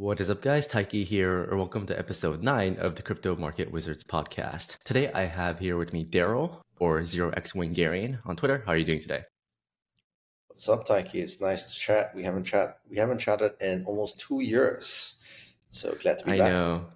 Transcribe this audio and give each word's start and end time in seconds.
What 0.00 0.18
is 0.18 0.30
up, 0.30 0.40
guys? 0.40 0.66
Taiki 0.66 1.04
here, 1.04 1.46
or 1.50 1.58
welcome 1.58 1.84
to 1.84 1.98
episode 1.98 2.42
9 2.42 2.76
of 2.78 2.94
the 2.94 3.02
Crypto 3.02 3.36
Market 3.36 3.70
Wizards 3.70 4.02
podcast. 4.02 4.78
Today 4.82 5.12
I 5.12 5.26
have 5.26 5.58
here 5.58 5.76
with 5.76 5.92
me 5.92 6.06
Darryl, 6.06 6.62
or 6.78 7.00
0x 7.00 7.54
Wangarian 7.54 8.18
on 8.24 8.34
Twitter. 8.34 8.62
How 8.64 8.72
are 8.72 8.78
you 8.78 8.86
doing 8.86 9.02
today? 9.02 9.24
What's 10.46 10.66
up, 10.70 10.88
Taiki? 10.88 11.16
It's 11.16 11.38
nice 11.42 11.70
to 11.70 11.78
chat. 11.78 12.14
We 12.14 12.24
haven't 12.24 12.44
chat 12.44 12.78
we 12.88 12.96
haven't 12.96 13.18
chatted 13.18 13.52
in 13.60 13.84
almost 13.84 14.18
two 14.18 14.40
years. 14.40 15.20
So 15.68 15.94
glad 16.00 16.20
to 16.20 16.24
be 16.24 16.32
I 16.32 16.38
back. 16.38 16.46
I 16.46 16.58
know. 16.58 16.86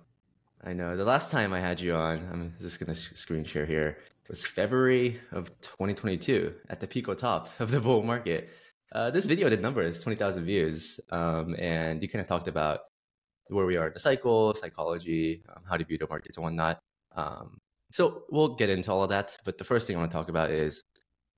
I 0.65 0.73
know. 0.73 0.97
The 0.97 1.05
last 1.05 1.31
time 1.31 1.53
I 1.53 1.61
had 1.61 1.83
you 1.83 1.95
on, 1.95 2.27
I'm 2.33 2.55
just 2.59 2.81
going 2.81 2.89
to 2.89 2.99
screen 2.99 3.45
share 3.45 3.67
here, 3.67 3.99
It 4.23 4.31
was 4.31 4.47
February 4.47 5.21
of 5.31 5.49
2022 5.61 6.55
at 6.71 6.81
the 6.81 6.87
Pico 6.87 7.13
top 7.13 7.51
of 7.61 7.71
the 7.71 7.81
bull 7.81 8.03
market. 8.03 8.49
Uh, 8.93 9.11
this 9.11 9.27
video 9.27 9.51
did 9.51 9.61
numbers, 9.61 10.03
20,000 10.03 10.45
views. 10.45 11.01
Um, 11.11 11.55
and 11.59 12.01
you 12.01 12.09
kind 12.09 12.23
of 12.23 12.29
talked 12.29 12.49
about 12.49 12.81
where 13.49 13.67
we 13.67 13.77
are 13.77 13.89
in 13.89 13.93
the 13.93 14.01
cycle, 14.01 14.55
psychology, 14.55 15.43
um, 15.49 15.63
how 15.69 15.77
to 15.77 15.85
view 15.85 15.99
the 15.99 16.07
markets 16.09 16.37
and 16.37 16.45
whatnot. 16.45 16.79
Um, 17.15 17.59
so 17.93 18.25
we'll 18.31 18.55
get 18.55 18.71
into 18.71 18.91
all 18.91 19.03
of 19.03 19.11
that. 19.11 19.37
But 19.45 19.59
the 19.59 19.65
first 19.65 19.87
thing 19.87 19.97
I 19.97 19.99
want 20.01 20.11
to 20.11 20.17
talk 20.17 20.29
about 20.29 20.51
is, 20.51 20.83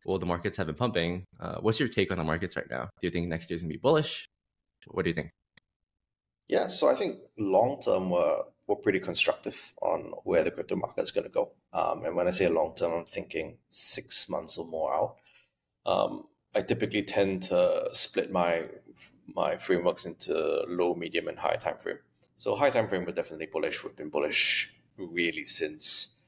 well, 0.04 0.18
the 0.18 0.26
markets 0.26 0.56
have 0.56 0.66
been 0.66 0.76
pumping. 0.76 1.24
Uh, 1.40 1.56
what's 1.60 1.80
your 1.80 1.88
take 1.88 2.10
on 2.12 2.18
the 2.18 2.24
markets 2.24 2.56
right 2.56 2.70
now? 2.70 2.88
Do 3.00 3.06
you 3.06 3.10
think 3.10 3.28
next 3.28 3.50
year's 3.50 3.62
gonna 3.62 3.72
be 3.72 3.78
bullish? 3.78 4.26
What 4.86 5.02
do 5.02 5.10
you 5.10 5.14
think? 5.14 5.30
Yeah, 6.48 6.68
so 6.68 6.88
I 6.88 6.94
think 6.94 7.18
long 7.36 7.80
term 7.80 8.10
we're, 8.10 8.42
we're 8.66 8.76
pretty 8.76 9.00
constructive 9.00 9.72
on 9.82 10.12
where 10.24 10.44
the 10.44 10.50
crypto 10.50 10.76
market 10.76 11.02
is 11.02 11.10
going 11.10 11.26
to 11.26 11.32
go. 11.32 11.52
Um, 11.72 12.04
and 12.04 12.14
when 12.14 12.28
I 12.28 12.30
say 12.30 12.48
long 12.48 12.74
term, 12.76 12.92
I'm 12.92 13.04
thinking 13.04 13.58
six 13.68 14.28
months 14.28 14.56
or 14.56 14.64
more 14.66 14.94
out. 14.94 15.16
Um, 15.84 16.24
I 16.54 16.60
typically 16.60 17.02
tend 17.02 17.42
to 17.44 17.88
split 17.92 18.30
my 18.32 18.64
my 19.34 19.56
frameworks 19.56 20.06
into 20.06 20.64
low, 20.68 20.94
medium, 20.94 21.28
and 21.28 21.38
high 21.38 21.56
time 21.56 21.78
frame. 21.78 21.98
So 22.34 22.54
high 22.54 22.70
time 22.70 22.88
frame, 22.88 23.04
we're 23.04 23.12
definitely 23.12 23.46
bullish. 23.46 23.82
We've 23.82 23.96
been 23.96 24.10
bullish 24.10 24.74
really 24.96 25.44
since 25.44 26.18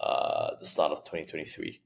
uh, 0.00 0.50
the 0.58 0.66
start 0.66 0.92
of 0.92 1.04
2023. 1.04 1.80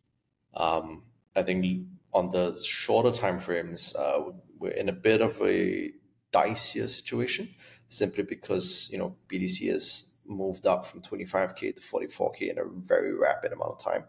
Um, 0.54 1.02
I 1.34 1.42
think 1.42 1.86
on 2.12 2.30
the 2.30 2.58
shorter 2.62 3.10
time 3.10 3.38
frames, 3.38 3.94
uh, 3.94 4.30
we're 4.58 4.70
in 4.70 4.88
a 4.88 4.92
bit 4.92 5.20
of 5.20 5.40
a 5.42 5.92
dicier 6.32 6.88
situation 6.88 7.54
simply 7.88 8.24
because 8.24 8.88
you 8.90 8.98
know 8.98 9.16
BTC 9.28 9.70
has 9.70 10.18
moved 10.26 10.66
up 10.66 10.84
from 10.84 11.00
25k 11.00 11.76
to 11.76 11.82
44k 11.82 12.50
in 12.50 12.58
a 12.58 12.64
very 12.64 13.14
rapid 13.14 13.52
amount 13.52 13.72
of 13.72 13.78
time. 13.78 14.04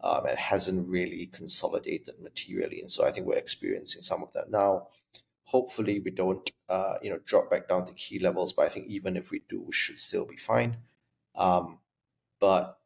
Um, 0.00 0.26
and 0.26 0.38
hasn't 0.38 0.88
really 0.88 1.26
consolidated 1.26 2.14
materially, 2.22 2.80
and 2.80 2.88
so 2.88 3.04
I 3.04 3.10
think 3.10 3.26
we're 3.26 3.34
experiencing 3.34 4.02
some 4.02 4.22
of 4.22 4.32
that 4.34 4.48
now 4.48 4.86
hopefully 5.48 5.98
we 6.04 6.10
don't 6.10 6.50
uh, 6.68 6.94
you 7.02 7.10
know 7.10 7.18
drop 7.24 7.50
back 7.50 7.68
down 7.68 7.84
to 7.84 7.92
key 7.94 8.18
levels 8.18 8.52
but 8.52 8.66
i 8.66 8.68
think 8.68 8.86
even 8.86 9.16
if 9.16 9.30
we 9.30 9.40
do 9.48 9.62
we 9.62 9.72
should 9.72 9.98
still 9.98 10.26
be 10.26 10.36
fine. 10.36 10.78
Um, 11.34 11.78
but 12.40 12.78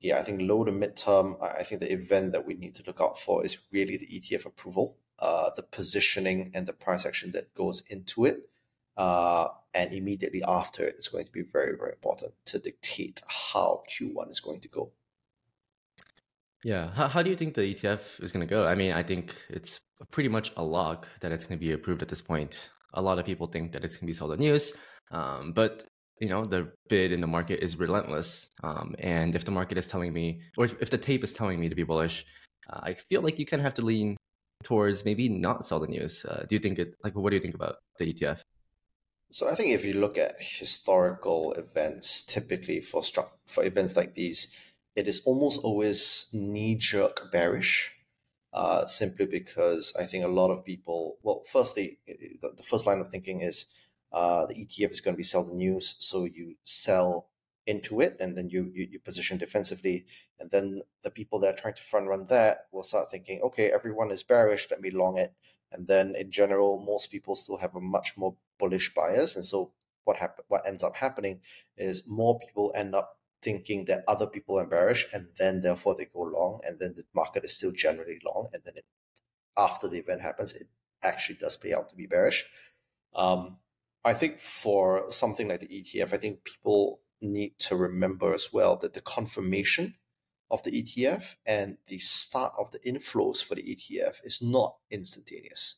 yeah 0.00 0.18
i 0.18 0.22
think 0.22 0.40
low 0.42 0.64
to 0.64 0.72
midterm 0.72 1.36
i 1.42 1.62
think 1.62 1.80
the 1.80 1.92
event 1.92 2.32
that 2.32 2.46
we 2.46 2.54
need 2.54 2.74
to 2.74 2.84
look 2.86 3.00
out 3.00 3.18
for 3.18 3.44
is 3.44 3.58
really 3.72 3.96
the 3.96 4.06
etf 4.06 4.46
approval 4.46 4.96
uh, 5.18 5.50
the 5.56 5.62
positioning 5.62 6.50
and 6.54 6.66
the 6.66 6.74
price 6.74 7.06
action 7.06 7.32
that 7.32 7.54
goes 7.54 7.82
into 7.88 8.26
it 8.26 8.50
uh, 8.98 9.48
and 9.74 9.92
immediately 9.94 10.42
after 10.46 10.84
it 10.84 10.96
is 10.98 11.08
going 11.08 11.24
to 11.24 11.32
be 11.32 11.42
very 11.42 11.76
very 11.76 11.92
important 11.92 12.32
to 12.44 12.58
dictate 12.58 13.22
how 13.50 13.82
q1 13.90 14.30
is 14.30 14.40
going 14.40 14.60
to 14.60 14.68
go 14.68 14.92
yeah. 16.64 16.90
How, 16.92 17.08
how 17.08 17.22
do 17.22 17.30
you 17.30 17.36
think 17.36 17.54
the 17.54 17.62
ETF 17.62 18.22
is 18.22 18.32
going 18.32 18.46
to 18.46 18.52
go? 18.52 18.66
I 18.66 18.74
mean, 18.74 18.92
I 18.92 19.02
think 19.02 19.34
it's 19.48 19.80
pretty 20.10 20.28
much 20.28 20.52
a 20.56 20.62
lock 20.62 21.06
that 21.20 21.32
it's 21.32 21.44
going 21.44 21.58
to 21.58 21.64
be 21.64 21.72
approved 21.72 22.02
at 22.02 22.08
this 22.08 22.22
point. 22.22 22.70
A 22.94 23.02
lot 23.02 23.18
of 23.18 23.26
people 23.26 23.46
think 23.46 23.72
that 23.72 23.84
it's 23.84 23.96
going 23.96 24.06
to 24.06 24.06
be 24.06 24.12
sold 24.12 24.32
on 24.32 24.38
news, 24.38 24.72
um, 25.10 25.52
but 25.52 25.84
you 26.20 26.28
know 26.28 26.44
the 26.44 26.72
bid 26.88 27.12
in 27.12 27.20
the 27.20 27.26
market 27.26 27.62
is 27.62 27.78
relentless. 27.78 28.48
Um, 28.62 28.94
and 28.98 29.34
if 29.34 29.44
the 29.44 29.50
market 29.50 29.76
is 29.76 29.86
telling 29.86 30.12
me, 30.12 30.40
or 30.56 30.64
if, 30.64 30.80
if 30.80 30.90
the 30.90 30.98
tape 30.98 31.24
is 31.24 31.32
telling 31.32 31.60
me 31.60 31.68
to 31.68 31.74
be 31.74 31.82
bullish, 31.82 32.24
uh, 32.70 32.80
I 32.82 32.94
feel 32.94 33.20
like 33.20 33.38
you 33.38 33.46
kind 33.46 33.60
of 33.60 33.64
have 33.64 33.74
to 33.74 33.82
lean 33.82 34.16
towards 34.62 35.04
maybe 35.04 35.28
not 35.28 35.64
sell 35.64 35.80
the 35.80 35.86
news. 35.86 36.24
Uh, 36.24 36.44
do 36.48 36.54
you 36.54 36.58
think 36.58 36.78
it? 36.78 36.94
Like, 37.04 37.14
what 37.14 37.30
do 37.30 37.36
you 37.36 37.42
think 37.42 37.54
about 37.54 37.76
the 37.98 38.12
ETF? 38.12 38.40
So 39.32 39.48
I 39.48 39.54
think 39.54 39.70
if 39.70 39.84
you 39.84 39.94
look 39.94 40.16
at 40.16 40.36
historical 40.38 41.52
events, 41.52 42.24
typically 42.24 42.80
for 42.80 43.02
stru- 43.02 43.28
for 43.46 43.64
events 43.64 43.96
like 43.96 44.14
these, 44.14 44.56
it 44.96 45.06
is 45.06 45.22
almost 45.24 45.60
always 45.62 46.28
knee 46.32 46.74
jerk 46.74 47.30
bearish. 47.30 47.92
Uh, 48.52 48.86
simply 48.86 49.26
because 49.26 49.94
I 50.00 50.04
think 50.04 50.24
a 50.24 50.28
lot 50.28 50.50
of 50.50 50.64
people, 50.64 51.18
well, 51.22 51.42
firstly, 51.52 51.98
the, 52.06 52.62
first 52.62 52.86
line 52.86 53.00
of 53.00 53.08
thinking 53.08 53.42
is 53.42 53.76
uh, 54.12 54.46
the 54.46 54.54
ETF 54.54 54.92
is 54.92 55.02
going 55.02 55.12
to 55.14 55.18
be 55.18 55.24
sell 55.24 55.44
the 55.44 55.52
news, 55.52 55.94
so 55.98 56.24
you 56.24 56.54
sell 56.62 57.28
into 57.66 58.00
it 58.00 58.16
and 58.18 58.34
then 58.34 58.48
you, 58.48 58.70
you, 58.72 58.88
you 58.90 58.98
position 58.98 59.36
defensively. 59.36 60.06
And 60.40 60.50
then 60.50 60.80
the 61.02 61.10
people 61.10 61.38
that 61.40 61.54
are 61.54 61.60
trying 61.60 61.74
to 61.74 61.82
front 61.82 62.06
run 62.06 62.28
that 62.28 62.68
will 62.72 62.82
start 62.82 63.10
thinking, 63.10 63.42
okay, 63.42 63.70
everyone 63.70 64.10
is 64.10 64.22
bearish, 64.22 64.68
let 64.70 64.80
me 64.80 64.90
long 64.90 65.18
it. 65.18 65.34
And 65.70 65.86
then 65.86 66.14
in 66.16 66.30
general, 66.30 66.78
most 66.78 67.10
people 67.10 67.36
still 67.36 67.58
have 67.58 67.74
a 67.74 67.80
much 67.80 68.16
more 68.16 68.36
bullish 68.58 68.94
bias. 68.94 69.36
And 69.36 69.44
so 69.44 69.72
what 70.04 70.16
happen, 70.16 70.44
what 70.48 70.66
ends 70.66 70.84
up 70.84 70.96
happening 70.96 71.40
is 71.76 72.08
more 72.08 72.38
people 72.38 72.72
end 72.74 72.94
up 72.94 73.15
thinking 73.42 73.84
that 73.84 74.04
other 74.08 74.26
people 74.26 74.58
are 74.58 74.66
bearish 74.66 75.06
and 75.12 75.28
then 75.38 75.60
therefore 75.60 75.94
they 75.96 76.06
go 76.06 76.20
long 76.20 76.60
and 76.66 76.78
then 76.78 76.92
the 76.96 77.04
market 77.14 77.44
is 77.44 77.56
still 77.56 77.72
generally 77.72 78.18
long 78.24 78.48
and 78.52 78.62
then 78.64 78.74
it, 78.76 78.84
after 79.58 79.88
the 79.88 79.98
event 79.98 80.22
happens 80.22 80.54
it 80.54 80.66
actually 81.02 81.36
does 81.36 81.56
pay 81.56 81.72
out 81.72 81.88
to 81.88 81.96
be 81.96 82.06
bearish. 82.06 82.46
Um, 83.14 83.58
i 84.04 84.12
think 84.12 84.38
for 84.38 85.10
something 85.10 85.48
like 85.48 85.60
the 85.60 85.68
etf 85.68 86.12
i 86.12 86.16
think 86.18 86.44
people 86.44 87.00
need 87.20 87.58
to 87.58 87.76
remember 87.76 88.34
as 88.34 88.52
well 88.52 88.76
that 88.76 88.92
the 88.92 89.00
confirmation 89.00 89.94
of 90.50 90.62
the 90.62 90.82
etf 90.82 91.36
and 91.46 91.78
the 91.86 91.98
start 91.98 92.52
of 92.58 92.70
the 92.72 92.78
inflows 92.80 93.42
for 93.42 93.54
the 93.54 93.62
etf 93.62 94.16
is 94.24 94.42
not 94.42 94.76
instantaneous 94.90 95.76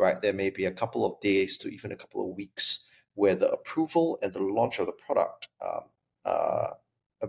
right? 0.00 0.20
There 0.20 0.32
may 0.32 0.50
be 0.50 0.64
a 0.64 0.70
couple 0.72 1.04
of 1.04 1.20
days 1.20 1.58
to 1.58 1.68
even 1.68 1.92
a 1.92 1.96
couple 1.96 2.28
of 2.28 2.36
weeks 2.36 2.88
where 3.14 3.34
the 3.34 3.50
approval 3.50 4.18
and 4.22 4.32
the 4.32 4.40
launch 4.40 4.78
of 4.78 4.86
the 4.86 4.92
product 4.92 5.48
um, 5.62 5.82
uh, 6.24 6.68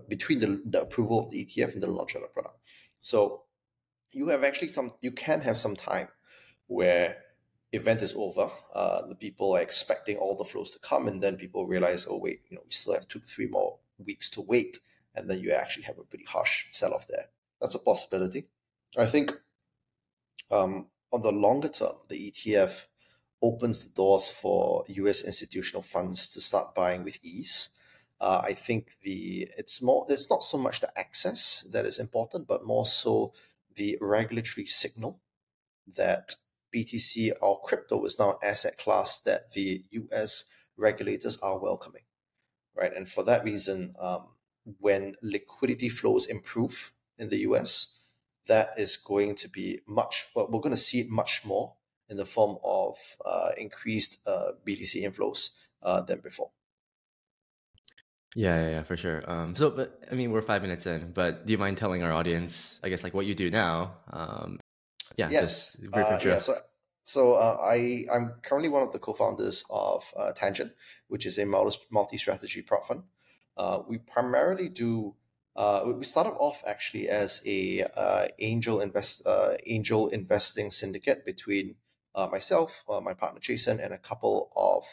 between 0.07 0.39
the, 0.39 0.61
the 0.65 0.81
approval 0.81 1.19
of 1.19 1.31
the 1.31 1.45
ETF 1.45 1.73
and 1.73 1.83
the 1.83 1.87
launch 1.87 2.15
of 2.15 2.21
the 2.21 2.27
product. 2.27 2.57
So 2.99 3.43
you 4.11 4.27
have 4.29 4.43
actually 4.43 4.69
some, 4.69 4.91
you 5.01 5.11
can 5.11 5.41
have 5.41 5.57
some 5.57 5.75
time 5.75 6.07
where 6.67 7.17
event 7.73 8.01
is 8.01 8.13
over. 8.15 8.49
Uh, 8.73 9.07
the 9.07 9.15
people 9.15 9.55
are 9.55 9.61
expecting 9.61 10.17
all 10.17 10.35
the 10.35 10.43
flows 10.43 10.71
to 10.71 10.79
come, 10.79 11.07
and 11.07 11.21
then 11.21 11.35
people 11.37 11.65
realize, 11.65 12.05
oh 12.09 12.17
wait, 12.17 12.41
you 12.49 12.55
know, 12.55 12.63
we 12.65 12.71
still 12.71 12.93
have 12.93 13.07
two, 13.07 13.19
three 13.19 13.47
more 13.47 13.77
weeks 14.05 14.29
to 14.31 14.41
wait, 14.41 14.79
and 15.15 15.29
then 15.29 15.39
you 15.39 15.51
actually 15.51 15.83
have 15.83 15.97
a 15.97 16.03
pretty 16.03 16.25
harsh 16.25 16.65
sell 16.71 16.93
off 16.93 17.07
there. 17.07 17.25
That's 17.59 17.75
a 17.75 17.79
possibility. 17.79 18.47
I 18.97 19.05
think 19.05 19.33
um, 20.49 20.87
on 21.13 21.21
the 21.21 21.31
longer 21.31 21.69
term, 21.69 21.95
the 22.09 22.31
ETF 22.31 22.85
opens 23.41 23.85
the 23.85 23.93
doors 23.93 24.29
for 24.29 24.83
U.S. 24.87 25.23
institutional 25.23 25.81
funds 25.81 26.29
to 26.29 26.41
start 26.41 26.75
buying 26.75 27.03
with 27.03 27.17
ease. 27.23 27.69
Uh, 28.21 28.39
I 28.45 28.53
think 28.53 28.97
the 29.03 29.47
it's 29.57 29.81
more 29.81 30.05
it's 30.07 30.29
not 30.29 30.43
so 30.43 30.59
much 30.59 30.79
the 30.79 30.97
access 30.97 31.65
that 31.73 31.85
is 31.85 31.97
important, 31.97 32.47
but 32.47 32.63
more 32.63 32.85
so 32.85 33.33
the 33.75 33.97
regulatory 33.99 34.67
signal 34.67 35.19
that 35.95 36.35
BTC 36.73 37.31
or 37.41 37.59
crypto 37.61 38.05
is 38.05 38.19
now 38.19 38.31
an 38.33 38.37
asset 38.43 38.77
class 38.77 39.19
that 39.21 39.53
the 39.53 39.85
US 39.89 40.45
regulators 40.77 41.39
are 41.39 41.57
welcoming, 41.57 42.03
right? 42.75 42.95
And 42.95 43.09
for 43.09 43.23
that 43.23 43.43
reason, 43.43 43.95
um, 43.99 44.27
when 44.77 45.15
liquidity 45.23 45.89
flows 45.89 46.27
improve 46.27 46.93
in 47.17 47.29
the 47.29 47.39
US, 47.39 48.03
that 48.45 48.75
is 48.77 48.97
going 48.97 49.33
to 49.37 49.49
be 49.49 49.79
much. 49.87 50.27
We're 50.35 50.45
going 50.45 50.75
to 50.75 50.77
see 50.77 50.99
it 50.99 51.09
much 51.09 51.43
more 51.43 51.73
in 52.07 52.17
the 52.17 52.25
form 52.25 52.57
of 52.63 52.97
uh, 53.25 53.49
increased 53.57 54.19
uh, 54.27 54.51
BTC 54.67 55.01
inflows 55.01 55.51
uh, 55.81 56.01
than 56.01 56.19
before. 56.19 56.51
Yeah, 58.35 58.61
yeah, 58.61 58.69
yeah, 58.69 58.83
for 58.83 58.95
sure. 58.95 59.29
Um, 59.29 59.55
so, 59.55 59.69
but 59.69 60.01
I 60.09 60.15
mean, 60.15 60.31
we're 60.31 60.41
five 60.41 60.61
minutes 60.61 60.85
in, 60.85 61.11
but 61.11 61.45
do 61.45 61.51
you 61.51 61.57
mind 61.57 61.77
telling 61.77 62.01
our 62.01 62.13
audience, 62.13 62.79
I 62.83 62.89
guess, 62.89 63.03
like 63.03 63.13
what 63.13 63.25
you 63.25 63.35
do 63.35 63.51
now? 63.51 63.95
Um, 64.09 64.59
yeah, 65.17 65.29
yes, 65.29 65.77
uh, 65.93 66.19
yeah. 66.23 66.39
So, 66.39 66.57
so 67.03 67.33
uh, 67.33 67.57
I 67.61 68.05
I'm 68.13 68.35
currently 68.41 68.69
one 68.69 68.83
of 68.83 68.93
the 68.93 68.99
co-founders 68.99 69.65
of 69.69 70.13
uh, 70.15 70.31
Tangent, 70.31 70.71
which 71.07 71.25
is 71.25 71.37
a 71.37 71.45
multi-strategy 71.45 72.61
prop 72.61 72.87
fund. 72.87 73.03
Uh, 73.57 73.79
we 73.87 73.97
primarily 73.97 74.69
do. 74.69 75.15
Uh, 75.53 75.91
we 75.97 76.05
started 76.05 76.31
off 76.31 76.63
actually 76.65 77.09
as 77.09 77.41
a 77.45 77.83
uh, 77.97 78.27
angel 78.39 78.79
invest 78.79 79.27
angel 79.65 80.07
investing 80.07 80.71
syndicate 80.71 81.25
between 81.25 81.75
myself, 82.15 82.85
my 83.03 83.13
partner 83.13 83.41
Jason, 83.41 83.81
and 83.81 83.93
a 83.93 83.97
couple 83.97 84.49
of 84.55 84.85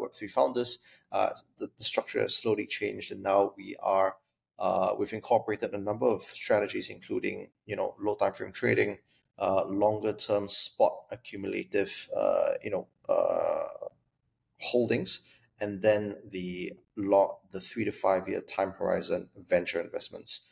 Web 0.00 0.14
three 0.14 0.28
founders 0.28 0.78
uh, 1.12 1.30
the, 1.58 1.68
the, 1.78 1.84
structure 1.84 2.20
has 2.20 2.34
slowly 2.34 2.66
changed, 2.66 3.12
and 3.12 3.22
now 3.22 3.52
we 3.56 3.76
are 3.80 4.16
uh, 4.58 4.94
we've 4.98 5.12
incorporated 5.12 5.72
a 5.72 5.78
number 5.78 6.06
of 6.06 6.22
strategies, 6.22 6.90
including 6.90 7.48
you 7.64 7.76
know 7.76 7.94
low 8.00 8.14
time 8.14 8.32
frame 8.32 8.52
trading, 8.52 8.98
uh, 9.38 9.64
longer 9.66 10.12
term 10.12 10.48
spot 10.48 11.04
accumulative, 11.10 12.08
uh, 12.16 12.52
you 12.62 12.70
know 12.70 12.86
uh, 13.08 13.86
holdings, 14.60 15.22
and 15.60 15.80
then 15.80 16.16
the 16.30 16.72
lot 16.96 17.38
the 17.52 17.60
three 17.60 17.84
to 17.84 17.92
five 17.92 18.28
year 18.28 18.40
time 18.40 18.72
horizon 18.72 19.28
venture 19.48 19.80
investments 19.80 20.50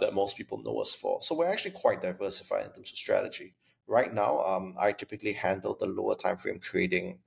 that 0.00 0.12
most 0.12 0.36
people 0.36 0.62
know 0.62 0.78
us 0.80 0.92
for. 0.92 1.20
So 1.22 1.34
we're 1.34 1.50
actually 1.50 1.70
quite 1.70 2.00
diversified 2.00 2.66
in 2.66 2.72
terms 2.72 2.92
of 2.92 2.96
strategy. 2.96 3.54
Right 3.86 4.12
now, 4.12 4.40
um, 4.40 4.74
I 4.78 4.92
typically 4.92 5.32
handle 5.32 5.76
the 5.78 5.86
lower 5.86 6.14
time 6.14 6.36
frame 6.36 6.58
trading 6.60 7.18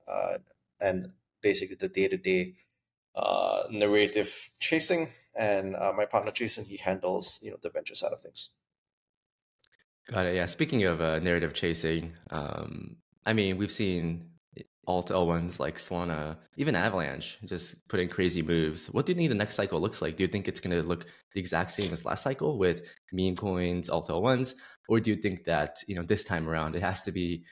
and 0.80 1.12
basically 1.42 1.76
the 1.76 1.88
day 1.88 2.08
to 2.08 2.16
day 2.16 2.54
narrative 3.72 4.50
chasing, 4.58 5.08
and 5.36 5.74
uh, 5.76 5.92
my 5.96 6.04
partner 6.04 6.30
Jason 6.30 6.64
he 6.64 6.76
handles 6.76 7.40
you 7.42 7.50
know 7.50 7.56
the 7.62 7.70
venture 7.70 7.94
side 7.94 8.12
of 8.12 8.20
things. 8.20 8.50
Got 10.08 10.26
it. 10.26 10.34
Yeah. 10.34 10.46
Speaking 10.46 10.84
of 10.84 11.00
uh, 11.00 11.20
narrative 11.20 11.54
chasing, 11.54 12.12
um, 12.30 12.96
I 13.24 13.32
mean, 13.32 13.56
we've 13.56 13.70
seen 13.70 14.30
alt 14.88 15.10
L1s 15.10 15.60
like 15.60 15.76
Solana, 15.76 16.36
even 16.56 16.74
Avalanche, 16.74 17.38
just 17.44 17.88
putting 17.88 18.08
crazy 18.08 18.42
moves. 18.42 18.86
What 18.90 19.06
do 19.06 19.12
you 19.12 19.16
think 19.16 19.28
the 19.28 19.36
next 19.36 19.54
cycle 19.54 19.80
looks 19.80 20.02
like? 20.02 20.16
Do 20.16 20.24
you 20.24 20.28
think 20.28 20.48
it's 20.48 20.58
going 20.58 20.76
to 20.76 20.82
look 20.82 21.06
the 21.34 21.40
exact 21.40 21.70
same 21.70 21.92
as 21.92 22.04
last 22.04 22.24
cycle 22.24 22.58
with 22.58 22.88
meme 23.12 23.36
coins, 23.36 23.88
alt 23.88 24.08
L1s? 24.08 24.54
Or 24.88 24.98
do 24.98 25.10
you 25.10 25.16
think 25.16 25.44
that, 25.44 25.78
you 25.86 25.94
know, 25.94 26.02
this 26.02 26.24
time 26.24 26.48
around, 26.48 26.74
it 26.74 26.82
has 26.82 27.02
to 27.02 27.12
be 27.12 27.44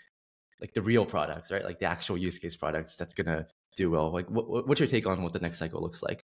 like 0.60 0.74
the 0.74 0.82
real 0.82 1.06
products, 1.06 1.52
right? 1.52 1.64
Like 1.64 1.78
the 1.78 1.86
actual 1.86 2.18
use 2.18 2.36
case 2.36 2.56
products 2.56 2.96
that's 2.96 3.14
going 3.14 3.28
to 3.28 3.46
do 3.76 3.90
well. 3.90 4.10
Like 4.10 4.30
what, 4.30 4.66
what's 4.66 4.80
your 4.80 4.88
take 4.88 5.06
on 5.06 5.22
what 5.22 5.32
the 5.32 5.40
next 5.40 5.58
cycle 5.58 5.80
looks 5.80 6.02
like? 6.02 6.24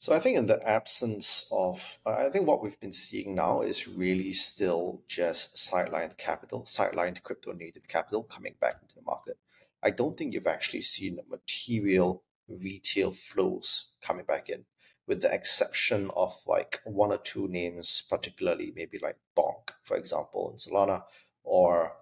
So 0.00 0.14
I 0.14 0.20
think 0.20 0.38
in 0.38 0.46
the 0.46 0.64
absence 0.66 1.48
of, 1.50 1.98
I 2.06 2.28
think 2.28 2.46
what 2.46 2.62
we've 2.62 2.78
been 2.78 2.92
seeing 2.92 3.34
now 3.34 3.62
is 3.62 3.88
really 3.88 4.32
still 4.32 5.02
just 5.08 5.56
sidelined 5.56 6.16
capital, 6.16 6.62
sidelined 6.62 7.20
crypto 7.24 7.52
native 7.52 7.88
capital 7.88 8.22
coming 8.22 8.54
back 8.60 8.76
into 8.80 8.94
the 8.94 9.02
market. 9.02 9.38
I 9.82 9.90
don't 9.90 10.16
think 10.16 10.34
you've 10.34 10.46
actually 10.46 10.82
seen 10.82 11.18
material 11.28 12.22
retail 12.48 13.10
flows 13.10 13.90
coming 14.00 14.24
back 14.24 14.48
in, 14.48 14.66
with 15.08 15.22
the 15.22 15.34
exception 15.34 16.12
of 16.14 16.32
like 16.46 16.80
one 16.84 17.10
or 17.10 17.18
two 17.18 17.48
names, 17.48 18.04
particularly 18.08 18.72
maybe 18.76 19.00
like 19.02 19.16
Bonk, 19.36 19.72
for 19.82 19.96
example, 19.96 20.50
in 20.52 20.58
Solana, 20.58 21.02
or 21.42 21.94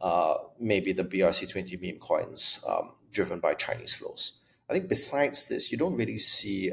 uh, 0.00 0.34
maybe 0.58 0.92
the 0.92 1.04
BRC20 1.04 1.80
meme 1.80 2.00
coins 2.00 2.64
um, 2.68 2.92
driven 3.12 3.40
by 3.40 3.54
Chinese 3.54 3.94
flows. 3.94 4.40
I 4.68 4.72
think 4.72 4.88
besides 4.88 5.48
this, 5.48 5.70
you 5.70 5.78
don't 5.78 5.96
really 5.96 6.18
see 6.18 6.72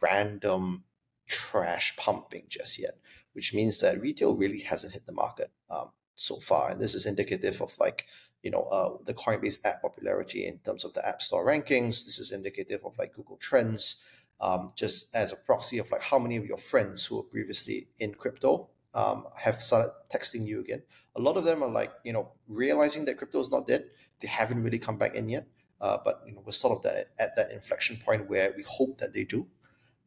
random 0.00 0.84
trash 1.26 1.96
pumping 1.96 2.44
just 2.48 2.78
yet, 2.78 2.98
which 3.32 3.54
means 3.54 3.80
that 3.80 4.00
retail 4.00 4.36
really 4.36 4.60
hasn't 4.60 4.92
hit 4.92 5.06
the 5.06 5.12
market 5.12 5.50
um, 5.70 5.90
so 6.14 6.36
far. 6.40 6.70
And 6.70 6.80
this 6.80 6.94
is 6.94 7.06
indicative 7.06 7.62
of 7.62 7.76
like 7.78 8.06
you 8.44 8.50
know, 8.50 8.64
uh, 8.64 8.98
the 9.04 9.14
Coinbase 9.14 9.64
app 9.64 9.80
popularity 9.80 10.46
in 10.46 10.58
terms 10.58 10.84
of 10.84 10.92
the 10.92 11.06
App 11.08 11.22
Store 11.22 11.46
rankings. 11.46 12.04
This 12.04 12.18
is 12.18 12.30
indicative 12.30 12.82
of 12.84 12.96
like 12.98 13.14
Google 13.14 13.38
Trends, 13.38 14.04
um, 14.38 14.70
just 14.76 15.16
as 15.16 15.32
a 15.32 15.36
proxy 15.36 15.78
of 15.78 15.90
like 15.90 16.02
how 16.02 16.18
many 16.18 16.36
of 16.36 16.44
your 16.44 16.58
friends 16.58 17.06
who 17.06 17.16
were 17.16 17.22
previously 17.22 17.88
in 17.98 18.14
crypto 18.14 18.68
um, 18.92 19.26
have 19.36 19.62
started 19.62 19.92
texting 20.12 20.46
you 20.46 20.60
again. 20.60 20.82
A 21.16 21.20
lot 21.22 21.38
of 21.38 21.44
them 21.44 21.62
are 21.62 21.70
like, 21.70 21.90
you 22.04 22.12
know, 22.12 22.32
realizing 22.46 23.06
that 23.06 23.16
crypto 23.16 23.40
is 23.40 23.50
not 23.50 23.66
dead. 23.66 23.86
They 24.20 24.28
haven't 24.28 24.62
really 24.62 24.78
come 24.78 24.96
back 24.96 25.14
in 25.14 25.28
yet, 25.28 25.46
uh, 25.80 25.98
but 26.04 26.22
you 26.26 26.34
know, 26.34 26.42
we're 26.44 26.52
sort 26.52 26.76
of 26.76 26.82
that 26.84 27.10
at 27.18 27.36
that 27.36 27.50
inflection 27.52 27.96
point 27.96 28.28
where 28.28 28.52
we 28.56 28.62
hope 28.66 28.98
that 28.98 29.12
they 29.12 29.24
do. 29.24 29.46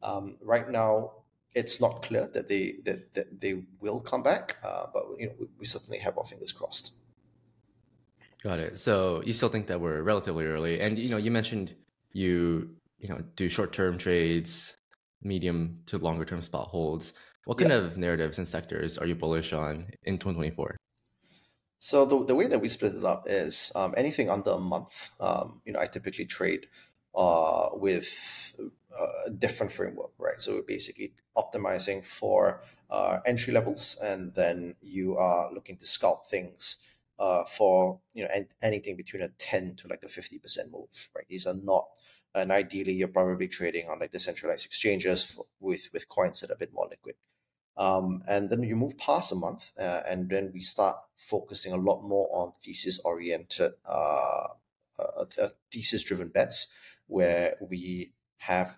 Um, 0.02 0.36
right 0.40 0.68
now, 0.70 1.12
it's 1.54 1.80
not 1.80 2.02
clear 2.02 2.28
that 2.32 2.48
they 2.48 2.76
that, 2.84 3.14
that 3.14 3.40
they 3.40 3.62
will 3.80 4.00
come 4.00 4.22
back, 4.22 4.56
uh, 4.64 4.86
but 4.92 5.04
you 5.18 5.26
know, 5.26 5.34
we, 5.38 5.46
we 5.60 5.66
certainly 5.66 5.98
have 5.98 6.16
our 6.18 6.24
fingers 6.24 6.52
crossed. 6.52 6.94
Got 8.42 8.60
it. 8.60 8.78
So 8.78 9.22
you 9.24 9.32
still 9.32 9.48
think 9.48 9.66
that 9.66 9.80
we're 9.80 10.02
relatively 10.02 10.46
early, 10.46 10.80
and 10.80 10.98
you 10.98 11.08
know, 11.08 11.16
you 11.16 11.30
mentioned 11.30 11.74
you 12.12 12.70
you 12.98 13.08
know 13.08 13.20
do 13.36 13.48
short 13.48 13.72
term 13.72 13.98
trades, 13.98 14.74
medium 15.22 15.80
to 15.86 15.98
longer 15.98 16.24
term 16.24 16.42
spot 16.42 16.68
holds. 16.68 17.12
What 17.44 17.58
kind 17.58 17.70
yeah. 17.70 17.78
of 17.78 17.96
narratives 17.96 18.38
and 18.38 18.46
sectors 18.46 18.98
are 18.98 19.06
you 19.06 19.14
bullish 19.14 19.52
on 19.52 19.86
in 20.04 20.18
2024? 20.18 20.76
So 21.78 22.04
the, 22.04 22.24
the 22.24 22.34
way 22.34 22.46
that 22.48 22.60
we 22.60 22.68
split 22.68 22.94
it 22.94 23.04
up 23.04 23.24
is 23.26 23.72
um, 23.74 23.94
anything 23.96 24.30
under 24.30 24.50
a 24.50 24.58
month. 24.58 25.10
Um, 25.20 25.60
you 25.64 25.72
know, 25.72 25.80
I 25.80 25.86
typically 25.86 26.24
trade 26.24 26.66
uh, 27.14 27.68
with 27.72 28.58
a 29.26 29.30
different 29.30 29.72
framework, 29.72 30.10
right? 30.18 30.40
So 30.40 30.54
we're 30.54 30.62
basically 30.62 31.12
optimizing 31.36 32.04
for 32.04 32.62
uh, 32.90 33.18
entry 33.26 33.52
levels, 33.52 33.96
and 34.02 34.34
then 34.34 34.74
you 34.80 35.16
are 35.16 35.52
looking 35.52 35.76
to 35.76 35.86
scalp 35.86 36.26
things 36.26 36.78
uh, 37.18 37.44
for 37.44 38.00
you 38.14 38.24
know 38.24 38.30
anything 38.62 38.96
between 38.96 39.22
a 39.22 39.28
10 39.28 39.76
to 39.76 39.88
like 39.88 40.02
a 40.02 40.06
50% 40.06 40.72
move 40.72 41.08
right 41.14 41.24
these 41.28 41.46
are 41.46 41.54
not 41.54 41.86
and 42.34 42.52
ideally 42.52 42.92
you're 42.92 43.08
probably 43.08 43.48
trading 43.48 43.88
on 43.88 43.98
like 43.98 44.12
decentralized 44.12 44.66
exchanges 44.66 45.24
for, 45.24 45.46
with 45.60 45.90
with 45.92 46.08
coins 46.08 46.40
that 46.40 46.50
are 46.50 46.54
a 46.54 46.58
bit 46.58 46.72
more 46.72 46.86
liquid 46.88 47.16
um, 47.78 48.20
and 48.28 48.50
then 48.50 48.64
you 48.64 48.76
move 48.76 48.98
past 48.98 49.32
a 49.32 49.36
month 49.36 49.70
uh, 49.80 50.00
and 50.06 50.28
then 50.28 50.50
we 50.52 50.60
start 50.60 50.96
focusing 51.16 51.72
a 51.72 51.76
lot 51.76 52.02
more 52.02 52.28
on 52.32 52.52
thesis 52.52 52.98
oriented 53.04 53.72
uh, 53.88 54.48
uh, 54.98 55.24
uh 55.40 55.48
thesis 55.72 56.02
driven 56.02 56.28
bets 56.28 56.72
where 57.06 57.56
we 57.60 58.12
have 58.38 58.76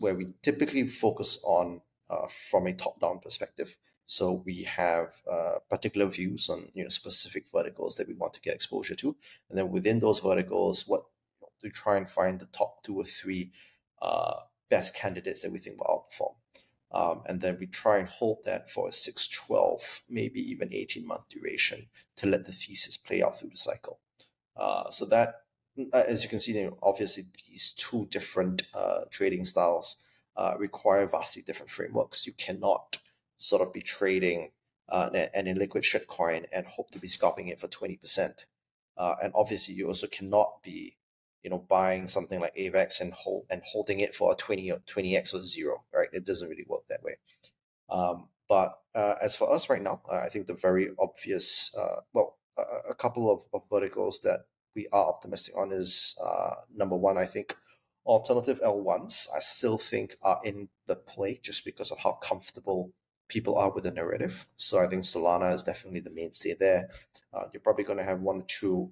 where 0.00 0.14
we 0.14 0.26
typically 0.42 0.86
focus 0.88 1.38
on 1.44 1.80
uh, 2.10 2.26
from 2.26 2.66
a 2.66 2.72
top 2.72 2.98
down 3.00 3.20
perspective 3.20 3.76
so 4.06 4.42
we 4.44 4.64
have 4.64 5.22
uh, 5.30 5.60
particular 5.70 6.06
views 6.06 6.50
on 6.50 6.68
you 6.74 6.82
know 6.82 6.88
specific 6.88 7.46
verticals 7.50 7.96
that 7.96 8.08
we 8.08 8.14
want 8.14 8.34
to 8.34 8.40
get 8.40 8.54
exposure 8.54 8.96
to, 8.96 9.16
and 9.48 9.56
then 9.56 9.70
within 9.70 10.00
those 10.00 10.18
verticals, 10.18 10.86
what 10.86 11.04
we 11.62 11.70
try 11.70 11.96
and 11.96 12.10
find 12.10 12.38
the 12.38 12.46
top 12.46 12.82
two 12.82 12.96
or 12.96 13.04
three 13.04 13.52
best 14.68 14.94
candidates 14.94 15.42
that 15.42 15.52
we 15.52 15.58
think 15.58 15.78
will 15.78 15.86
outperform. 15.86 16.34
Um, 16.92 17.22
and 17.26 17.40
then 17.40 17.56
we 17.58 17.66
try 17.66 17.98
and 17.98 18.08
hold 18.08 18.44
that 18.44 18.68
for 18.68 18.88
a 18.88 18.92
6, 18.92 19.28
12, 19.28 20.02
maybe 20.10 20.40
even 20.40 20.72
18 20.72 21.06
month 21.06 21.28
duration 21.28 21.86
to 22.16 22.26
let 22.26 22.44
the 22.44 22.52
thesis 22.52 22.96
play 22.96 23.22
out 23.22 23.38
through 23.38 23.50
the 23.50 23.56
cycle. 23.56 23.98
Uh, 24.56 24.90
so 24.90 25.06
that, 25.06 25.42
uh, 25.92 26.02
as 26.06 26.22
you 26.22 26.28
can 26.28 26.38
see, 26.38 26.68
obviously 26.82 27.24
these 27.48 27.72
two 27.72 28.06
different 28.10 28.62
uh, 28.74 29.00
trading 29.10 29.44
styles 29.44 29.96
uh, 30.36 30.54
require 30.58 31.06
vastly 31.06 31.42
different 31.42 31.70
frameworks. 31.70 32.26
You 32.26 32.34
cannot 32.34 32.98
sort 33.38 33.62
of 33.62 33.72
be 33.72 33.82
trading 33.82 34.50
uh, 34.88 35.08
an 35.34 35.46
illiquid 35.46 35.82
shitcoin 35.82 36.44
and 36.52 36.66
hope 36.66 36.90
to 36.90 36.98
be 36.98 37.08
scalping 37.08 37.48
it 37.48 37.58
for 37.58 37.68
20%. 37.68 38.34
Uh, 38.96 39.14
and 39.22 39.32
obviously, 39.34 39.74
you 39.74 39.86
also 39.86 40.06
cannot 40.06 40.62
be, 40.62 40.96
you 41.42 41.50
know, 41.50 41.58
buying 41.58 42.08
something 42.08 42.40
like 42.40 42.54
AVAX 42.56 43.00
and 43.00 43.12
hold 43.12 43.46
and 43.50 43.62
holding 43.64 44.00
it 44.00 44.14
for 44.14 44.32
a 44.32 44.36
20 44.36 44.70
or 44.70 44.78
20x 44.78 45.34
or 45.34 45.42
zero, 45.42 45.82
right? 45.92 46.08
It 46.12 46.24
doesn't 46.24 46.48
really 46.48 46.66
work 46.68 46.82
that 46.88 47.02
way. 47.02 47.16
Um, 47.90 48.28
but 48.48 48.78
uh, 48.94 49.14
as 49.22 49.36
for 49.36 49.52
us 49.52 49.68
right 49.68 49.82
now, 49.82 50.02
I 50.10 50.28
think 50.28 50.46
the 50.46 50.54
very 50.54 50.90
obvious, 50.98 51.74
uh, 51.76 52.00
well, 52.12 52.36
a, 52.58 52.90
a, 52.90 52.94
couple 52.94 53.32
of, 53.32 53.44
of 53.54 53.68
verticals 53.70 54.20
that 54.20 54.40
we 54.74 54.86
are 54.92 55.08
optimistic 55.08 55.56
on 55.56 55.72
is 55.72 56.18
uh, 56.24 56.54
number 56.74 56.96
one, 56.96 57.18
I 57.18 57.26
think 57.26 57.56
alternative 58.04 58.60
L1s, 58.64 59.28
I 59.34 59.38
still 59.40 59.78
think 59.78 60.16
are 60.22 60.40
in 60.44 60.68
the 60.86 60.96
play 60.96 61.38
just 61.42 61.64
because 61.64 61.90
of 61.90 61.98
how 62.00 62.12
comfortable 62.12 62.92
people 63.28 63.56
are 63.56 63.70
with 63.70 63.84
the 63.84 63.90
narrative. 63.90 64.46
So 64.56 64.78
I 64.78 64.86
think 64.86 65.04
Solana 65.04 65.54
is 65.54 65.64
definitely 65.64 66.00
the 66.00 66.10
mainstay 66.10 66.54
there. 66.58 66.90
Uh, 67.32 67.44
you're 67.52 67.62
probably 67.62 67.84
going 67.84 67.98
to 67.98 68.04
have 68.04 68.20
one 68.20 68.40
or 68.40 68.44
two 68.46 68.90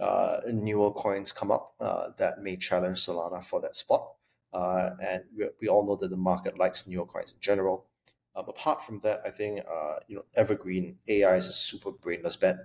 uh, 0.00 0.40
newer 0.50 0.92
coins 0.92 1.30
come 1.32 1.50
up 1.50 1.74
uh, 1.80 2.08
that 2.18 2.42
may 2.42 2.56
challenge 2.56 2.98
Solana 2.98 3.42
for 3.42 3.60
that 3.60 3.76
spot. 3.76 4.12
Uh, 4.52 4.90
and 5.02 5.22
we, 5.36 5.46
we, 5.60 5.68
all 5.68 5.86
know 5.86 5.94
that 5.96 6.10
the 6.10 6.16
market 6.16 6.58
likes 6.58 6.88
newer 6.88 7.06
coins 7.06 7.32
in 7.32 7.40
general. 7.40 7.86
Um, 8.34 8.46
apart 8.48 8.82
from 8.82 8.98
that, 8.98 9.20
I 9.24 9.30
think 9.30 9.60
uh, 9.60 9.96
you 10.08 10.16
know 10.16 10.24
Evergreen 10.34 10.96
AI 11.06 11.36
is 11.36 11.48
a 11.48 11.52
super 11.52 11.92
brainless 11.92 12.36
bet. 12.36 12.56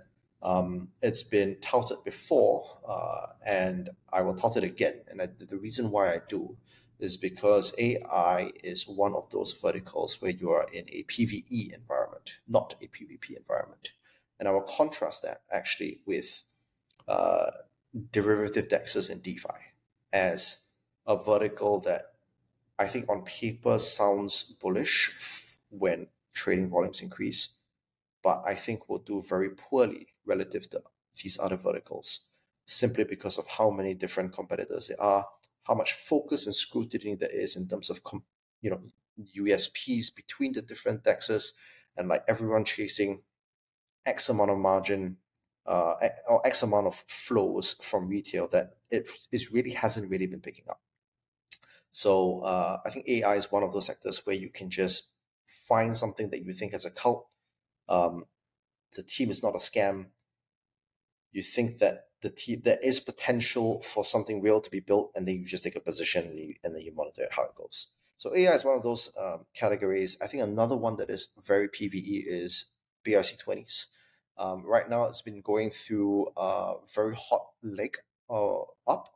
Um, 0.42 0.88
it's 1.02 1.22
been 1.22 1.56
touted 1.60 2.02
before, 2.04 2.64
uh, 2.88 3.32
and 3.46 3.90
I 4.12 4.22
will 4.22 4.34
tout 4.34 4.56
it 4.56 4.64
again. 4.64 5.02
And 5.08 5.22
I, 5.22 5.26
the 5.38 5.58
reason 5.58 5.90
why 5.90 6.12
I 6.12 6.20
do 6.28 6.56
is 6.98 7.16
because 7.16 7.74
AI 7.78 8.52
is 8.64 8.88
one 8.88 9.14
of 9.14 9.28
those 9.30 9.52
verticals 9.52 10.20
where 10.20 10.30
you 10.30 10.50
are 10.50 10.66
in 10.72 10.86
a 10.88 11.04
PVE 11.04 11.74
environment, 11.74 12.38
not 12.48 12.74
a 12.80 12.86
PvP 12.86 13.36
environment. 13.36 13.92
And 14.38 14.48
I 14.48 14.52
will 14.52 14.62
contrast 14.62 15.22
that 15.22 15.38
actually 15.52 16.00
with 16.06 16.44
uh, 17.08 17.50
derivative 18.10 18.68
dexes 18.68 19.10
in 19.10 19.20
DeFi 19.20 19.48
as 20.12 20.64
a 21.06 21.16
vertical 21.16 21.80
that 21.80 22.12
I 22.78 22.86
think 22.86 23.08
on 23.08 23.22
paper 23.22 23.78
sounds 23.78 24.42
bullish 24.42 25.12
when 25.70 26.08
trading 26.34 26.68
volumes 26.68 27.00
increase, 27.00 27.54
but 28.22 28.42
I 28.46 28.54
think 28.54 28.88
will 28.88 28.98
do 28.98 29.22
very 29.22 29.50
poorly 29.50 30.08
relative 30.26 30.68
to 30.70 30.82
these 31.22 31.38
other 31.38 31.56
verticals 31.56 32.26
simply 32.66 33.04
because 33.04 33.38
of 33.38 33.46
how 33.46 33.70
many 33.70 33.94
different 33.94 34.32
competitors 34.32 34.88
there 34.88 35.00
are 35.00 35.24
how 35.66 35.74
much 35.74 35.92
focus 35.94 36.46
and 36.46 36.54
scrutiny 36.54 37.14
there 37.14 37.30
is 37.30 37.56
in 37.56 37.66
terms 37.66 37.90
of 37.90 38.00
you 38.62 38.70
know 38.70 38.80
USPs 39.36 40.14
between 40.14 40.52
the 40.52 40.62
different 40.62 41.02
dexes 41.02 41.52
and 41.96 42.08
like 42.08 42.24
everyone 42.28 42.64
chasing 42.64 43.22
X 44.04 44.28
amount 44.28 44.50
of 44.50 44.58
margin 44.58 45.16
uh, 45.66 45.94
or 46.28 46.46
X 46.46 46.62
amount 46.62 46.86
of 46.86 46.94
flows 47.08 47.74
from 47.80 48.08
retail 48.08 48.48
that 48.48 48.76
it 48.90 49.08
is 49.32 49.52
really 49.52 49.72
hasn't 49.72 50.10
really 50.10 50.26
been 50.26 50.40
picking 50.40 50.66
up. 50.68 50.80
So 51.90 52.40
uh, 52.40 52.78
I 52.84 52.90
think 52.90 53.08
AI 53.08 53.36
is 53.36 53.50
one 53.50 53.62
of 53.62 53.72
those 53.72 53.86
sectors 53.86 54.26
where 54.26 54.36
you 54.36 54.50
can 54.50 54.68
just 54.68 55.08
find 55.46 55.96
something 55.96 56.30
that 56.30 56.42
you 56.42 56.52
think 56.52 56.74
as 56.74 56.84
a 56.84 56.90
cult. 56.90 57.26
Um, 57.88 58.24
the 58.94 59.02
team 59.02 59.30
is 59.30 59.42
not 59.42 59.54
a 59.54 59.58
scam. 59.58 60.06
You 61.32 61.42
think 61.42 61.78
that 61.78 62.08
the 62.22 62.30
team 62.30 62.62
there 62.64 62.78
is 62.82 63.00
potential 63.00 63.80
for 63.80 64.04
something 64.04 64.40
real 64.40 64.60
to 64.60 64.70
be 64.70 64.80
built, 64.80 65.12
and 65.14 65.26
then 65.26 65.36
you 65.36 65.46
just 65.46 65.64
take 65.64 65.76
a 65.76 65.80
position 65.80 66.26
and, 66.26 66.38
you, 66.38 66.54
and 66.64 66.74
then 66.74 66.82
you 66.82 66.94
monitor 66.94 67.22
it, 67.22 67.32
how 67.32 67.44
it 67.44 67.54
goes. 67.56 67.88
So 68.16 68.34
AI 68.34 68.54
is 68.54 68.64
one 68.64 68.76
of 68.76 68.82
those 68.82 69.12
um, 69.20 69.44
categories. 69.54 70.16
I 70.22 70.26
think 70.26 70.42
another 70.42 70.76
one 70.76 70.96
that 70.96 71.10
is 71.10 71.28
very 71.44 71.68
PVE 71.68 72.24
is 72.26 72.72
BRC20s. 73.06 73.86
Um, 74.38 74.64
right 74.64 74.88
now, 74.88 75.04
it's 75.04 75.22
been 75.22 75.40
going 75.40 75.70
through 75.70 76.28
a 76.36 76.74
very 76.94 77.14
hot 77.14 77.48
leg 77.62 77.96
uh, 78.28 78.60
up. 78.86 79.14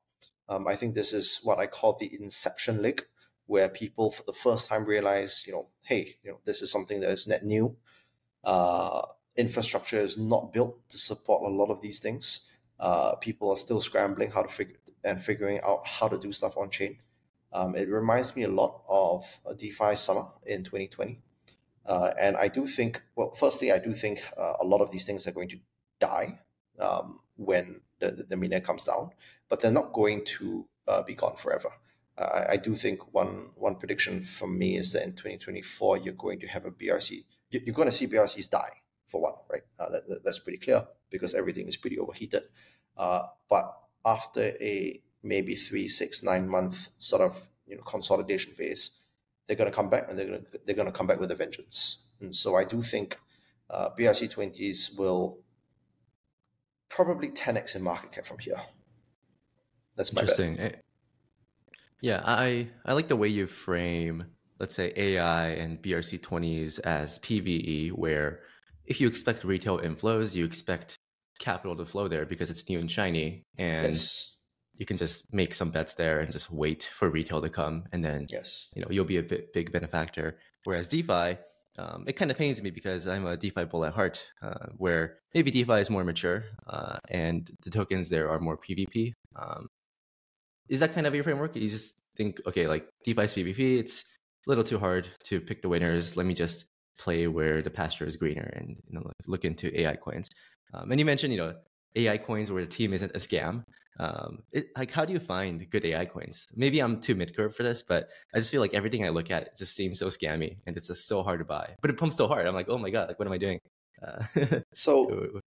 Um, 0.48 0.66
I 0.66 0.74
think 0.74 0.94
this 0.94 1.12
is 1.12 1.40
what 1.42 1.58
I 1.58 1.66
call 1.66 1.94
the 1.94 2.10
inception 2.20 2.82
leg, 2.82 3.06
where 3.46 3.68
people 3.68 4.10
for 4.10 4.22
the 4.24 4.32
first 4.32 4.68
time 4.68 4.84
realize, 4.84 5.44
you 5.46 5.52
know, 5.52 5.68
hey, 5.82 6.16
you 6.22 6.30
know, 6.30 6.40
this 6.44 6.62
is 6.62 6.72
something 6.72 7.00
that 7.00 7.10
is 7.10 7.28
net 7.28 7.44
new. 7.44 7.76
Uh, 8.42 9.02
infrastructure 9.36 9.98
is 9.98 10.16
not 10.16 10.52
built 10.52 10.88
to 10.88 10.98
support 10.98 11.42
a 11.42 11.54
lot 11.54 11.70
of 11.70 11.80
these 11.82 12.00
things. 12.00 12.46
Uh, 12.78 13.14
people 13.16 13.50
are 13.50 13.56
still 13.56 13.80
scrambling 13.80 14.30
how 14.30 14.42
to 14.42 14.48
figure 14.48 14.76
and 15.04 15.20
figuring 15.20 15.60
out 15.62 15.86
how 15.86 16.08
to 16.08 16.18
do 16.18 16.32
stuff 16.32 16.56
on 16.56 16.70
chain. 16.70 16.98
Um, 17.52 17.74
it 17.74 17.88
reminds 17.88 18.36
me 18.36 18.44
a 18.44 18.48
lot 18.48 18.82
of 18.88 19.40
DeFi 19.56 19.94
summer 19.94 20.26
in 20.46 20.62
2020. 20.62 21.20
Uh, 21.90 22.12
and 22.20 22.36
I 22.36 22.46
do 22.46 22.66
think, 22.68 23.02
well, 23.16 23.32
firstly, 23.32 23.72
I 23.72 23.80
do 23.80 23.92
think 23.92 24.22
uh, 24.38 24.52
a 24.60 24.64
lot 24.64 24.80
of 24.80 24.92
these 24.92 25.04
things 25.04 25.26
are 25.26 25.32
going 25.32 25.48
to 25.48 25.58
die 25.98 26.38
um, 26.78 27.18
when 27.34 27.80
the, 27.98 28.12
the, 28.12 28.36
the 28.36 28.60
comes 28.60 28.84
down, 28.84 29.10
but 29.48 29.58
they're 29.58 29.72
not 29.72 29.92
going 29.92 30.24
to 30.38 30.68
uh, 30.86 31.02
be 31.02 31.14
gone 31.14 31.34
forever. 31.34 31.70
Uh, 32.16 32.44
I 32.48 32.58
do 32.58 32.76
think 32.76 33.12
one 33.12 33.48
one 33.56 33.74
prediction 33.74 34.22
from 34.22 34.56
me 34.56 34.76
is 34.76 34.92
that 34.92 35.02
in 35.02 35.12
2024 35.12 35.98
you're 35.98 36.14
going 36.14 36.38
to 36.40 36.46
have 36.46 36.64
a 36.64 36.70
BRC. 36.70 37.24
You're 37.50 37.74
going 37.74 37.88
to 37.88 37.92
see 37.92 38.06
BRCs 38.06 38.48
die 38.48 38.82
for 39.08 39.20
one, 39.20 39.34
right? 39.50 39.62
Uh, 39.78 39.90
that, 39.90 40.06
that, 40.06 40.20
that's 40.24 40.38
pretty 40.38 40.58
clear 40.58 40.86
because 41.10 41.34
everything 41.34 41.66
is 41.66 41.76
pretty 41.76 41.98
overheated. 41.98 42.44
Uh, 42.96 43.22
but 43.48 43.82
after 44.04 44.52
a 44.60 45.02
maybe 45.24 45.56
three, 45.56 45.88
six, 45.88 46.22
nine 46.22 46.48
month 46.48 46.88
sort 46.98 47.22
of 47.22 47.48
you 47.66 47.74
know 47.74 47.82
consolidation 47.82 48.52
phase, 48.52 48.99
they're 49.50 49.56
going 49.56 49.68
to 49.68 49.74
come 49.74 49.90
back 49.90 50.08
and 50.08 50.16
they're 50.16 50.28
going 50.28 50.42
to 50.52 50.60
they're 50.64 50.76
going 50.76 50.86
to 50.86 50.92
come 50.92 51.08
back 51.08 51.18
with 51.18 51.28
a 51.32 51.34
vengeance. 51.34 52.06
And 52.20 52.32
so 52.32 52.54
I 52.54 52.62
do 52.62 52.80
think 52.80 53.18
uh, 53.68 53.88
BRC 53.98 54.30
twenties 54.30 54.94
will 54.96 55.40
probably 56.88 57.30
10x 57.30 57.74
in 57.74 57.82
market 57.82 58.12
cap 58.12 58.26
from 58.26 58.38
here. 58.38 58.60
That's 59.96 60.12
my 60.12 60.20
interesting. 60.20 60.54
Bet. 60.54 60.74
Eh, 60.74 60.78
yeah, 62.00 62.22
I 62.24 62.68
I 62.86 62.92
like 62.92 63.08
the 63.08 63.16
way 63.16 63.26
you 63.26 63.48
frame 63.48 64.26
let's 64.60 64.76
say 64.76 64.92
AI 64.94 65.48
and 65.48 65.82
BRC 65.82 66.22
twenties 66.22 66.78
as 66.80 67.18
PVE, 67.18 67.90
where 67.90 68.42
if 68.86 69.00
you 69.00 69.08
expect 69.08 69.42
retail 69.42 69.78
inflows, 69.78 70.32
you 70.32 70.44
expect 70.44 70.94
capital 71.40 71.74
to 71.74 71.84
flow 71.84 72.06
there 72.06 72.24
because 72.24 72.50
it's 72.50 72.68
new 72.68 72.78
and 72.78 72.88
shiny, 72.88 73.42
and 73.58 73.88
yes. 73.88 74.36
You 74.80 74.86
can 74.86 74.96
just 74.96 75.32
make 75.32 75.52
some 75.52 75.70
bets 75.70 75.94
there 75.94 76.20
and 76.20 76.32
just 76.32 76.50
wait 76.50 76.90
for 76.94 77.10
retail 77.10 77.42
to 77.42 77.50
come, 77.50 77.84
and 77.92 78.02
then 78.02 78.24
yes, 78.32 78.68
you 78.74 78.80
know 78.80 78.88
you'll 78.90 79.04
be 79.04 79.18
a 79.18 79.22
bit, 79.22 79.52
big 79.52 79.70
benefactor. 79.70 80.38
Whereas 80.64 80.88
DeFi, 80.88 81.36
um, 81.78 82.04
it 82.06 82.14
kind 82.14 82.30
of 82.30 82.38
pains 82.38 82.62
me 82.62 82.70
because 82.70 83.06
I'm 83.06 83.26
a 83.26 83.36
DeFi 83.36 83.64
bull 83.66 83.84
at 83.84 83.92
heart, 83.92 84.26
uh, 84.42 84.66
where 84.78 85.18
maybe 85.34 85.50
DeFi 85.50 85.74
is 85.74 85.90
more 85.90 86.02
mature 86.02 86.44
uh, 86.66 86.98
and 87.08 87.50
the 87.62 87.70
tokens 87.70 88.08
there 88.08 88.30
are 88.30 88.40
more 88.40 88.56
PvP. 88.56 89.12
Um, 89.36 89.68
is 90.70 90.80
that 90.80 90.94
kind 90.94 91.06
of 91.06 91.14
your 91.14 91.24
framework? 91.24 91.56
You 91.56 91.68
just 91.68 92.00
think, 92.16 92.40
okay, 92.46 92.66
like 92.66 92.88
DeFi 93.04 93.22
is 93.22 93.34
PvP, 93.34 93.78
it's 93.78 94.04
a 94.46 94.50
little 94.50 94.64
too 94.64 94.78
hard 94.78 95.08
to 95.24 95.42
pick 95.42 95.60
the 95.60 95.68
winners. 95.68 96.16
Let 96.16 96.24
me 96.24 96.32
just 96.32 96.64
play 96.98 97.26
where 97.26 97.60
the 97.60 97.70
pasture 97.70 98.06
is 98.06 98.16
greener 98.16 98.50
and 98.56 98.78
you 98.88 98.94
know 98.98 99.10
look 99.26 99.44
into 99.44 99.78
AI 99.78 99.96
coins. 99.96 100.30
Um, 100.72 100.90
and 100.90 100.98
you 100.98 101.04
mentioned, 101.04 101.34
you 101.34 101.38
know, 101.38 101.54
AI 101.96 102.16
coins 102.16 102.50
where 102.50 102.64
the 102.64 102.70
team 102.70 102.94
isn't 102.94 103.12
a 103.14 103.18
scam. 103.18 103.64
Um, 104.00 104.42
it, 104.52 104.68
like, 104.78 104.90
how 104.90 105.04
do 105.04 105.12
you 105.12 105.20
find 105.20 105.68
good 105.68 105.84
AI 105.84 106.06
coins? 106.06 106.46
Maybe 106.56 106.80
I'm 106.80 107.02
too 107.02 107.14
mid 107.14 107.36
curve 107.36 107.54
for 107.54 107.62
this, 107.62 107.82
but 107.82 108.08
I 108.34 108.38
just 108.38 108.50
feel 108.50 108.62
like 108.62 108.72
everything 108.72 109.04
I 109.04 109.10
look 109.10 109.30
at 109.30 109.58
just 109.58 109.76
seems 109.76 109.98
so 109.98 110.06
scammy 110.06 110.56
and 110.66 110.74
it's 110.78 110.86
just 110.86 111.06
so 111.06 111.22
hard 111.22 111.40
to 111.40 111.44
buy. 111.44 111.76
But 111.82 111.90
it 111.90 111.98
pumps 111.98 112.16
so 112.16 112.26
hard. 112.26 112.46
I'm 112.46 112.54
like, 112.54 112.70
oh 112.70 112.78
my 112.78 112.88
god, 112.88 113.08
like 113.08 113.18
what 113.18 113.28
am 113.28 113.34
I 113.34 113.38
doing? 113.38 113.60
Uh, 114.02 114.60
so 114.72 115.42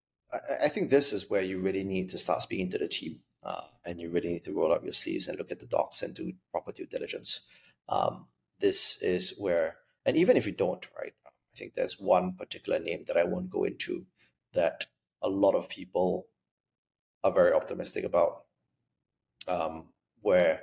I 0.62 0.68
think 0.68 0.92
this 0.92 1.14
is 1.14 1.32
where 1.32 1.42
you 1.42 1.60
really 1.60 1.84
need 1.84 2.10
to 2.10 2.20
start 2.20 2.44
speaking 2.44 2.70
to 2.70 2.78
the 2.78 2.88
team, 2.88 3.22
uh, 3.44 3.62
and 3.86 4.00
you 4.00 4.12
really 4.12 4.30
need 4.30 4.44
to 4.44 4.54
roll 4.54 4.72
up 4.72 4.84
your 4.84 4.94
sleeves 4.94 5.28
and 5.28 5.40
look 5.40 5.52
at 5.52 5.60
the 5.60 5.66
docs 5.66 6.04
and 6.04 6.14
do 6.14 6.32
proper 6.52 6.72
due 6.72 6.86
diligence. 6.86 7.42
Um, 7.90 8.28
this 8.60 9.02
is 9.02 9.34
where, 9.40 9.78
and 10.06 10.16
even 10.16 10.38
if 10.38 10.46
you 10.46 10.52
don't, 10.52 10.88
right? 10.96 11.14
I 11.26 11.58
think 11.58 11.74
there's 11.74 12.00
one 12.00 12.34
particular 12.34 12.80
name 12.80 13.04
that 13.08 13.18
I 13.18 13.24
won't 13.24 13.50
go 13.50 13.64
into 13.64 14.06
that 14.54 14.86
a 15.24 15.30
lot 15.30 15.56
of 15.56 15.70
people 15.70 16.28
are 17.24 17.32
very 17.32 17.54
optimistic 17.54 18.04
about, 18.04 18.43
um, 19.48 19.86
where 20.22 20.62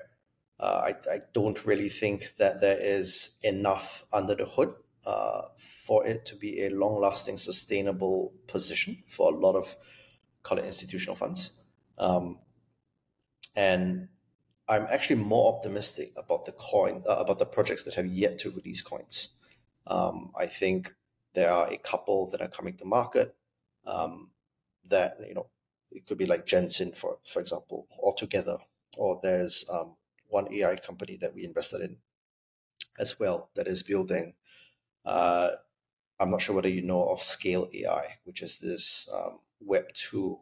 uh, 0.59 0.93
I, 0.93 1.11
I 1.11 1.21
don't 1.33 1.65
really 1.65 1.89
think 1.89 2.37
that 2.39 2.61
there 2.61 2.79
is 2.81 3.39
enough 3.43 4.05
under 4.13 4.35
the 4.35 4.45
hood 4.45 4.75
uh, 5.07 5.43
for 5.57 6.07
it 6.07 6.27
to 6.27 6.37
be 6.37 6.65
a 6.65 6.71
long 6.71 7.01
lasting, 7.01 7.39
sustainable 7.39 8.33
position 8.47 9.03
for 9.07 9.33
a 9.33 9.37
lot 9.37 9.57
of, 9.57 9.77
call 10.43 10.59
it 10.59 10.65
institutional 10.65 11.17
funds. 11.17 11.63
Um, 11.99 12.39
and 13.57 14.09
I'm 14.69 14.87
actually 14.91 15.17
more 15.23 15.53
optimistic 15.55 16.13
about 16.17 16.45
the 16.45 16.53
coin, 16.53 17.03
uh, 17.09 17.17
about 17.17 17.39
the 17.39 17.47
projects 17.47 17.83
that 17.85 17.95
have 17.95 18.07
yet 18.07 18.39
to 18.39 18.51
release 18.51 18.83
coins. 18.83 19.37
Um, 19.87 20.31
I 20.39 20.47
think 20.47 20.95
there 21.35 21.51
are 21.51 21.69
a 21.69 21.77
couple 21.79 22.31
that 22.31 22.41
are 22.41 22.49
coming 22.49 22.77
to 22.77 22.85
market 22.85 23.35
um, 23.87 24.31
that 24.89 25.17
you 25.27 25.35
know 25.35 25.47
it 25.91 26.07
could 26.07 26.19
be 26.19 26.27
like 26.27 26.47
Gensyn 26.47 26.97
for 26.97 27.19
for 27.25 27.41
example, 27.41 27.89
altogether, 28.03 28.59
or 29.01 29.19
there's 29.23 29.65
um, 29.73 29.97
one 30.29 30.47
AI 30.53 30.77
company 30.77 31.17
that 31.23 31.35
we 31.35 31.43
invested 31.43 31.81
in 31.81 31.97
as 32.99 33.19
well 33.19 33.49
that 33.55 33.67
is 33.67 33.83
building. 33.83 34.35
Uh, 35.07 35.53
I'm 36.21 36.31
not 36.31 36.43
sure 36.43 36.55
whether 36.55 36.69
you 36.69 36.83
know 36.83 37.09
of 37.09 37.23
Scale 37.23 37.67
AI, 37.73 38.19
which 38.25 38.43
is 38.43 38.59
this 38.59 39.09
um, 39.15 39.39
Web 39.59 39.87
two 39.95 40.41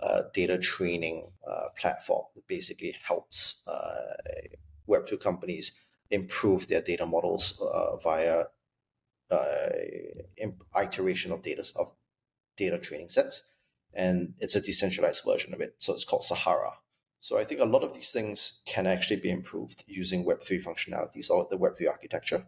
uh, 0.00 0.22
data 0.34 0.58
training 0.58 1.30
uh, 1.48 1.68
platform 1.80 2.24
that 2.34 2.48
basically 2.48 2.96
helps 3.06 3.62
uh, 3.68 4.32
Web 4.88 5.06
two 5.06 5.18
companies 5.18 5.80
improve 6.10 6.66
their 6.66 6.82
data 6.82 7.06
models 7.06 7.62
uh, 7.62 7.96
via 7.98 8.44
uh, 9.30 9.68
iteration 10.82 11.30
of 11.30 11.42
data 11.42 11.64
of 11.78 11.92
data 12.56 12.76
training 12.76 13.08
sets, 13.08 13.54
and 13.94 14.34
it's 14.40 14.56
a 14.56 14.60
decentralized 14.60 15.22
version 15.24 15.54
of 15.54 15.60
it. 15.60 15.74
So 15.78 15.92
it's 15.92 16.04
called 16.04 16.24
Sahara. 16.24 16.72
So 17.20 17.38
I 17.38 17.44
think 17.44 17.60
a 17.60 17.66
lot 17.66 17.84
of 17.84 17.92
these 17.92 18.10
things 18.10 18.60
can 18.64 18.86
actually 18.86 19.20
be 19.20 19.30
improved 19.30 19.84
using 19.86 20.24
Web 20.24 20.42
three 20.42 20.58
functionalities 20.58 21.28
or 21.28 21.46
the 21.50 21.58
Web 21.58 21.76
three 21.76 21.86
architecture, 21.86 22.46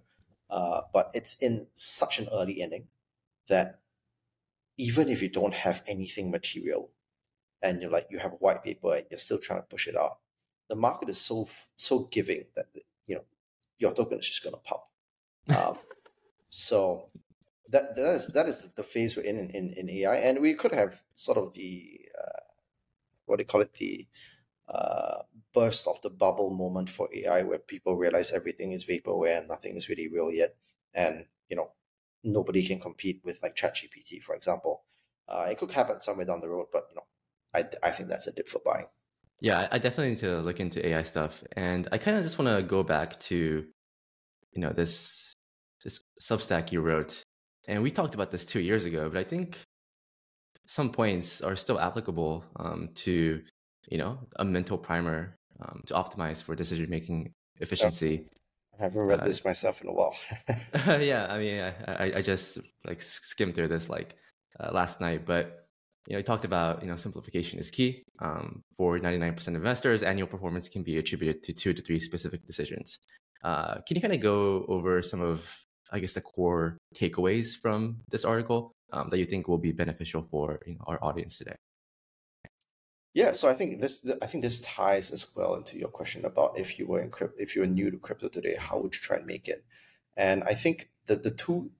uh, 0.49 0.81
but 0.93 1.11
it's 1.13 1.37
in 1.43 1.67
such 1.75 2.19
an 2.19 2.29
early 2.33 2.55
inning 2.55 2.89
that 3.49 3.81
even 4.79 5.11
if 5.11 5.21
you 5.21 5.29
don't 5.29 5.55
have 5.55 5.83
anything 5.87 6.31
material 6.31 6.91
and 7.63 7.83
you're 7.83 7.91
like 7.91 8.07
you 8.11 8.19
have 8.19 8.33
a 8.33 8.37
white 8.37 8.65
paper 8.65 8.95
and 8.95 9.05
you're 9.11 9.19
still 9.19 9.39
trying 9.39 9.61
to 9.61 9.67
push 9.67 9.87
it 9.87 9.97
out, 9.97 10.19
the 10.69 10.75
market 10.75 11.11
is 11.11 11.19
so 11.19 11.47
so 11.77 12.09
giving 12.11 12.45
that 12.57 12.67
you 13.07 13.15
know 13.15 13.25
your 13.79 13.93
token 13.93 14.19
is 14.19 14.27
just 14.27 14.43
going 14.43 14.55
to 14.55 14.61
pop. 14.61 14.89
Um, 15.49 15.77
so 16.49 17.11
that 17.69 17.95
that 17.97 18.15
is 18.15 18.29
that 18.29 18.49
is 18.49 18.71
the 18.75 18.83
phase 18.83 19.17
we're 19.17 19.25
in 19.25 19.39
in, 19.39 19.51
in, 19.51 19.75
in 19.77 19.91
AI, 19.91 20.17
and 20.17 20.41
we 20.41 20.55
could 20.55 20.73
have 20.73 21.03
sort 21.15 21.37
of 21.37 21.53
the 21.53 22.01
uh, 22.19 22.41
what 23.27 23.37
do 23.37 23.43
you 23.43 23.47
call 23.47 23.61
it? 23.61 23.75
The 23.75 24.07
uh, 24.73 25.23
burst 25.53 25.87
of 25.87 26.01
the 26.03 26.11
bubble 26.11 26.51
moment 26.51 26.89
for 26.89 27.09
AI, 27.13 27.43
where 27.43 27.59
people 27.59 27.97
realize 27.97 28.33
everything 28.33 28.73
is 28.73 28.85
vaporware 28.85 29.39
and 29.39 29.49
nothing 29.49 29.77
is 29.77 29.89
really 29.89 30.09
real 30.09 30.31
yet, 30.31 30.57
and 30.95 31.27
you 31.49 31.57
know 31.57 31.73
nobody 32.25 32.65
can 32.67 32.81
compete 32.81 33.21
with 33.25 33.43
like 33.43 33.55
ChatGPT, 33.55 34.23
for 34.23 34.35
example. 34.35 34.83
Uh, 35.29 35.49
it 35.51 35.59
could 35.59 35.71
happen 35.71 36.01
somewhere 36.01 36.27
down 36.27 36.41
the 36.41 36.49
road, 36.49 36.67
but 36.73 36.87
you 36.91 36.97
know, 36.97 37.05
I 37.55 37.65
I 37.87 37.91
think 37.91 38.09
that's 38.09 38.27
a 38.27 38.33
dip 38.33 38.49
for 38.49 38.61
buying. 38.65 38.87
Yeah, 39.41 39.69
I 39.71 39.79
definitely 39.79 40.11
need 40.11 40.21
to 40.21 40.41
look 40.41 40.61
into 40.61 40.87
AI 40.87 41.03
stuff, 41.03 41.43
and 41.53 41.89
I 41.93 41.99
kind 41.99 42.17
of 42.17 42.23
just 42.23 42.39
want 42.39 42.57
to 42.57 42.63
go 42.63 42.83
back 42.83 43.19
to, 43.21 43.67
you 44.53 44.61
know, 44.61 44.73
this 44.73 45.35
this 45.85 46.01
Substack 46.21 46.73
you 46.73 46.81
wrote, 46.81 47.23
and 47.69 47.83
we 47.83 47.91
talked 47.91 48.15
about 48.15 48.31
this 48.31 48.47
two 48.47 48.61
years 48.61 48.85
ago, 48.85 49.11
but 49.11 49.19
I 49.19 49.25
think 49.25 49.59
some 50.67 50.91
points 50.91 51.41
are 51.41 51.57
still 51.57 51.79
applicable 51.79 52.45
um, 52.57 52.89
to 52.95 53.43
you 53.89 53.99
know 53.99 54.19
a 54.37 54.45
mental 54.45 54.79
primer 54.79 55.39
um, 55.61 55.83
to 55.87 55.95
optimize 55.95 56.43
for 56.43 56.55
decision 56.55 56.89
making 56.91 57.33
efficiency. 57.61 58.29
I 58.79 58.85
haven't 58.85 59.01
read 59.01 59.21
uh, 59.21 59.25
this 59.25 59.45
myself 59.45 59.83
in 59.83 59.89
a 59.89 59.93
while. 59.93 60.15
yeah, 61.01 61.27
I 61.29 61.39
mean, 61.39 61.61
I, 61.61 62.13
I, 62.17 62.23
just 62.23 62.59
like 62.87 63.03
skimmed 63.03 63.55
through 63.55 63.69
this 63.69 63.91
like 63.91 64.17
uh, 64.59 64.71
last 64.73 65.01
night, 65.01 65.27
but 65.27 65.67
you 66.07 66.15
know, 66.15 66.19
you 66.19 66.25
talked 66.25 66.45
about 66.45 66.83
you 66.83 66.89
know 66.89 66.97
simplification 66.97 67.59
is 67.59 67.71
key. 67.71 68.03
Um, 68.19 68.63
for 68.77 68.99
99% 68.99 69.49
of 69.49 69.55
investors, 69.55 70.03
annual 70.03 70.27
performance 70.27 70.69
can 70.69 70.83
be 70.83 70.99
attributed 70.99 71.43
to 71.45 71.53
two 71.53 71.73
to 71.75 71.83
three 71.83 71.99
specific 71.99 72.47
decisions. 72.47 72.99
Uh, 73.45 73.81
can 73.87 73.97
you 73.97 74.01
kind 74.01 74.15
of 74.15 74.21
go 74.21 74.65
over 74.69 75.03
some 75.03 75.21
of, 75.21 75.49
I 75.93 75.99
guess, 75.99 76.13
the 76.13 76.21
core 76.21 76.79
takeaways 76.95 77.57
from 77.57 77.99
this 78.11 78.25
article 78.25 78.73
um, 78.93 79.09
that 79.11 79.19
you 79.19 79.25
think 79.25 79.49
will 79.49 79.59
be 79.59 79.73
beneficial 79.73 80.27
for 80.31 80.61
you 80.67 80.75
know, 80.75 80.85
our 80.87 81.03
audience 81.03 81.39
today? 81.39 81.57
Yeah, 83.15 83.33
so 83.33 83.49
I 83.49 83.55
think 83.55 83.81
this 83.81 84.09
I 84.23 84.27
think 84.27 84.43
this 84.43 84.61
ties 84.61 85.11
as 85.11 85.27
well 85.37 85.55
into 85.55 85.79
your 85.79 85.91
question 85.91 86.25
about 86.25 86.59
if 86.59 86.79
you 86.79 86.87
were 86.87 87.03
in 87.03 87.11
crypto, 87.11 87.37
if 87.39 87.55
you 87.55 87.61
were 87.61 87.69
new 87.69 87.91
to 87.91 87.99
crypto 87.99 88.29
today, 88.29 88.57
how 88.59 88.79
would 88.79 88.95
you 88.95 89.01
try 89.01 89.17
and 89.17 89.27
make 89.27 89.49
it? 89.49 89.65
And 90.17 90.43
I 90.45 90.55
think 90.55 90.91
that 91.07 91.23
the 91.23 91.31
two, 91.31 91.71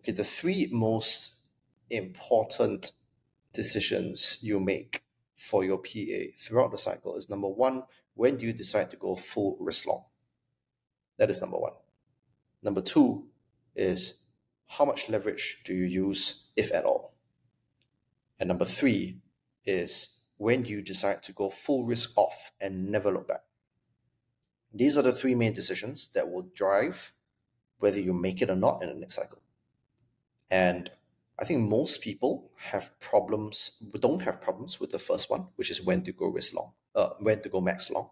okay, 0.00 0.12
the 0.12 0.24
three 0.24 0.68
most 0.72 1.36
important 1.90 2.92
decisions 3.52 4.38
you 4.40 4.58
make 4.58 5.02
for 5.36 5.64
your 5.64 5.78
PA 5.78 6.32
throughout 6.38 6.70
the 6.70 6.78
cycle 6.78 7.16
is 7.16 7.28
number 7.28 7.48
one, 7.48 7.82
when 8.14 8.36
do 8.36 8.46
you 8.46 8.52
decide 8.52 8.90
to 8.90 8.96
go 8.96 9.16
full 9.16 9.56
risk 9.60 9.86
long? 9.86 10.04
That 11.18 11.30
is 11.30 11.40
number 11.42 11.58
one. 11.58 11.72
Number 12.62 12.80
two 12.80 13.26
is 13.74 14.22
how 14.66 14.84
much 14.84 15.08
leverage 15.10 15.60
do 15.64 15.74
you 15.74 15.84
use, 15.84 16.50
if 16.56 16.72
at 16.72 16.84
all? 16.84 17.14
And 18.38 18.48
number 18.48 18.64
three 18.64 19.18
is 19.70 20.18
when 20.36 20.64
you 20.64 20.82
decide 20.82 21.22
to 21.22 21.32
go 21.32 21.48
full 21.50 21.84
risk 21.84 22.12
off 22.16 22.50
and 22.60 22.90
never 22.90 23.10
look 23.12 23.28
back. 23.28 23.44
These 24.72 24.96
are 24.96 25.02
the 25.02 25.12
three 25.12 25.34
main 25.34 25.52
decisions 25.52 26.12
that 26.12 26.28
will 26.28 26.50
drive 26.54 27.12
whether 27.78 28.00
you 28.00 28.12
make 28.12 28.42
it 28.42 28.50
or 28.50 28.56
not 28.56 28.82
in 28.82 28.88
the 28.88 28.94
next 28.94 29.16
cycle. 29.16 29.42
And 30.50 30.90
I 31.38 31.44
think 31.44 31.68
most 31.68 32.02
people 32.02 32.50
have 32.70 32.98
problems, 33.00 33.80
don't 33.98 34.22
have 34.22 34.40
problems 34.40 34.78
with 34.80 34.90
the 34.90 34.98
first 34.98 35.30
one, 35.30 35.46
which 35.56 35.70
is 35.70 35.82
when 35.82 36.02
to 36.02 36.12
go 36.12 36.26
risk 36.26 36.54
long, 36.54 36.72
uh, 36.94 37.10
when 37.18 37.40
to 37.42 37.48
go 37.48 37.60
max 37.60 37.90
long. 37.90 38.10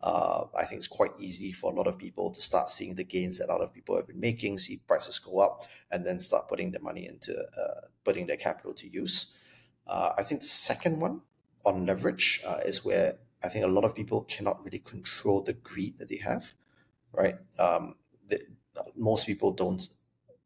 Uh, 0.00 0.44
I 0.56 0.64
think 0.64 0.78
it's 0.78 0.86
quite 0.86 1.10
easy 1.18 1.50
for 1.52 1.72
a 1.72 1.74
lot 1.74 1.88
of 1.88 1.98
people 1.98 2.32
to 2.32 2.40
start 2.40 2.70
seeing 2.70 2.94
the 2.94 3.04
gains 3.04 3.38
that 3.38 3.50
other 3.50 3.66
people 3.66 3.96
have 3.96 4.06
been 4.06 4.20
making, 4.20 4.58
see 4.58 4.80
prices 4.86 5.18
go 5.18 5.40
up, 5.40 5.64
and 5.90 6.06
then 6.06 6.20
start 6.20 6.48
putting 6.48 6.70
their 6.70 6.82
money 6.82 7.06
into 7.06 7.32
uh, 7.34 7.88
putting 8.04 8.26
their 8.26 8.36
capital 8.36 8.74
to 8.74 8.88
use. 8.88 9.36
Uh, 9.88 10.12
I 10.18 10.22
think 10.22 10.42
the 10.42 10.46
second 10.46 11.00
one 11.00 11.22
on 11.64 11.86
leverage 11.86 12.42
uh, 12.46 12.58
is 12.64 12.84
where 12.84 13.18
I 13.42 13.48
think 13.48 13.64
a 13.64 13.68
lot 13.68 13.84
of 13.84 13.94
people 13.94 14.22
cannot 14.24 14.64
really 14.64 14.80
control 14.80 15.42
the 15.42 15.54
greed 15.54 15.98
that 15.98 16.08
they 16.08 16.16
have, 16.18 16.54
right? 17.12 17.36
Um, 17.58 17.94
the, 18.28 18.40
most 18.96 19.26
people 19.26 19.52
don't 19.52 19.82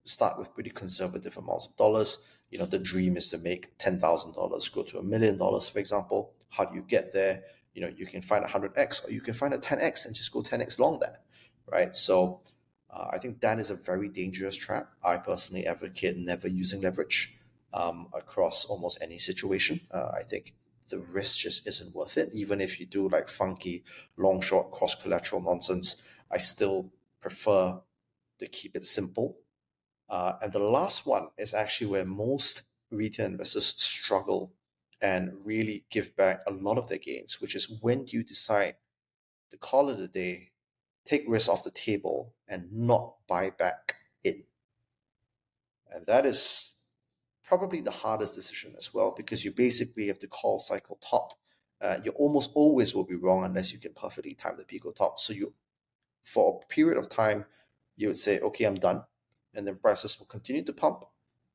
start 0.04 0.38
with 0.38 0.54
pretty 0.54 0.70
conservative 0.70 1.36
amounts 1.36 1.66
of 1.66 1.76
dollars. 1.76 2.26
You 2.50 2.58
know, 2.58 2.66
the 2.66 2.78
dream 2.78 3.16
is 3.16 3.28
to 3.30 3.38
make 3.38 3.76
ten 3.78 3.98
thousand 3.98 4.34
dollars 4.34 4.68
go 4.68 4.82
to 4.82 4.98
a 4.98 5.02
million 5.02 5.36
dollars, 5.38 5.68
for 5.68 5.78
example. 5.78 6.34
How 6.50 6.64
do 6.66 6.74
you 6.74 6.82
get 6.82 7.12
there? 7.12 7.42
You 7.74 7.82
know, 7.82 7.92
you 7.96 8.06
can 8.06 8.20
find 8.20 8.44
a 8.44 8.48
hundred 8.48 8.72
x, 8.76 9.04
or 9.04 9.10
you 9.10 9.22
can 9.22 9.34
find 9.34 9.54
a 9.54 9.58
ten 9.58 9.80
x 9.80 10.04
and 10.04 10.14
just 10.14 10.32
go 10.32 10.42
ten 10.42 10.60
x 10.60 10.78
long 10.78 10.98
that, 11.00 11.22
right? 11.66 11.96
So, 11.96 12.40
uh, 12.90 13.08
I 13.10 13.18
think 13.18 13.40
that 13.40 13.58
is 13.58 13.70
a 13.70 13.76
very 13.76 14.08
dangerous 14.08 14.56
trap. 14.56 14.90
I 15.02 15.16
personally 15.16 15.66
advocate 15.66 16.16
never 16.18 16.46
using 16.46 16.82
leverage 16.82 17.34
um, 17.74 18.08
across 18.14 18.64
almost 18.64 18.98
any 19.00 19.18
situation. 19.18 19.80
Uh, 19.90 20.10
I 20.14 20.22
think 20.22 20.54
the 20.90 20.98
risk 20.98 21.38
just 21.40 21.66
isn't 21.66 21.94
worth 21.94 22.18
it. 22.18 22.30
Even 22.34 22.60
if 22.60 22.78
you 22.78 22.86
do 22.86 23.08
like 23.08 23.28
funky 23.28 23.84
long 24.16 24.40
short 24.40 24.70
cross 24.70 24.94
collateral 24.94 25.42
nonsense, 25.42 26.02
I 26.30 26.38
still 26.38 26.90
prefer 27.20 27.80
to 28.38 28.46
keep 28.46 28.76
it 28.76 28.84
simple. 28.84 29.38
Uh, 30.08 30.34
and 30.42 30.52
the 30.52 30.58
last 30.58 31.06
one 31.06 31.28
is 31.38 31.54
actually 31.54 31.86
where 31.86 32.04
most 32.04 32.64
retail 32.90 33.26
investors 33.26 33.66
struggle 33.66 34.52
and 35.00 35.32
really 35.44 35.84
give 35.90 36.14
back 36.16 36.40
a 36.46 36.52
lot 36.52 36.78
of 36.78 36.88
their 36.88 36.98
gains, 36.98 37.40
which 37.40 37.54
is 37.54 37.78
when 37.80 38.04
you 38.08 38.22
decide 38.22 38.76
to 39.50 39.56
call 39.56 39.90
it 39.90 39.98
a 39.98 40.08
day, 40.08 40.50
take 41.04 41.24
risk 41.26 41.48
off 41.48 41.64
the 41.64 41.70
table, 41.70 42.34
and 42.46 42.72
not 42.72 43.14
buy 43.26 43.50
back 43.50 43.96
in. 44.22 44.44
And 45.90 46.06
that 46.06 46.24
is 46.26 46.71
probably 47.52 47.82
the 47.82 47.90
hardest 47.90 48.34
decision 48.34 48.72
as 48.78 48.94
well 48.94 49.12
because 49.14 49.44
you 49.44 49.52
basically 49.52 50.06
have 50.06 50.18
to 50.18 50.26
call 50.26 50.58
cycle 50.58 50.98
top. 51.02 51.34
Uh, 51.82 51.98
you 52.02 52.10
almost 52.12 52.50
always 52.54 52.94
will 52.94 53.04
be 53.04 53.14
wrong 53.14 53.44
unless 53.44 53.74
you 53.74 53.78
can 53.78 53.92
perfectly 53.92 54.32
time 54.32 54.56
the 54.56 54.64
pico 54.64 54.90
top. 54.90 55.18
So 55.18 55.34
you, 55.34 55.52
for 56.22 56.62
a 56.62 56.66
period 56.74 56.96
of 56.96 57.10
time, 57.10 57.44
you 57.94 58.06
would 58.06 58.16
say, 58.16 58.40
okay, 58.40 58.64
I'm 58.64 58.76
done, 58.76 59.02
and 59.54 59.66
then 59.66 59.76
prices 59.76 60.18
will 60.18 60.28
continue 60.28 60.64
to 60.64 60.72
pump, 60.72 61.04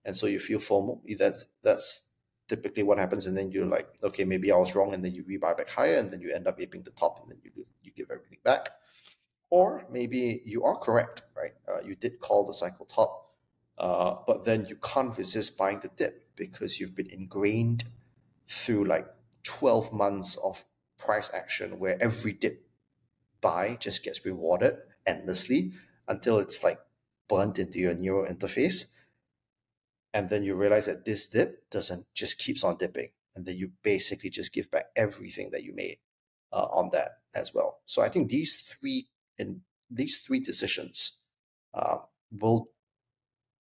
and 0.05 0.15
so 0.15 0.27
you 0.27 0.37
feel 0.37 0.59
FOMO. 0.59 1.01
That's 1.17 1.47
that's 1.63 2.09
typically 2.47 2.83
what 2.83 2.99
happens, 2.99 3.25
and 3.25 3.35
then 3.35 3.49
you're 3.51 3.65
like, 3.65 3.89
okay, 4.03 4.23
maybe 4.23 4.51
I 4.51 4.57
was 4.57 4.75
wrong, 4.75 4.93
and 4.93 5.03
then 5.03 5.15
you 5.15 5.23
rebuy 5.23 5.57
back 5.57 5.67
higher, 5.67 5.97
and 5.97 6.11
then 6.11 6.21
you 6.21 6.31
end 6.31 6.45
up 6.45 6.61
aping 6.61 6.83
the 6.83 6.91
top, 6.91 7.21
and 7.23 7.31
then 7.31 7.39
you 7.43 7.65
you 7.81 7.91
give 7.91 8.11
everything 8.11 8.39
back. 8.43 8.69
Or 9.49 9.87
maybe 9.89 10.43
you 10.45 10.63
are 10.63 10.77
correct, 10.77 11.23
right? 11.35 11.55
Uh, 11.67 11.81
you 11.83 11.95
did 11.95 12.19
call 12.19 12.45
the 12.45 12.53
cycle 12.53 12.85
top, 12.85 13.26
uh, 13.77 14.15
but 14.25 14.45
then 14.45 14.65
you 14.65 14.75
can't 14.75 15.17
resist 15.17 15.57
buying 15.57 15.79
the 15.79 15.89
dip 15.89 16.35
because 16.35 16.79
you've 16.79 16.95
been 16.95 17.09
ingrained 17.09 17.83
through 18.47 18.85
like 18.85 19.07
12 19.43 19.93
months 19.93 20.35
of 20.37 20.65
price 20.97 21.31
action 21.33 21.79
where 21.79 22.01
every 22.01 22.33
dip 22.33 22.67
buy 23.41 23.77
just 23.79 24.03
gets 24.03 24.25
rewarded 24.25 24.77
endlessly 25.05 25.71
until 26.07 26.39
it's 26.39 26.63
like 26.63 26.79
burnt 27.27 27.59
into 27.59 27.79
your 27.79 27.93
neural 27.95 28.25
interface. 28.25 28.85
And 30.13 30.29
then 30.29 30.43
you 30.43 30.55
realize 30.55 30.87
that 30.87 31.05
this 31.05 31.27
dip 31.27 31.69
doesn't 31.69 32.05
just 32.13 32.39
keeps 32.39 32.63
on 32.63 32.77
dipping. 32.77 33.09
And 33.35 33.45
then 33.45 33.57
you 33.57 33.71
basically 33.83 34.31
just 34.31 34.53
give 34.53 34.71
back 34.71 34.85
everything 34.95 35.51
that 35.51 35.63
you 35.63 35.75
made 35.75 35.99
uh, 36.51 36.65
on 36.71 36.89
that 36.93 37.19
as 37.35 37.53
well. 37.53 37.81
So 37.85 38.01
I 38.01 38.09
think 38.09 38.29
these 38.29 38.57
three 38.61 39.09
in 39.37 39.61
these 39.91 40.19
three 40.19 40.39
decisions 40.39 41.21
uh, 41.73 41.97
will 42.31 42.69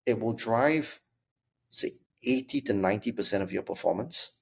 it 0.07 0.19
will 0.19 0.33
drive, 0.33 1.01
say, 1.69 1.91
80 2.23 2.61
to 2.61 2.73
90% 2.73 3.41
of 3.41 3.51
your 3.51 3.61
performance 3.61 4.41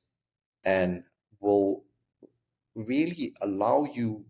and 0.63 1.03
will 1.41 1.83
really 2.75 3.33
allow 3.41 3.85
you 3.91 4.25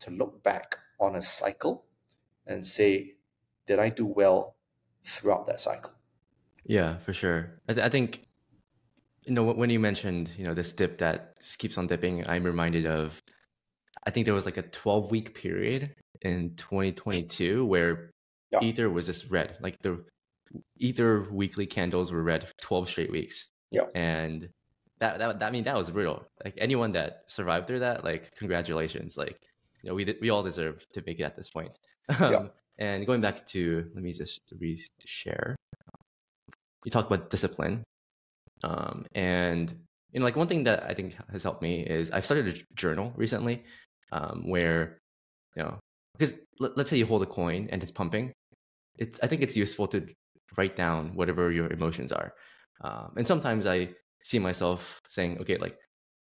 to 0.00 0.10
look 0.10 0.42
back 0.42 0.76
on 0.98 1.14
a 1.14 1.22
cycle 1.22 1.86
and 2.46 2.66
say, 2.66 3.14
did 3.66 3.78
I 3.78 3.88
do 3.88 4.04
well 4.04 4.56
throughout 5.04 5.46
that 5.46 5.60
cycle? 5.60 5.92
Yeah, 6.64 6.98
for 6.98 7.12
sure. 7.14 7.60
I, 7.68 7.74
th- 7.74 7.86
I 7.86 7.88
think, 7.88 8.24
you 9.24 9.32
know, 9.32 9.44
when 9.44 9.70
you 9.70 9.78
mentioned, 9.78 10.30
you 10.36 10.44
know, 10.44 10.54
this 10.54 10.72
dip 10.72 10.98
that 10.98 11.40
just 11.40 11.58
keeps 11.58 11.78
on 11.78 11.86
dipping, 11.86 12.28
I'm 12.28 12.44
reminded 12.44 12.86
of, 12.86 13.22
I 14.04 14.10
think 14.10 14.24
there 14.24 14.34
was 14.34 14.44
like 14.44 14.56
a 14.56 14.62
12 14.62 15.10
week 15.10 15.34
period 15.34 15.94
in 16.22 16.54
2022 16.56 17.64
where 17.64 18.10
yeah. 18.52 18.60
Ether 18.62 18.90
was 18.90 19.06
just 19.06 19.30
red. 19.30 19.56
Like 19.60 19.76
the 19.82 20.04
Ether 20.78 21.26
weekly 21.30 21.66
candles 21.66 22.12
were 22.12 22.22
red 22.22 22.48
12 22.60 22.88
straight 22.88 23.10
weeks. 23.10 23.46
Yeah. 23.70 23.84
And 23.94 24.48
that, 24.98 25.18
that, 25.18 25.38
that 25.38 25.46
I 25.46 25.50
mean, 25.50 25.64
that 25.64 25.76
was 25.76 25.90
brutal. 25.90 26.24
Like 26.44 26.54
anyone 26.58 26.92
that 26.92 27.22
survived 27.26 27.66
through 27.66 27.80
that, 27.80 28.04
like, 28.04 28.34
congratulations. 28.36 29.16
Like, 29.16 29.38
you 29.82 29.90
know, 29.90 29.94
we 29.94 30.04
did, 30.04 30.16
we 30.20 30.30
all 30.30 30.42
deserve 30.42 30.84
to 30.92 31.02
make 31.06 31.20
it 31.20 31.24
at 31.24 31.36
this 31.36 31.50
point. 31.50 31.76
Um, 32.18 32.32
yeah. 32.32 32.46
and 32.80 33.06
going 33.06 33.20
back 33.20 33.46
to, 33.46 33.88
let 33.94 34.02
me 34.02 34.12
just 34.12 34.40
re-share. 34.58 35.54
You 36.84 36.90
talked 36.90 37.06
about 37.08 37.30
discipline. 37.30 37.84
Um, 38.64 39.06
and, 39.14 39.70
you 40.10 40.18
know, 40.18 40.24
like 40.24 40.34
one 40.34 40.48
thing 40.48 40.64
that 40.64 40.82
I 40.82 40.94
think 40.94 41.14
has 41.30 41.44
helped 41.44 41.62
me 41.62 41.86
is 41.86 42.10
I've 42.10 42.24
started 42.24 42.48
a 42.48 42.74
journal 42.74 43.12
recently 43.14 43.62
um, 44.10 44.42
where, 44.44 44.98
you 45.54 45.62
know, 45.62 45.78
because 46.18 46.34
let's 46.58 46.90
say 46.90 46.96
you 46.96 47.06
hold 47.06 47.22
a 47.22 47.26
coin 47.26 47.68
and 47.70 47.80
it's 47.80 47.92
pumping. 47.92 48.32
It's, 48.98 49.20
I 49.22 49.28
think 49.28 49.42
it's 49.42 49.56
useful 49.56 49.86
to 49.88 50.06
write 50.56 50.76
down 50.76 51.14
whatever 51.14 51.50
your 51.50 51.70
emotions 51.72 52.12
are. 52.12 52.32
Um, 52.82 53.12
and 53.16 53.26
sometimes 53.26 53.66
I 53.66 53.90
see 54.22 54.38
myself 54.38 55.00
saying, 55.08 55.38
okay, 55.40 55.56
like 55.56 55.76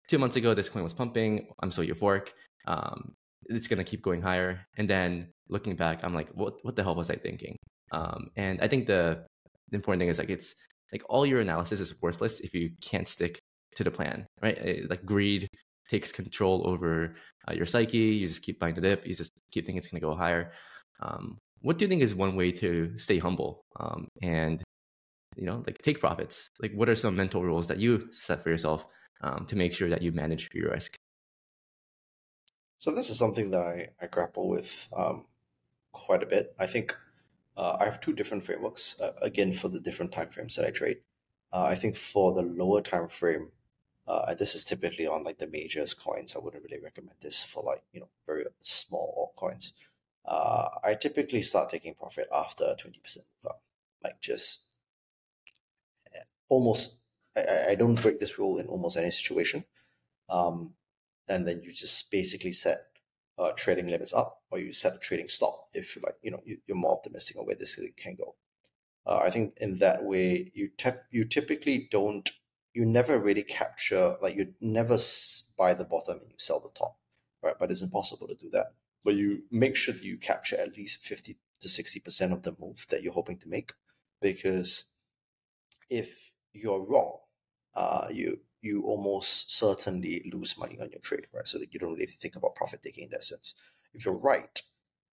two 0.08 0.18
months 0.18 0.36
ago, 0.36 0.54
this 0.54 0.68
coin 0.68 0.82
was 0.82 0.92
pumping. 0.92 1.48
I'm 1.62 1.70
so 1.70 1.84
euphoric. 1.84 2.28
Um, 2.66 3.14
it's 3.46 3.68
going 3.68 3.78
to 3.78 3.84
keep 3.84 4.02
going 4.02 4.22
higher. 4.22 4.66
And 4.76 4.88
then 4.88 5.28
looking 5.48 5.76
back, 5.76 6.02
I'm 6.02 6.14
like, 6.14 6.28
what, 6.34 6.54
what 6.62 6.76
the 6.76 6.82
hell 6.82 6.94
was 6.94 7.10
I 7.10 7.16
thinking? 7.16 7.56
Um, 7.92 8.30
and 8.36 8.60
I 8.60 8.68
think 8.68 8.86
the, 8.86 9.24
the 9.70 9.76
important 9.76 10.00
thing 10.00 10.08
is 10.08 10.18
like, 10.18 10.30
it's 10.30 10.54
like 10.92 11.02
all 11.08 11.26
your 11.26 11.40
analysis 11.40 11.80
is 11.80 12.00
worthless 12.02 12.40
if 12.40 12.54
you 12.54 12.70
can't 12.80 13.08
stick 13.08 13.38
to 13.76 13.84
the 13.84 13.90
plan, 13.90 14.26
right? 14.42 14.58
Eh, 14.60 14.80
like 14.88 15.04
greed 15.04 15.48
takes 15.88 16.10
control 16.10 16.66
over 16.66 17.14
uh, 17.48 17.52
your 17.52 17.66
psyche. 17.66 17.98
You 17.98 18.26
just 18.26 18.42
keep 18.42 18.58
buying 18.58 18.74
the 18.74 18.80
dip. 18.80 19.06
You 19.06 19.14
just 19.14 19.32
keep 19.52 19.66
thinking 19.66 19.78
it's 19.78 19.88
going 19.88 20.00
to 20.00 20.06
go 20.06 20.14
higher. 20.14 20.52
Um, 21.00 21.38
what 21.60 21.78
do 21.78 21.84
you 21.84 21.88
think 21.88 22.02
is 22.02 22.14
one 22.14 22.36
way 22.36 22.52
to 22.52 22.96
stay 22.98 23.18
humble? 23.18 23.62
Um, 23.78 24.08
and 24.22 24.62
you 25.36 25.46
know 25.46 25.62
like 25.66 25.78
take 25.82 26.00
profits. 26.00 26.50
Like 26.60 26.72
what 26.72 26.88
are 26.88 26.94
some 26.94 27.16
mental 27.16 27.42
rules 27.42 27.66
that 27.68 27.78
you 27.78 28.08
set 28.12 28.42
for 28.42 28.50
yourself 28.50 28.86
um, 29.20 29.46
to 29.46 29.56
make 29.56 29.74
sure 29.74 29.88
that 29.88 30.02
you 30.02 30.12
manage 30.12 30.48
your 30.54 30.70
risk? 30.70 30.96
So 32.78 32.90
this 32.90 33.08
is 33.10 33.18
something 33.18 33.50
that 33.50 33.62
i, 33.62 33.88
I 34.00 34.06
grapple 34.06 34.48
with 34.48 34.88
um, 34.96 35.26
quite 35.92 36.22
a 36.22 36.26
bit. 36.26 36.54
I 36.58 36.66
think 36.66 36.94
uh, 37.56 37.76
i 37.80 37.84
have 37.84 38.00
two 38.00 38.12
different 38.12 38.44
frameworks 38.44 39.00
uh, 39.00 39.12
again 39.22 39.52
for 39.52 39.68
the 39.68 39.80
different 39.80 40.12
time 40.12 40.28
frames 40.28 40.56
that 40.56 40.66
i 40.66 40.70
trade. 40.70 40.98
Uh, 41.52 41.64
I 41.64 41.74
think 41.74 41.96
for 41.96 42.34
the 42.34 42.42
lower 42.42 42.82
time 42.82 43.08
frame, 43.08 43.52
uh, 44.06 44.34
this 44.34 44.54
is 44.54 44.64
typically 44.64 45.06
on 45.06 45.24
like 45.24 45.38
the 45.38 45.46
majors 45.46 45.94
coins. 45.94 46.34
I 46.34 46.38
wouldn't 46.38 46.62
really 46.62 46.82
recommend 46.82 47.16
this 47.20 47.42
for 47.42 47.62
like 47.62 47.82
you 47.92 48.00
know 48.00 48.08
very 48.26 48.44
small 48.58 49.32
altcoins. 49.36 49.72
Uh, 50.26 50.68
I 50.84 50.94
typically 50.94 51.42
start 51.42 51.70
taking 51.70 51.94
profit 51.94 52.28
after 52.34 52.74
twenty 52.78 53.00
percent 53.00 53.26
like 54.02 54.20
just 54.20 54.66
almost. 56.48 56.98
I, 57.36 57.70
I 57.70 57.74
don't 57.74 58.00
break 58.00 58.20
this 58.20 58.38
rule 58.38 58.58
in 58.58 58.66
almost 58.66 58.96
any 58.96 59.10
situation, 59.10 59.64
um, 60.30 60.74
and 61.28 61.46
then 61.46 61.62
you 61.62 61.72
just 61.72 62.10
basically 62.10 62.52
set 62.52 62.78
uh, 63.38 63.52
trading 63.56 63.88
limits 63.88 64.14
up, 64.14 64.42
or 64.50 64.58
you 64.58 64.72
set 64.72 64.96
a 64.96 64.98
trading 64.98 65.28
stop 65.28 65.66
if 65.74 65.96
like. 66.02 66.16
You 66.22 66.32
know 66.32 66.42
you, 66.44 66.58
you're 66.66 66.76
more 66.76 66.92
optimistic 66.92 67.38
on 67.38 67.46
where 67.46 67.56
this 67.56 67.80
can 67.96 68.16
go. 68.16 68.34
Uh, 69.06 69.18
I 69.18 69.30
think 69.30 69.56
in 69.60 69.78
that 69.78 70.04
way, 70.04 70.50
you 70.54 70.70
te- 70.76 71.04
you 71.10 71.24
typically 71.24 71.88
don't 71.90 72.30
you 72.74 72.84
never 72.84 73.18
really 73.18 73.42
capture 73.42 74.16
like 74.22 74.36
you 74.36 74.54
never 74.60 74.98
buy 75.58 75.74
the 75.74 75.84
bottom 75.84 76.18
and 76.20 76.30
you 76.30 76.36
sell 76.38 76.60
the 76.60 76.70
top 76.78 76.96
right 77.42 77.54
but 77.58 77.70
it's 77.70 77.82
impossible 77.82 78.28
to 78.28 78.34
do 78.34 78.50
that 78.50 78.74
but 79.06 79.14
you 79.14 79.44
make 79.52 79.76
sure 79.76 79.94
that 79.94 80.02
you 80.02 80.18
capture 80.18 80.56
at 80.56 80.76
least 80.76 81.00
50 81.00 81.36
to 81.60 81.68
60% 81.68 82.32
of 82.32 82.42
the 82.42 82.56
move 82.58 82.86
that 82.90 83.04
you're 83.04 83.12
hoping 83.12 83.38
to 83.38 83.48
make. 83.48 83.72
Because 84.20 84.86
if 85.88 86.32
you're 86.52 86.84
wrong 86.84 87.18
uh, 87.76 88.08
you 88.10 88.40
you 88.62 88.82
almost 88.82 89.52
certainly 89.56 90.28
lose 90.32 90.58
money 90.58 90.76
on 90.80 90.90
your 90.90 91.00
trade 91.00 91.26
right? 91.32 91.46
So 91.46 91.58
that 91.58 91.72
you 91.72 91.78
don't 91.78 91.92
really 91.92 92.06
think 92.06 92.34
about 92.34 92.56
profit 92.56 92.82
taking 92.82 93.04
in 93.04 93.10
that 93.12 93.22
sense. 93.22 93.54
If 93.94 94.04
you're 94.04 94.14
right 94.32 94.60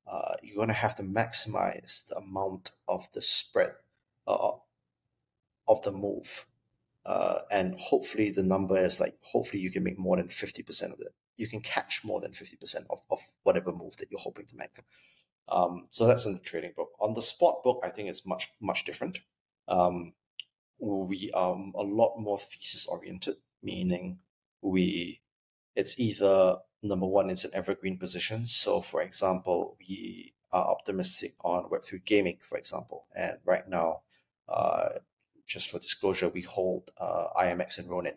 uh, 0.08 0.34
you're 0.42 0.56
going 0.56 0.70
to 0.70 0.74
have 0.74 0.96
to 0.96 1.04
maximize 1.04 2.08
the 2.08 2.16
amount 2.16 2.72
of 2.88 3.08
the 3.14 3.22
spread 3.22 3.74
uh, 4.26 4.54
of 5.68 5.82
the 5.84 5.92
move 5.92 6.48
uh, 7.06 7.40
and 7.52 7.76
hopefully 7.80 8.32
the 8.32 8.44
number 8.44 8.78
is 8.78 9.00
like 9.00 9.18
hopefully 9.22 9.62
you 9.62 9.70
can 9.70 9.84
make 9.84 10.00
more 10.00 10.18
than 10.18 10.30
50% 10.30 10.94
of 10.94 11.00
it 11.00 11.14
you 11.38 11.48
can 11.48 11.62
catch 11.62 12.04
more 12.04 12.22
than 12.22 12.32
50% 12.32 12.86
of, 12.90 13.00
of 13.10 13.20
whatever 13.44 13.72
move 13.72 13.98
that 13.98 14.10
you're 14.12 14.20
hoping 14.20 14.46
to 14.46 14.56
make. 14.56 14.70
Um, 15.50 15.86
so 15.90 16.08
that's 16.08 16.26
in 16.26 16.34
the 16.34 16.40
trading 16.40 16.74
book. 16.76 16.92
On 17.00 17.14
the 17.14 17.22
spot 17.22 17.64
book 17.64 17.82
i 17.84 17.90
think 17.90 18.10
it's 18.10 18.26
much 18.26 18.50
much 18.62 18.86
different. 18.86 19.20
Um, 19.68 20.14
we 20.80 21.32
are 21.34 21.54
a 21.54 21.82
lot 21.82 22.18
more 22.18 22.38
thesis 22.38 22.88
oriented 22.88 23.36
meaning 23.62 24.20
we 24.62 25.22
it's 25.76 26.00
either 26.00 26.58
number 26.82 27.06
one 27.06 27.30
it's 27.30 27.46
an 27.46 27.52
evergreen 27.54 27.98
position. 27.98 28.46
So 28.46 28.82
for 28.82 29.02
example 29.02 29.78
we 29.80 30.34
are 30.52 30.66
optimistic 30.66 31.34
on 31.44 31.70
web3 31.70 32.06
gaming 32.06 32.38
for 32.40 32.58
example. 32.58 33.06
And 33.16 33.38
right 33.46 33.68
now 33.68 34.02
uh, 34.48 34.90
just 35.46 35.70
for 35.70 35.80
disclosure, 35.80 36.30
we 36.30 36.42
hold 36.42 36.90
uh, 37.00 37.28
IMX 37.38 37.80
and 37.80 37.90
Ronin, 37.90 38.16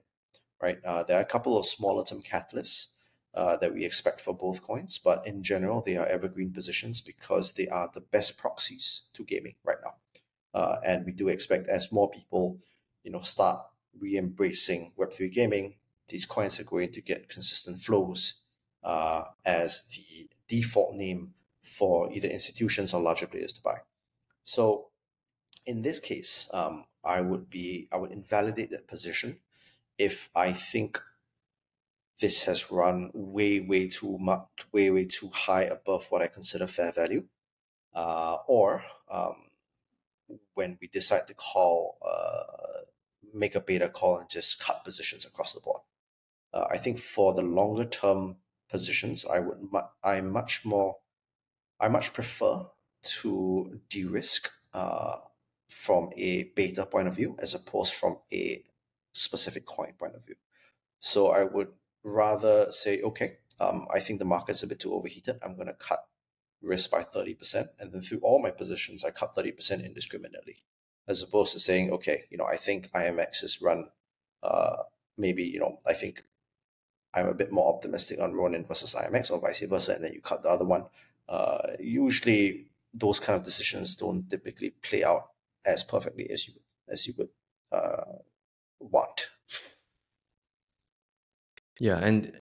right? 0.62 0.78
Uh, 0.84 1.02
there 1.02 1.18
are 1.18 1.22
a 1.22 1.26
couple 1.26 1.58
of 1.58 1.66
smaller 1.66 2.04
term 2.04 2.22
catalysts 2.22 2.95
uh, 3.36 3.56
that 3.58 3.74
we 3.74 3.84
expect 3.84 4.20
for 4.20 4.34
both 4.34 4.62
coins, 4.62 4.98
but 4.98 5.26
in 5.26 5.42
general, 5.42 5.82
they 5.82 5.96
are 5.96 6.06
evergreen 6.06 6.50
positions 6.50 7.00
because 7.00 7.52
they 7.52 7.68
are 7.68 7.90
the 7.92 8.00
best 8.00 8.38
proxies 8.38 9.08
to 9.12 9.22
gaming 9.24 9.54
right 9.62 9.76
now. 9.84 9.94
Uh, 10.54 10.76
and 10.86 11.04
we 11.04 11.12
do 11.12 11.28
expect 11.28 11.68
as 11.68 11.92
more 11.92 12.10
people, 12.10 12.58
you 13.04 13.10
know, 13.10 13.20
start 13.20 13.60
re-embracing 14.00 14.92
Web3 14.98 15.30
gaming, 15.30 15.74
these 16.08 16.24
coins 16.26 16.58
are 16.60 16.64
going 16.64 16.90
to 16.92 17.00
get 17.00 17.28
consistent 17.28 17.78
flows 17.78 18.44
uh, 18.82 19.24
as 19.44 19.86
the 19.88 20.28
default 20.48 20.94
name 20.94 21.34
for 21.62 22.10
either 22.12 22.28
institutions 22.28 22.94
or 22.94 23.02
larger 23.02 23.26
players 23.26 23.52
to 23.52 23.62
buy. 23.62 23.78
So 24.44 24.86
in 25.66 25.82
this 25.82 25.98
case, 25.98 26.48
um, 26.54 26.84
I 27.04 27.20
would 27.20 27.50
be 27.50 27.88
I 27.92 27.96
would 27.96 28.12
invalidate 28.12 28.70
that 28.70 28.86
position 28.86 29.38
if 29.98 30.28
I 30.34 30.52
think 30.52 31.02
this 32.20 32.44
has 32.44 32.70
run 32.70 33.10
way 33.14 33.60
way 33.60 33.88
too 33.88 34.16
much 34.18 34.48
way 34.72 34.90
way 34.90 35.04
too 35.04 35.30
high 35.32 35.62
above 35.62 36.06
what 36.10 36.22
I 36.22 36.26
consider 36.28 36.66
fair 36.66 36.92
value, 36.92 37.24
uh, 37.94 38.38
or 38.46 38.84
um, 39.10 39.36
when 40.54 40.78
we 40.80 40.88
decide 40.88 41.26
to 41.26 41.34
call 41.34 41.98
uh, 42.06 42.84
make 43.34 43.54
a 43.54 43.60
beta 43.60 43.88
call 43.88 44.18
and 44.18 44.30
just 44.30 44.60
cut 44.62 44.84
positions 44.84 45.24
across 45.24 45.52
the 45.52 45.60
board. 45.60 45.80
Uh, 46.52 46.66
I 46.70 46.78
think 46.78 46.98
for 46.98 47.34
the 47.34 47.42
longer 47.42 47.84
term 47.84 48.36
positions, 48.70 49.26
I 49.26 49.40
would 49.40 49.58
mu- 49.70 49.80
I 50.02 50.20
much 50.20 50.64
more 50.64 50.96
I 51.78 51.88
much 51.88 52.12
prefer 52.12 52.66
to 53.02 53.80
de-risk 53.88 54.50
uh, 54.72 55.16
from 55.68 56.10
a 56.16 56.44
beta 56.56 56.86
point 56.86 57.08
of 57.08 57.16
view 57.16 57.36
as 57.38 57.54
opposed 57.54 57.94
from 57.94 58.18
a 58.32 58.62
specific 59.12 59.66
coin 59.66 59.92
point 59.98 60.14
of 60.14 60.24
view. 60.24 60.36
So 60.98 61.30
I 61.30 61.44
would 61.44 61.68
rather 62.06 62.70
say, 62.70 63.02
okay, 63.02 63.38
um, 63.58 63.86
I 63.92 63.98
think 64.00 64.20
the 64.20 64.24
market's 64.24 64.62
a 64.62 64.66
bit 64.66 64.78
too 64.78 64.94
overheated. 64.94 65.38
I'm 65.42 65.56
going 65.56 65.66
to 65.66 65.74
cut 65.74 66.06
risk 66.62 66.90
by 66.90 67.02
30%. 67.02 67.66
And 67.80 67.92
then 67.92 68.00
through 68.00 68.20
all 68.20 68.40
my 68.40 68.50
positions, 68.50 69.04
I 69.04 69.10
cut 69.10 69.34
30% 69.34 69.84
indiscriminately, 69.84 70.62
as 71.08 71.22
opposed 71.22 71.52
to 71.52 71.58
saying, 71.58 71.90
okay, 71.90 72.24
you 72.30 72.38
know, 72.38 72.46
I 72.46 72.56
think 72.56 72.90
IMX 72.92 73.40
has 73.40 73.60
run, 73.60 73.88
uh, 74.42 74.76
maybe, 75.18 75.42
you 75.42 75.58
know, 75.58 75.78
I 75.86 75.94
think 75.94 76.22
I'm 77.12 77.26
a 77.26 77.34
bit 77.34 77.50
more 77.50 77.74
optimistic 77.74 78.20
on 78.20 78.34
Ronin 78.34 78.64
versus 78.64 78.94
IMX 78.94 79.30
or 79.30 79.40
vice 79.40 79.60
versa. 79.60 79.94
And 79.94 80.04
then 80.04 80.12
you 80.12 80.20
cut 80.20 80.44
the 80.44 80.50
other 80.50 80.64
one. 80.64 80.84
Uh, 81.28 81.72
usually 81.80 82.66
those 82.94 83.18
kind 83.18 83.36
of 83.36 83.44
decisions 83.44 83.96
don't 83.96 84.30
typically 84.30 84.70
play 84.70 85.02
out 85.02 85.30
as 85.64 85.82
perfectly 85.82 86.30
as 86.30 86.46
you 86.46 86.54
as 86.88 87.06
you 87.08 87.14
would 87.18 87.30
uh, 87.72 88.20
want. 88.78 89.28
Yeah, 91.80 91.98
and 91.98 92.32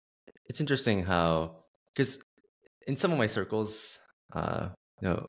it's 0.47 0.61
interesting 0.61 1.05
how 1.05 1.57
because 1.95 2.19
in 2.87 2.97
some 2.97 3.13
of 3.13 3.19
my 3.19 3.27
circles, 3.27 3.99
uh, 4.33 4.69
you 5.01 5.09
know, 5.09 5.27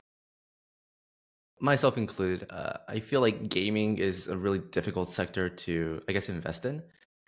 myself 1.59 1.97
included, 1.97 2.47
uh, 2.49 2.77
I 2.87 2.99
feel 2.99 3.21
like 3.21 3.49
gaming 3.49 3.97
is 3.97 4.27
a 4.27 4.37
really 4.37 4.59
difficult 4.59 5.09
sector 5.09 5.49
to, 5.49 6.01
I 6.07 6.11
guess, 6.11 6.29
invest 6.29 6.65
in. 6.65 6.83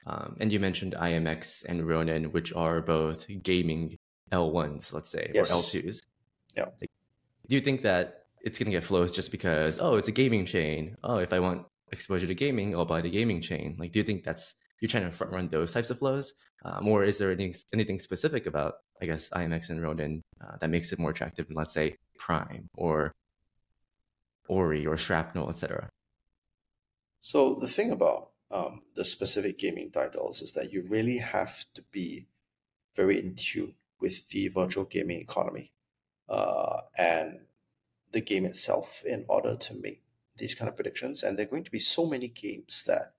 Um, 0.05 0.37
and 0.39 0.51
you 0.51 0.59
mentioned 0.59 0.95
IMX 0.97 1.65
and 1.65 1.85
Ronin, 1.87 2.31
which 2.31 2.53
are 2.53 2.81
both 2.81 3.27
gaming 3.43 3.97
L1s, 4.31 4.93
let's 4.93 5.09
say, 5.09 5.31
yes. 5.33 5.51
or 5.51 5.55
L2s. 5.55 6.01
Yeah. 6.55 6.65
Like, 6.79 6.91
do 7.47 7.55
you 7.55 7.61
think 7.61 7.81
that 7.83 8.27
it's 8.41 8.57
gonna 8.57 8.71
get 8.71 8.83
flows 8.83 9.11
just 9.11 9.31
because 9.31 9.79
oh 9.79 9.95
it's 9.95 10.07
a 10.07 10.11
gaming 10.11 10.45
chain. 10.45 10.95
Oh, 11.03 11.17
if 11.17 11.33
I 11.33 11.39
want 11.39 11.65
exposure 11.91 12.27
to 12.27 12.35
gaming, 12.35 12.75
I'll 12.75 12.85
buy 12.85 13.01
the 13.01 13.09
gaming 13.09 13.41
chain. 13.41 13.75
Like, 13.77 13.91
do 13.91 13.99
you 13.99 14.03
think 14.03 14.23
that's 14.23 14.55
you're 14.79 14.89
trying 14.89 15.03
to 15.03 15.11
front 15.11 15.33
run 15.33 15.47
those 15.47 15.71
types 15.71 15.89
of 15.89 15.99
flows, 15.99 16.33
um, 16.65 16.87
or 16.87 17.03
is 17.03 17.17
there 17.17 17.31
anything 17.31 17.55
anything 17.73 17.99
specific 17.99 18.45
about 18.45 18.75
I 19.01 19.05
guess 19.05 19.29
IMX 19.29 19.69
and 19.69 19.81
Ronin 19.81 20.21
uh, 20.41 20.57
that 20.59 20.69
makes 20.69 20.91
it 20.91 20.99
more 20.99 21.11
attractive 21.11 21.47
than 21.47 21.55
let's 21.55 21.73
say 21.73 21.95
Prime 22.17 22.67
or 22.75 23.13
Ori 24.47 24.85
or 24.85 24.97
Shrapnel, 24.97 25.49
etc. 25.49 25.89
So 27.21 27.55
the 27.55 27.67
thing 27.67 27.91
about 27.91 28.29
um, 28.51 28.81
the 28.95 29.03
specific 29.03 29.57
gaming 29.57 29.91
titles 29.91 30.41
is 30.41 30.53
that 30.53 30.71
you 30.71 30.85
really 30.87 31.17
have 31.17 31.65
to 31.73 31.83
be 31.91 32.27
very 32.95 33.19
in 33.19 33.35
tune 33.35 33.73
with 33.99 34.29
the 34.29 34.47
virtual 34.47 34.85
gaming 34.85 35.19
economy. 35.19 35.71
Uh, 36.29 36.81
and 36.97 37.39
the 38.11 38.21
game 38.21 38.45
itself 38.45 39.03
in 39.05 39.25
order 39.27 39.55
to 39.55 39.73
make 39.75 40.01
these 40.37 40.55
kind 40.55 40.69
of 40.69 40.75
predictions. 40.75 41.23
And 41.23 41.37
there 41.37 41.45
are 41.45 41.49
going 41.49 41.63
to 41.63 41.71
be 41.71 41.79
so 41.79 42.05
many 42.05 42.27
games 42.27 42.83
that 42.87 43.13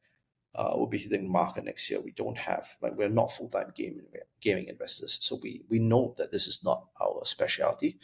uh, 0.55 0.73
will 0.75 0.87
be 0.87 0.99
hitting 0.99 1.25
the 1.25 1.31
market 1.31 1.65
next 1.65 1.91
year. 1.91 2.01
We 2.01 2.11
don't 2.11 2.39
have 2.39 2.77
like 2.81 2.97
we're 2.97 3.09
not 3.09 3.33
full 3.33 3.49
time 3.49 3.73
gaming 3.75 4.07
gaming 4.41 4.69
investors, 4.69 5.19
so 5.21 5.39
we 5.43 5.63
we 5.69 5.79
know 5.79 6.15
that 6.19 6.33
this 6.33 6.47
is 6.47 6.65
not 6.65 6.87
our 7.01 7.25
specialty, 7.25 7.99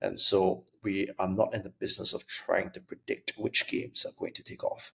and 0.00 0.18
so 0.18 0.64
we 0.82 1.08
are 1.18 1.28
not 1.28 1.54
in 1.54 1.62
the 1.62 1.70
business 1.70 2.12
of 2.12 2.26
trying 2.26 2.70
to 2.70 2.80
predict 2.80 3.32
which 3.36 3.66
games 3.66 4.04
are 4.04 4.18
going 4.18 4.34
to 4.34 4.42
take 4.42 4.64
off, 4.64 4.92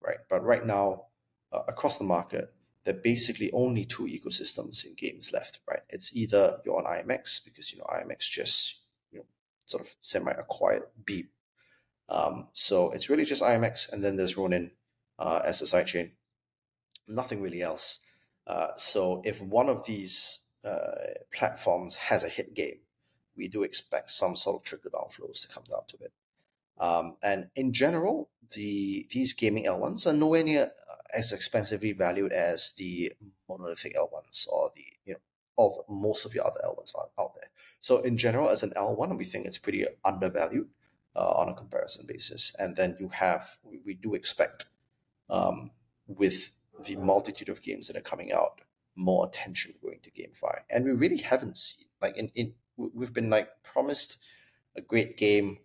right? 0.00 0.18
But 0.28 0.44
right 0.44 0.66
now, 0.66 1.06
uh, 1.52 1.62
across 1.68 1.98
the 1.98 2.04
market, 2.04 2.52
there 2.84 2.94
are 2.94 2.98
basically 2.98 3.50
only 3.52 3.84
two 3.84 4.04
ecosystems 4.04 4.84
in 4.84 4.94
games 4.96 5.32
left, 5.32 5.60
right? 5.68 5.82
It's 5.88 6.14
either 6.16 6.58
you're 6.64 6.76
on 6.76 6.84
IMX 6.84 7.44
because 7.44 7.72
you 7.72 7.78
know 7.78 7.86
IMX 7.86 8.28
just 8.28 8.82
you 9.10 9.20
know 9.20 9.26
sort 9.64 9.84
of 9.84 9.94
semi-acquired 10.00 10.82
Beep. 11.04 11.30
Um, 12.08 12.48
so 12.52 12.90
it's 12.90 13.08
really 13.08 13.24
just 13.24 13.42
IMX, 13.42 13.92
and 13.92 14.02
then 14.02 14.16
there's 14.16 14.36
Ronin 14.36 14.72
uh, 15.18 15.40
as 15.44 15.62
a 15.62 15.64
sidechain. 15.64 16.10
Nothing 17.08 17.42
really 17.42 17.62
else. 17.62 18.00
Uh, 18.46 18.68
so 18.76 19.22
if 19.24 19.40
one 19.42 19.68
of 19.68 19.86
these 19.86 20.42
uh, 20.64 21.14
platforms 21.32 21.96
has 21.96 22.24
a 22.24 22.28
hit 22.28 22.54
game, 22.54 22.80
we 23.36 23.48
do 23.48 23.62
expect 23.62 24.10
some 24.10 24.36
sort 24.36 24.56
of 24.56 24.62
trickle 24.64 24.90
down 24.90 25.08
flows 25.10 25.40
to 25.42 25.52
come 25.52 25.64
down 25.70 25.82
to 25.88 25.96
it. 26.00 26.12
Um, 26.78 27.16
and 27.22 27.48
in 27.54 27.72
general, 27.72 28.30
the 28.52 29.06
these 29.10 29.32
gaming 29.32 29.64
L1s 29.64 30.06
are 30.06 30.12
nowhere 30.12 30.44
near 30.44 30.70
as 31.14 31.32
expensively 31.32 31.92
valued 31.92 32.32
as 32.32 32.72
the 32.72 33.12
monolithic 33.48 33.96
L1s 33.96 34.48
or 34.48 34.70
the 34.74 34.84
you 35.04 35.14
know 35.14 35.20
of 35.58 35.78
most 35.88 36.24
of 36.24 36.34
your 36.34 36.46
other 36.46 36.60
L1s 36.64 36.92
out, 36.98 37.10
out 37.18 37.34
there. 37.34 37.50
So 37.80 37.98
in 37.98 38.16
general, 38.16 38.48
as 38.48 38.62
an 38.62 38.72
L1, 38.76 39.16
we 39.16 39.24
think 39.24 39.46
it's 39.46 39.58
pretty 39.58 39.86
undervalued 40.04 40.68
uh, 41.14 41.30
on 41.30 41.48
a 41.48 41.54
comparison 41.54 42.06
basis. 42.06 42.54
And 42.58 42.76
then 42.76 42.96
you 42.98 43.08
have, 43.08 43.58
we, 43.62 43.80
we 43.84 43.94
do 43.94 44.14
expect 44.14 44.66
um, 45.28 45.70
with 46.06 46.52
the 46.84 46.96
multitude 46.96 47.48
of 47.48 47.62
games 47.62 47.88
that 47.88 47.96
are 47.96 48.02
coming 48.02 48.32
out, 48.32 48.60
more 48.94 49.26
attention 49.26 49.74
going 49.82 50.00
to 50.02 50.10
GameFi. 50.10 50.60
And 50.70 50.84
we 50.84 50.92
really 50.92 51.18
haven't 51.18 51.56
seen 51.56 51.86
like 52.00 52.16
in, 52.16 52.30
in 52.34 52.54
we've 52.76 53.12
been 53.12 53.30
like 53.30 53.48
promised 53.62 54.22
a 54.76 54.80
great 54.80 55.16
game 55.16 55.58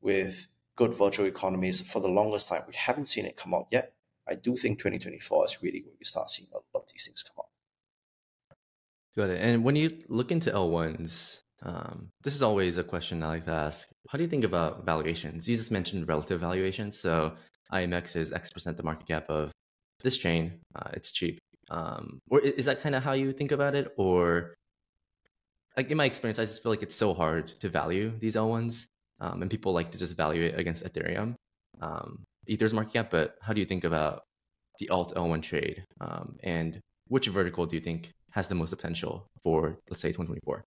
with 0.00 0.48
good 0.76 0.94
virtual 0.94 1.26
economies 1.26 1.80
for 1.80 2.00
the 2.00 2.08
longest 2.08 2.48
time. 2.48 2.62
We 2.66 2.74
haven't 2.74 3.06
seen 3.06 3.26
it 3.26 3.36
come 3.36 3.54
out 3.54 3.68
yet. 3.70 3.94
I 4.28 4.34
do 4.34 4.56
think 4.56 4.78
2024 4.78 5.44
is 5.44 5.62
really 5.62 5.82
when 5.82 5.94
we 5.98 6.04
start 6.04 6.30
seeing 6.30 6.48
a 6.52 6.56
lot 6.56 6.84
of 6.84 6.92
these 6.92 7.06
things 7.06 7.22
come 7.22 7.44
out. 7.44 7.48
Got 9.16 9.30
it. 9.30 9.40
And 9.40 9.62
when 9.64 9.76
you 9.76 9.90
look 10.08 10.32
into 10.32 10.50
L1s, 10.50 11.42
um, 11.62 12.10
this 12.22 12.34
is 12.34 12.42
always 12.42 12.78
a 12.78 12.84
question 12.84 13.22
I 13.22 13.28
like 13.28 13.44
to 13.44 13.52
ask. 13.52 13.88
How 14.08 14.18
do 14.18 14.24
you 14.24 14.30
think 14.30 14.44
about 14.44 14.84
valuations? 14.84 15.48
You 15.48 15.56
just 15.56 15.70
mentioned 15.70 16.08
relative 16.08 16.40
valuations. 16.40 16.98
So 16.98 17.34
IMX 17.72 18.16
is 18.16 18.32
X 18.32 18.50
percent 18.50 18.76
the 18.76 18.82
market 18.82 19.06
cap 19.06 19.30
of 19.30 19.52
this 20.04 20.16
chain. 20.16 20.60
Uh, 20.76 20.90
it's 20.92 21.10
cheap. 21.10 21.38
Um, 21.70 22.20
or 22.30 22.40
is 22.40 22.66
that 22.66 22.80
kind 22.80 22.94
of 22.94 23.02
how 23.02 23.14
you 23.14 23.32
think 23.32 23.50
about 23.50 23.74
it? 23.74 23.92
Or 23.96 24.54
like 25.76 25.90
in 25.90 25.96
my 25.96 26.04
experience, 26.04 26.38
I 26.38 26.44
just 26.44 26.62
feel 26.62 26.70
like 26.70 26.84
it's 26.84 26.94
so 26.94 27.12
hard 27.14 27.48
to 27.60 27.68
value 27.68 28.12
these 28.18 28.36
L1s. 28.36 28.86
Um, 29.20 29.42
and 29.42 29.50
people 29.50 29.72
like 29.72 29.90
to 29.92 29.98
just 29.98 30.16
value 30.16 30.42
it 30.42 30.58
against 30.58 30.84
Ethereum, 30.84 31.34
um, 31.80 32.24
Ether's 32.46 32.74
market 32.74 32.92
cap. 32.92 33.10
But 33.10 33.36
how 33.40 33.52
do 33.52 33.60
you 33.60 33.66
think 33.66 33.84
about 33.84 34.22
the 34.78 34.88
alt 34.90 35.14
L1 35.14 35.42
trade? 35.42 35.84
Um, 36.00 36.36
and 36.42 36.80
which 37.08 37.28
vertical 37.28 37.64
do 37.66 37.76
you 37.76 37.82
think 37.82 38.10
has 38.32 38.48
the 38.48 38.54
most 38.54 38.70
potential 38.70 39.26
for, 39.42 39.78
let's 39.88 40.02
say, 40.02 40.08
2024? 40.08 40.64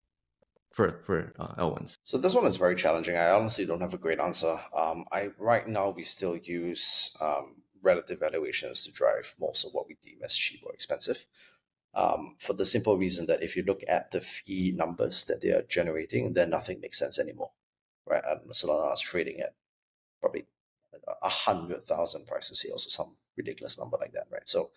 for 0.78 1.02
for 1.04 1.34
uh, 1.39 1.56
L1s? 1.56 1.97
So 2.04 2.17
this 2.17 2.36
one 2.36 2.45
is 2.45 2.58
very 2.58 2.76
challenging. 2.76 3.17
I 3.17 3.32
honestly 3.32 3.65
don't 3.65 3.82
have 3.82 3.95
a 3.95 3.97
great 3.97 4.19
answer. 4.19 4.60
Um, 4.76 5.06
I 5.12 5.30
right 5.39 5.67
now 5.67 5.89
we 5.89 6.04
still 6.04 6.38
use 6.38 7.17
um, 7.19 7.56
relative 7.88 8.19
valuations 8.19 8.84
to 8.84 8.91
drive 8.91 9.36
most 9.39 9.65
of 9.65 9.73
what 9.73 9.88
we 9.88 9.95
deem 10.02 10.19
as 10.23 10.36
cheap 10.36 10.62
or 10.65 10.73
expensive. 10.73 11.26
Um, 11.93 12.36
for 12.38 12.54
the 12.54 12.65
simple 12.65 12.95
reason 12.97 13.26
that 13.28 13.41
if 13.41 13.56
you 13.56 13.63
look 13.63 13.82
at 13.88 14.12
the 14.12 14.21
fee 14.21 14.71
numbers 14.76 15.26
that 15.26 15.41
they 15.41 15.50
are 15.50 15.63
generating, 15.63 16.34
then 16.34 16.50
nothing 16.52 16.80
makes 16.80 17.00
sense 17.00 17.17
anymore, 17.17 17.52
right? 18.06 18.23
And 18.30 18.52
Solana 18.52 18.93
is 18.93 19.02
trading 19.02 19.39
at 19.39 19.56
probably 20.21 20.45
a 21.23 21.30
hundred 21.30 21.82
thousand 21.84 22.28
price 22.28 22.50
of 22.52 22.58
sales 22.58 22.86
or 22.86 22.89
some 22.89 23.15
ridiculous 23.36 23.80
number 23.80 23.97
like 24.00 24.13
that, 24.13 24.28
right? 24.32 24.47
So 24.47 24.71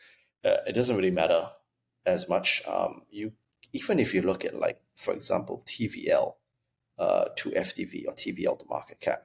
uh, 0.45 0.59
it 0.67 0.75
doesn't 0.75 0.97
really 0.97 1.11
matter 1.11 1.51
as 2.07 2.29
much. 2.29 2.63
Um, 2.67 3.03
you 3.11 3.33
even 3.73 3.99
if 3.99 4.15
you 4.15 4.23
look 4.23 4.45
at 4.45 4.59
like, 4.59 4.81
for 4.97 5.15
example, 5.15 5.63
TVL 5.67 6.35
uh, 6.99 7.27
to 7.37 7.51
FDV 7.51 8.07
or 8.09 8.15
TVL 8.15 8.59
to 8.59 8.67
market 8.69 9.01
cap, 9.01 9.25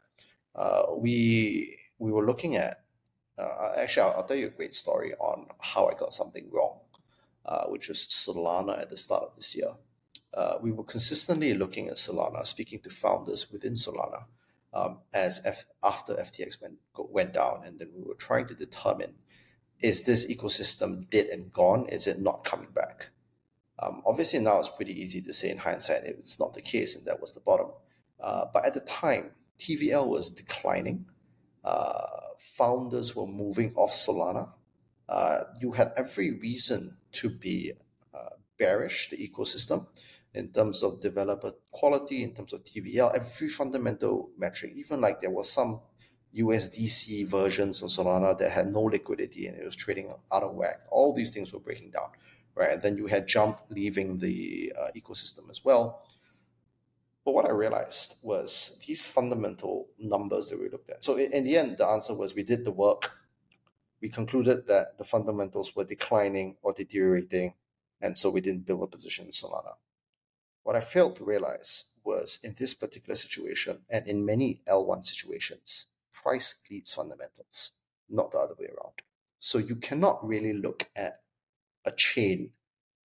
uh, 0.55 0.83
we 0.95 1.77
we 1.99 2.11
were 2.11 2.25
looking 2.25 2.55
at. 2.55 2.81
Uh, 3.37 3.73
actually, 3.77 4.03
I'll, 4.03 4.17
I'll, 4.17 4.23
tell 4.23 4.37
you 4.37 4.47
a 4.47 4.49
great 4.49 4.73
story 4.73 5.13
on 5.19 5.47
how 5.59 5.87
I 5.87 5.93
got 5.93 6.13
something 6.13 6.49
wrong, 6.51 6.79
uh, 7.45 7.65
which 7.65 7.89
was 7.89 7.99
Solana 7.99 8.79
at 8.79 8.89
the 8.89 8.97
start 8.97 9.23
of 9.23 9.35
this 9.35 9.55
year. 9.55 9.71
Uh, 10.33 10.55
we 10.61 10.71
were 10.71 10.83
consistently 10.83 11.53
looking 11.53 11.87
at 11.87 11.95
Solana, 11.95 12.45
speaking 12.45 12.79
to 12.79 12.89
founders 12.89 13.51
within 13.51 13.73
Solana, 13.73 14.23
um, 14.73 14.99
as 15.13 15.41
F- 15.45 15.65
after 15.83 16.13
FTX 16.15 16.61
went 16.61 16.75
went 16.97 17.33
down, 17.33 17.63
and 17.65 17.79
then 17.79 17.89
we 17.95 18.03
were 18.03 18.15
trying 18.15 18.47
to 18.47 18.53
determine 18.53 19.15
is 19.81 20.03
this 20.03 20.29
ecosystem 20.31 21.09
dead 21.09 21.27
and 21.27 21.51
gone? 21.51 21.87
Is 21.89 22.07
it 22.07 22.19
not 22.19 22.43
coming 22.43 22.69
back? 22.73 23.09
Um, 23.79 24.01
obviously, 24.05 24.39
now 24.39 24.59
it's 24.59 24.69
pretty 24.69 24.99
easy 24.99 25.21
to 25.21 25.33
say 25.33 25.49
in 25.49 25.57
hindsight 25.57 26.03
it's 26.03 26.39
not 26.39 26.53
the 26.53 26.61
case, 26.61 26.95
and 26.95 27.05
that 27.05 27.19
was 27.19 27.33
the 27.33 27.41
bottom. 27.41 27.67
Uh, 28.21 28.45
but 28.53 28.65
at 28.65 28.73
the 28.73 28.79
time, 28.79 29.31
TVL 29.59 30.07
was 30.07 30.29
declining. 30.29 31.05
Uh, 31.65 32.05
founders 32.37 33.15
were 33.15 33.27
moving 33.27 33.73
off 33.75 33.91
Solana. 33.91 34.49
Uh, 35.09 35.43
you 35.59 35.71
had 35.71 35.91
every 35.97 36.31
reason 36.39 36.97
to 37.11 37.29
be 37.29 37.73
uh, 38.13 38.29
bearish 38.57 39.09
the 39.09 39.17
ecosystem 39.17 39.87
in 40.33 40.49
terms 40.49 40.83
of 40.83 40.99
developer 40.99 41.51
quality, 41.71 42.23
in 42.23 42.33
terms 42.33 42.53
of 42.53 42.63
TVL, 42.63 43.15
every 43.15 43.49
fundamental 43.49 44.29
metric. 44.37 44.73
Even 44.75 45.01
like 45.01 45.21
there 45.21 45.31
was 45.31 45.49
some 45.49 45.81
USDC 46.37 47.25
versions 47.27 47.81
of 47.81 47.89
Solana 47.89 48.37
that 48.37 48.51
had 48.51 48.71
no 48.71 48.81
liquidity 48.81 49.47
and 49.47 49.57
it 49.57 49.63
was 49.63 49.75
trading 49.75 50.13
out 50.31 50.43
of 50.43 50.53
whack. 50.53 50.81
All 50.91 51.13
these 51.13 51.31
things 51.31 51.51
were 51.53 51.59
breaking 51.59 51.91
down 51.91 52.09
right? 52.55 52.71
And 52.71 52.81
then 52.81 52.97
you 52.97 53.07
had 53.07 53.27
Jump 53.27 53.61
leaving 53.69 54.17
the 54.17 54.73
uh, 54.79 54.87
ecosystem 54.95 55.49
as 55.49 55.63
well. 55.63 56.07
But 57.25 57.33
what 57.33 57.45
I 57.45 57.51
realized 57.51 58.19
was 58.21 58.77
these 58.85 59.07
fundamental 59.07 59.87
numbers 59.97 60.49
that 60.49 60.59
we 60.59 60.69
looked 60.69 60.91
at. 60.91 61.03
So 61.03 61.15
in, 61.15 61.33
in 61.33 61.43
the 61.43 61.57
end, 61.57 61.77
the 61.77 61.87
answer 61.87 62.13
was 62.13 62.35
we 62.35 62.43
did 62.43 62.63
the 62.63 62.71
work. 62.71 63.11
We 63.99 64.09
concluded 64.09 64.67
that 64.67 64.99
the 64.99 65.05
fundamentals 65.05 65.75
were 65.75 65.85
declining 65.85 66.57
or 66.61 66.73
deteriorating, 66.73 67.55
and 67.99 68.15
so 68.15 68.29
we 68.29 68.41
didn't 68.41 68.67
build 68.67 68.83
a 68.83 68.87
position 68.87 69.25
in 69.25 69.31
Solana. 69.31 69.73
What 70.61 70.75
I 70.75 70.81
failed 70.81 71.15
to 71.15 71.25
realize 71.25 71.85
was 72.03 72.37
in 72.43 72.55
this 72.59 72.75
particular 72.75 73.15
situation 73.15 73.79
and 73.89 74.07
in 74.07 74.25
many 74.25 74.57
L1 74.67 75.05
situations, 75.05 75.87
price 76.13 76.59
leads 76.69 76.93
fundamentals, 76.93 77.71
not 78.07 78.31
the 78.31 78.37
other 78.37 78.55
way 78.59 78.67
around. 78.67 78.93
So 79.39 79.57
you 79.57 79.75
cannot 79.75 80.25
really 80.25 80.53
look 80.53 80.89
at 80.95 81.21
a 81.83 81.91
chain 81.91 82.51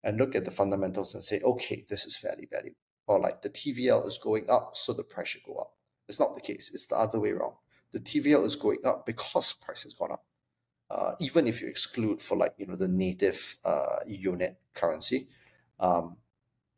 and 0.05 0.19
look 0.19 0.35
at 0.35 0.45
the 0.45 0.51
fundamentals 0.51 1.15
and 1.15 1.25
say, 1.25 1.41
okay, 1.41 1.85
this 1.89 2.05
is 2.05 2.17
fairly 2.17 2.47
valuable. 2.51 2.77
Or 3.11 3.19
like 3.19 3.43
the 3.43 3.51
TVL 3.51 4.07
is 4.07 4.19
going 4.19 4.49
up, 4.49 4.77
so 4.77 4.93
the 4.93 5.03
price 5.03 5.27
should 5.27 5.43
go 5.43 5.55
up. 5.55 5.73
It's 6.09 6.21
not 6.21 6.37
the 6.37 6.41
case. 6.41 6.71
It's 6.73 6.87
the 6.87 6.95
other 6.95 7.19
way 7.19 7.31
around. 7.31 7.55
The 7.91 7.99
TVL 7.99 8.45
is 8.45 8.55
going 8.55 8.79
up 8.85 9.05
because 9.05 9.53
price 9.53 9.83
has 9.83 9.95
gone 9.95 10.13
up. 10.13 10.25
Uh, 10.89 11.15
even 11.19 11.49
if 11.49 11.61
you 11.61 11.67
exclude 11.67 12.23
for 12.23 12.37
like 12.37 12.55
you 12.57 12.67
know 12.67 12.77
the 12.77 12.87
native 12.87 13.57
uh, 13.65 13.99
unit 14.07 14.61
currency, 14.75 15.27
um, 15.81 16.19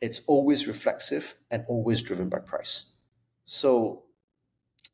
it's 0.01 0.23
always 0.27 0.67
reflexive 0.67 1.35
and 1.51 1.67
always 1.69 2.03
driven 2.03 2.31
by 2.31 2.39
price. 2.39 2.95
So 3.45 4.05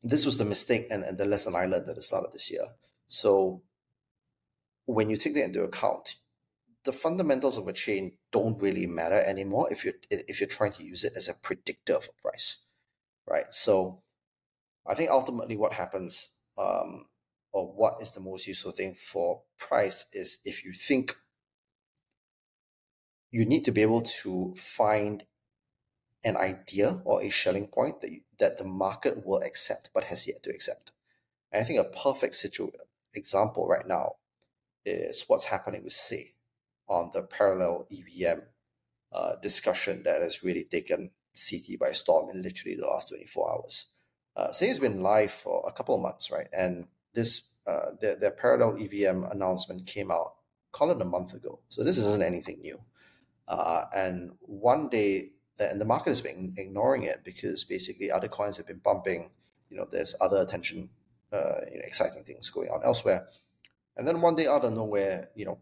this 0.03 0.25
was 0.25 0.39
the 0.39 0.45
mistake 0.45 0.87
and, 0.91 1.05
and 1.05 1.17
the 1.17 1.25
lesson 1.25 1.55
I 1.55 1.67
learned 1.67 1.87
at 1.87 1.95
the 1.95 2.01
start 2.01 2.25
of 2.25 2.33
this 2.33 2.51
year. 2.51 2.65
So 3.07 3.61
when 4.87 5.09
you 5.09 5.15
take 5.15 5.35
that 5.35 5.45
into 5.45 5.63
account, 5.63 6.15
the 6.89 6.97
fundamentals 6.97 7.59
of 7.59 7.67
a 7.67 7.73
chain 7.73 8.17
don't 8.31 8.59
really 8.59 8.87
matter 8.87 9.21
anymore 9.23 9.71
if 9.71 9.85
you're 9.85 9.93
if 10.09 10.39
you're 10.39 10.47
trying 10.57 10.71
to 10.71 10.83
use 10.83 11.03
it 11.03 11.13
as 11.15 11.29
a 11.29 11.35
predictor 11.35 11.93
of 11.93 12.09
a 12.09 12.19
price, 12.19 12.65
right? 13.27 13.53
So, 13.53 14.01
I 14.87 14.95
think 14.95 15.11
ultimately 15.11 15.55
what 15.55 15.73
happens, 15.73 16.33
um, 16.57 17.05
or 17.53 17.67
what 17.67 18.01
is 18.01 18.13
the 18.13 18.21
most 18.21 18.47
useful 18.47 18.71
thing 18.71 18.95
for 18.95 19.43
price 19.59 20.07
is 20.13 20.39
if 20.45 20.65
you 20.65 20.73
think 20.73 21.15
you 23.29 23.45
need 23.45 23.65
to 23.65 23.71
be 23.71 23.83
able 23.83 24.01
to 24.23 24.55
find 24.57 25.25
an 26.23 26.37
idea 26.37 27.01
or 27.05 27.21
a 27.21 27.29
selling 27.29 27.67
point 27.67 28.01
that 28.01 28.11
you, 28.11 28.21
that 28.39 28.57
the 28.57 28.65
market 28.65 29.27
will 29.27 29.43
accept 29.43 29.91
but 29.93 30.05
has 30.05 30.27
yet 30.27 30.41
to 30.41 30.49
accept. 30.49 30.91
And 31.51 31.61
I 31.61 31.65
think 31.65 31.79
a 31.79 31.83
perfect 31.83 32.33
situ- 32.33 32.71
example 33.13 33.67
right 33.67 33.87
now 33.87 34.13
is 34.83 35.25
what's 35.27 35.45
happening 35.45 35.83
with 35.83 35.93
Sei 35.93 36.33
on 36.89 37.11
the 37.13 37.21
parallel 37.21 37.87
EVM 37.91 38.39
uh, 39.13 39.35
discussion 39.41 40.03
that 40.03 40.21
has 40.21 40.43
really 40.43 40.63
taken 40.63 41.11
CT 41.33 41.79
by 41.79 41.91
storm 41.91 42.29
in 42.29 42.41
literally 42.41 42.75
the 42.75 42.85
last 42.85 43.09
24 43.09 43.51
hours. 43.51 43.93
Uh, 44.35 44.51
Sei 44.51 44.67
has 44.67 44.79
been 44.79 45.01
live 45.01 45.31
for 45.31 45.63
a 45.67 45.71
couple 45.71 45.95
of 45.95 46.01
months, 46.01 46.31
right? 46.31 46.47
And 46.53 46.87
this 47.13 47.55
uh, 47.67 47.91
their, 48.01 48.15
their 48.15 48.31
parallel 48.31 48.77
EVM 48.81 49.23
announcement 49.31 49.85
came 49.85 50.09
out, 50.09 50.33
call 50.71 50.89
it 50.91 51.01
a 51.01 51.05
month 51.05 51.33
ago. 51.33 51.59
So 51.69 51.83
this 51.83 51.97
isn't 51.97 52.23
anything 52.23 52.61
new. 52.61 52.79
Uh, 53.47 53.85
and 53.95 54.31
one 54.41 54.89
day, 54.89 55.31
and 55.59 55.79
the 55.79 55.85
market 55.85 56.09
has 56.09 56.21
been 56.21 56.53
ignoring 56.57 57.03
it 57.03 57.23
because 57.23 57.63
basically 57.63 58.11
other 58.11 58.27
coins 58.27 58.57
have 58.57 58.67
been 58.67 58.81
bumping. 58.83 59.31
You 59.69 59.77
know, 59.77 59.87
there's 59.91 60.15
other 60.21 60.37
attention, 60.37 60.89
uh, 61.33 61.65
you 61.71 61.77
know, 61.77 61.83
exciting 61.83 62.23
things 62.23 62.49
going 62.49 62.69
on 62.69 62.81
elsewhere. 62.83 63.27
And 63.97 64.07
then 64.07 64.21
one 64.21 64.35
day 64.35 64.47
out 64.47 64.63
of 64.63 64.73
nowhere, 64.73 65.29
you 65.35 65.45
know, 65.45 65.59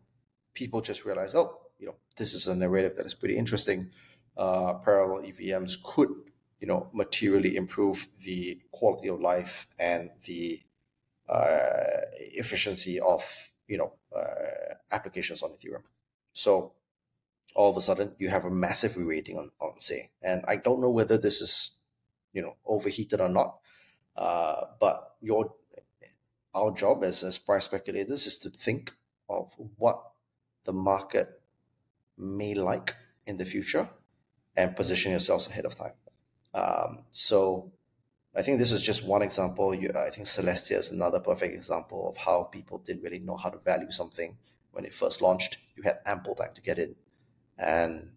people 0.58 0.82
just 0.82 1.06
realize, 1.06 1.36
oh, 1.36 1.56
you 1.78 1.86
know, 1.86 1.96
this 2.17 2.34
is 2.34 2.48
a 2.48 2.56
narrative 2.56 2.96
that 2.98 3.06
is 3.06 3.13
pretty 3.13 3.38
interesting. 3.38 3.91
Uh, 4.36 4.74
parallel 4.74 5.22
EVMs 5.22 5.78
could, 5.84 6.10
you 6.60 6.67
know, 6.67 6.89
materially 6.93 7.56
improve 7.56 8.08
the 8.26 8.60
quality 8.72 9.08
of 9.08 9.22
life 9.22 9.67
and 9.78 10.10
the 10.26 10.60
uh, 11.30 12.02
efficiency 12.41 13.00
of, 13.00 13.22
you 13.67 13.78
know, 13.78 13.93
uh, 14.15 14.74
applications 14.91 15.43
on 15.43 15.52
Ethereum. 15.52 15.84
So 16.34 16.74
all 17.56 17.70
of 17.70 17.78
a 17.78 17.82
sudden, 17.82 18.15
you 18.17 18.30
have 18.30 18.46
a 18.46 18.50
massive 18.50 18.98
re-rating 18.98 19.38
on, 19.38 19.52
on 19.62 19.78
Sei. 19.78 20.10
And 20.24 20.43
I 20.48 20.56
don't 20.56 20.82
know 20.82 20.89
whether 20.89 21.20
this 21.20 21.39
is, 21.39 21.76
you 22.34 22.41
know, 22.41 22.56
overheated 22.65 23.22
or 23.22 23.30
not. 23.30 23.58
Uh, 24.15 24.62
but 24.80 25.17
your 25.22 25.54
our 26.56 26.72
job 26.72 27.04
as, 27.04 27.24
as 27.24 27.38
price 27.38 27.65
speculators 27.65 28.26
is 28.26 28.39
to 28.39 28.50
think 28.50 28.93
of 29.30 29.54
what 29.78 30.02
the 30.68 30.74
market 30.74 31.42
may 32.18 32.54
like 32.54 32.94
in 33.26 33.38
the 33.38 33.46
future 33.46 33.90
and 34.56 34.76
position 34.76 35.12
yourselves 35.12 35.48
ahead 35.48 35.66
of 35.66 35.74
time. 35.74 35.94
Um, 36.54 37.06
so 37.10 37.72
I 38.36 38.42
think 38.42 38.60
this 38.60 38.72
is 38.72 38.84
just 38.84 39.08
one 39.08 39.22
example. 39.22 39.74
You, 39.74 39.90
I 39.96 40.10
think 40.12 40.28
Celestia 40.28 40.78
is 40.78 40.92
another 40.92 41.20
perfect 41.20 41.56
example 41.56 42.10
of 42.10 42.18
how 42.18 42.44
people 42.44 42.80
didn't 42.80 43.02
really 43.02 43.20
know 43.20 43.38
how 43.38 43.50
to 43.50 43.58
value 43.58 43.90
something 43.90 44.38
when 44.72 44.86
it 44.86 44.94
first 44.94 45.24
launched, 45.24 45.58
you 45.76 45.84
had 45.84 46.00
ample 46.06 46.36
time 46.36 46.54
to 46.54 46.62
get 46.62 46.78
in. 46.78 46.96
And 47.58 48.12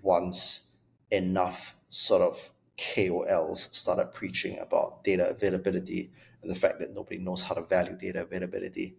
once 0.00 0.70
enough 1.10 1.76
sort 1.90 2.22
of 2.22 2.50
KOLs 2.78 3.74
started 3.74 4.12
preaching 4.12 4.58
about 4.58 5.04
data 5.04 5.28
availability 5.28 6.10
and 6.40 6.50
the 6.50 6.54
fact 6.54 6.78
that 6.78 6.94
nobody 6.94 7.18
knows 7.18 7.42
how 7.42 7.54
to 7.54 7.62
value 7.62 7.96
data 7.96 8.22
availability, 8.22 8.96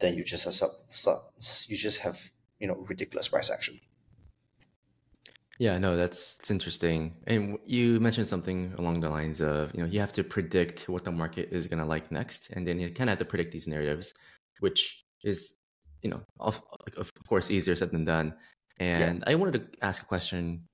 then 0.00 0.14
you 0.14 0.24
just 0.24 0.44
have 0.44 0.70
you 1.68 1.76
just 1.76 2.00
have 2.00 2.30
you 2.58 2.66
know 2.66 2.74
ridiculous 2.88 3.28
price 3.28 3.50
action. 3.50 3.80
Yeah, 5.58 5.78
no, 5.78 5.96
that's 5.96 6.36
it's 6.38 6.50
interesting. 6.50 7.14
And 7.26 7.58
you 7.64 7.98
mentioned 7.98 8.28
something 8.28 8.74
along 8.78 9.00
the 9.00 9.08
lines 9.08 9.40
of, 9.40 9.74
you 9.74 9.80
know, 9.80 9.88
you 9.88 10.00
have 10.00 10.12
to 10.12 10.22
predict 10.22 10.86
what 10.86 11.04
the 11.04 11.12
market 11.12 11.48
is 11.50 11.66
going 11.66 11.78
to 11.78 11.86
like 11.86 12.12
next, 12.12 12.50
and 12.50 12.66
then 12.66 12.78
you 12.78 12.90
kind 12.90 13.08
of 13.08 13.12
have 13.12 13.18
to 13.20 13.24
predict 13.24 13.52
these 13.52 13.66
narratives, 13.66 14.12
which 14.60 15.02
is, 15.24 15.56
you 16.02 16.10
know, 16.10 16.20
of, 16.40 16.60
of 16.98 17.10
course, 17.26 17.50
easier 17.50 17.74
said 17.74 17.90
than 17.90 18.04
done. 18.04 18.34
And 18.78 19.20
yeah. 19.20 19.32
I 19.32 19.34
wanted 19.34 19.54
to 19.54 19.84
ask 19.84 20.02
a 20.02 20.06
question 20.06 20.66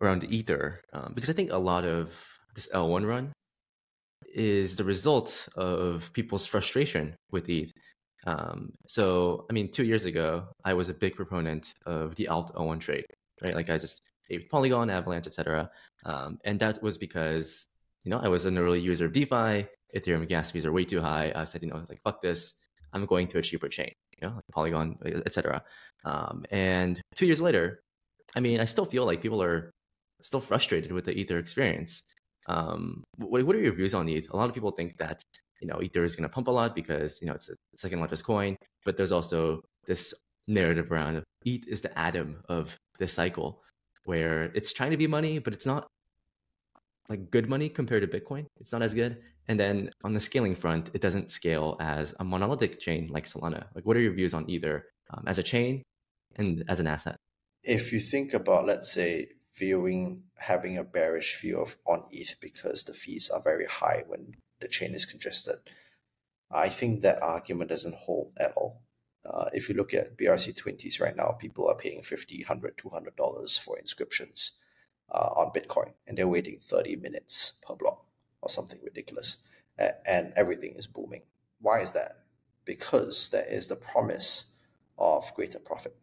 around 0.00 0.22
Ether 0.24 0.80
um, 0.92 1.12
because 1.14 1.28
I 1.28 1.32
think 1.32 1.50
a 1.50 1.58
lot 1.58 1.84
of 1.84 2.12
this 2.54 2.68
L1 2.72 3.06
run 3.08 3.32
is 4.32 4.76
the 4.76 4.84
result 4.84 5.48
of 5.56 6.12
people's 6.12 6.46
frustration 6.46 7.16
with 7.30 7.48
ETH. 7.48 7.72
Um, 8.26 8.72
so, 8.86 9.46
I 9.50 9.52
mean, 9.52 9.70
two 9.70 9.84
years 9.84 10.04
ago, 10.04 10.44
I 10.64 10.74
was 10.74 10.88
a 10.88 10.94
big 10.94 11.16
proponent 11.16 11.74
of 11.86 12.14
the 12.14 12.28
Alt 12.28 12.54
L1 12.54 12.80
trade 12.80 13.06
right? 13.42 13.54
Like 13.54 13.70
I 13.70 13.78
just 13.78 14.02
ate 14.30 14.48
Polygon, 14.50 14.90
Avalanche, 14.90 15.26
etc. 15.26 15.70
Um, 16.04 16.38
and 16.44 16.58
that 16.60 16.82
was 16.82 16.96
because 16.96 17.66
you 18.04 18.10
know 18.10 18.20
I 18.22 18.28
was 18.28 18.46
an 18.46 18.58
early 18.58 18.80
user 18.80 19.06
of 19.06 19.12
DeFi. 19.12 19.66
Ethereum 19.94 20.26
gas 20.26 20.50
fees 20.50 20.64
are 20.64 20.72
way 20.72 20.84
too 20.84 21.00
high. 21.02 21.32
I 21.34 21.44
said, 21.44 21.62
you 21.62 21.68
know, 21.68 21.84
like 21.88 22.00
fuck 22.02 22.22
this. 22.22 22.54
I'm 22.94 23.06
going 23.06 23.26
to 23.28 23.38
a 23.38 23.42
cheaper 23.42 23.68
chain, 23.68 23.92
you 24.20 24.28
know, 24.28 24.34
like 24.34 24.44
Polygon, 24.52 24.98
etc. 25.26 25.62
Um, 26.04 26.44
and 26.50 27.00
two 27.14 27.26
years 27.26 27.40
later, 27.40 27.82
I 28.34 28.40
mean, 28.40 28.60
I 28.60 28.64
still 28.64 28.84
feel 28.84 29.06
like 29.06 29.22
people 29.22 29.42
are 29.42 29.70
still 30.20 30.40
frustrated 30.40 30.92
with 30.92 31.04
the 31.04 31.12
Ether 31.12 31.38
experience. 31.38 32.02
Um, 32.46 33.04
what, 33.16 33.44
what 33.44 33.56
are 33.56 33.60
your 33.60 33.74
views 33.74 33.94
on 33.94 34.08
ETH? 34.08 34.28
A 34.30 34.36
lot 34.36 34.48
of 34.48 34.54
people 34.54 34.70
think 34.70 34.96
that 34.98 35.22
you 35.60 35.68
know 35.68 35.80
Ether 35.80 36.04
is 36.04 36.16
going 36.16 36.28
to 36.28 36.32
pump 36.32 36.48
a 36.48 36.50
lot 36.50 36.74
because 36.74 37.20
you 37.20 37.28
know 37.28 37.34
it's 37.34 37.46
the 37.46 37.56
second 37.76 38.00
largest 38.00 38.24
coin, 38.24 38.56
but 38.84 38.96
there's 38.96 39.12
also 39.12 39.62
this 39.86 40.14
narrative 40.48 40.90
around 40.90 41.22
ETH 41.44 41.66
is 41.68 41.80
the 41.80 41.96
atom 41.98 42.42
of 42.48 42.76
this 42.98 43.12
cycle 43.12 43.62
where 44.04 44.44
it's 44.54 44.72
trying 44.72 44.90
to 44.90 44.96
be 44.96 45.06
money, 45.06 45.38
but 45.38 45.52
it's 45.52 45.66
not 45.66 45.86
like 47.08 47.30
good 47.30 47.48
money 47.48 47.68
compared 47.68 48.02
to 48.02 48.20
Bitcoin. 48.20 48.46
It's 48.60 48.72
not 48.72 48.82
as 48.82 48.94
good. 48.94 49.18
And 49.48 49.58
then 49.58 49.90
on 50.04 50.14
the 50.14 50.20
scaling 50.20 50.54
front, 50.54 50.90
it 50.94 51.00
doesn't 51.00 51.30
scale 51.30 51.76
as 51.80 52.14
a 52.20 52.24
monolithic 52.24 52.78
chain 52.78 53.08
like 53.10 53.26
Solana. 53.26 53.66
Like, 53.74 53.84
what 53.84 53.96
are 53.96 54.00
your 54.00 54.12
views 54.12 54.34
on 54.34 54.48
Ether 54.48 54.84
um, 55.12 55.24
as 55.26 55.38
a 55.38 55.42
chain 55.42 55.82
and 56.36 56.64
as 56.68 56.80
an 56.80 56.86
asset? 56.86 57.16
If 57.64 57.92
you 57.92 58.00
think 58.00 58.34
about, 58.34 58.66
let's 58.66 58.90
say, 58.92 59.28
viewing 59.62 60.24
having 60.38 60.76
a 60.76 60.82
bearish 60.82 61.40
view 61.40 61.56
of 61.60 61.76
on 61.86 62.02
ETH 62.10 62.34
because 62.40 62.82
the 62.82 62.92
fees 62.92 63.30
are 63.30 63.40
very 63.40 63.66
high 63.66 64.02
when 64.08 64.34
the 64.60 64.66
chain 64.66 64.92
is 64.92 65.06
congested, 65.06 65.58
I 66.50 66.68
think 66.68 67.00
that 67.02 67.22
argument 67.22 67.70
doesn't 67.70 68.02
hold 68.06 68.32
at 68.40 68.52
all. 68.56 68.82
Uh, 69.24 69.48
if 69.52 69.68
you 69.68 69.76
look 69.76 69.94
at 69.94 70.18
BRC20s 70.18 71.00
right 71.00 71.14
now, 71.14 71.36
people 71.44 71.68
are 71.68 71.76
paying 71.76 72.02
50 72.02 72.44
100 72.48 72.76
$200 72.76 73.60
for 73.60 73.78
inscriptions 73.78 74.60
uh, 75.14 75.30
on 75.40 75.52
Bitcoin, 75.56 75.92
and 76.08 76.18
they're 76.18 76.34
waiting 76.36 76.58
30 76.60 76.96
minutes 76.96 77.60
per 77.64 77.76
block 77.76 78.04
or 78.40 78.48
something 78.48 78.80
ridiculous. 78.82 79.46
and 79.78 80.32
everything 80.34 80.74
is 80.76 80.88
booming. 80.88 81.22
Why 81.60 81.78
is 81.80 81.92
that? 81.92 82.12
Because 82.64 83.30
there 83.30 83.48
is 83.58 83.68
the 83.68 83.76
promise 83.76 84.56
of 84.98 85.32
greater 85.36 85.60
profit, 85.60 85.94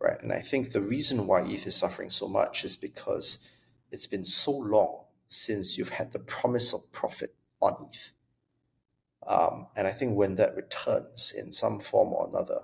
right? 0.00 0.20
And 0.22 0.32
I 0.32 0.40
think 0.40 0.72
the 0.72 0.80
reason 0.80 1.26
why 1.26 1.42
ETH 1.42 1.66
is 1.66 1.76
suffering 1.76 2.10
so 2.10 2.28
much 2.28 2.64
is 2.64 2.76
because 2.76 3.46
it's 3.90 4.06
been 4.06 4.24
so 4.24 4.52
long 4.52 5.04
since 5.28 5.76
you've 5.76 5.90
had 5.90 6.12
the 6.12 6.18
promise 6.18 6.72
of 6.72 6.90
profit 6.92 7.34
on 7.60 7.88
ETH 7.92 8.12
um, 9.26 9.66
and 9.76 9.86
I 9.86 9.92
think 9.92 10.16
when 10.16 10.36
that 10.36 10.56
returns 10.56 11.32
in 11.36 11.52
some 11.52 11.78
form 11.78 12.12
or 12.12 12.28
another, 12.28 12.60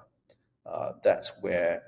uh, 0.65 0.93
that's 1.03 1.33
where 1.41 1.83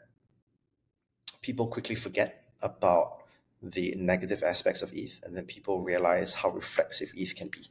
people 1.43 1.67
quickly 1.67 1.95
forget 1.95 2.45
about 2.63 3.23
the 3.63 3.95
negative 3.97 4.43
aspects 4.43 4.83
of 4.83 4.93
ETH, 4.95 5.21
and 5.25 5.37
then 5.37 5.45
people 5.45 5.83
realize 5.83 6.35
how 6.35 6.51
reflexive 6.51 7.11
ETH 7.17 7.35
can 7.35 7.49
be. 7.49 7.67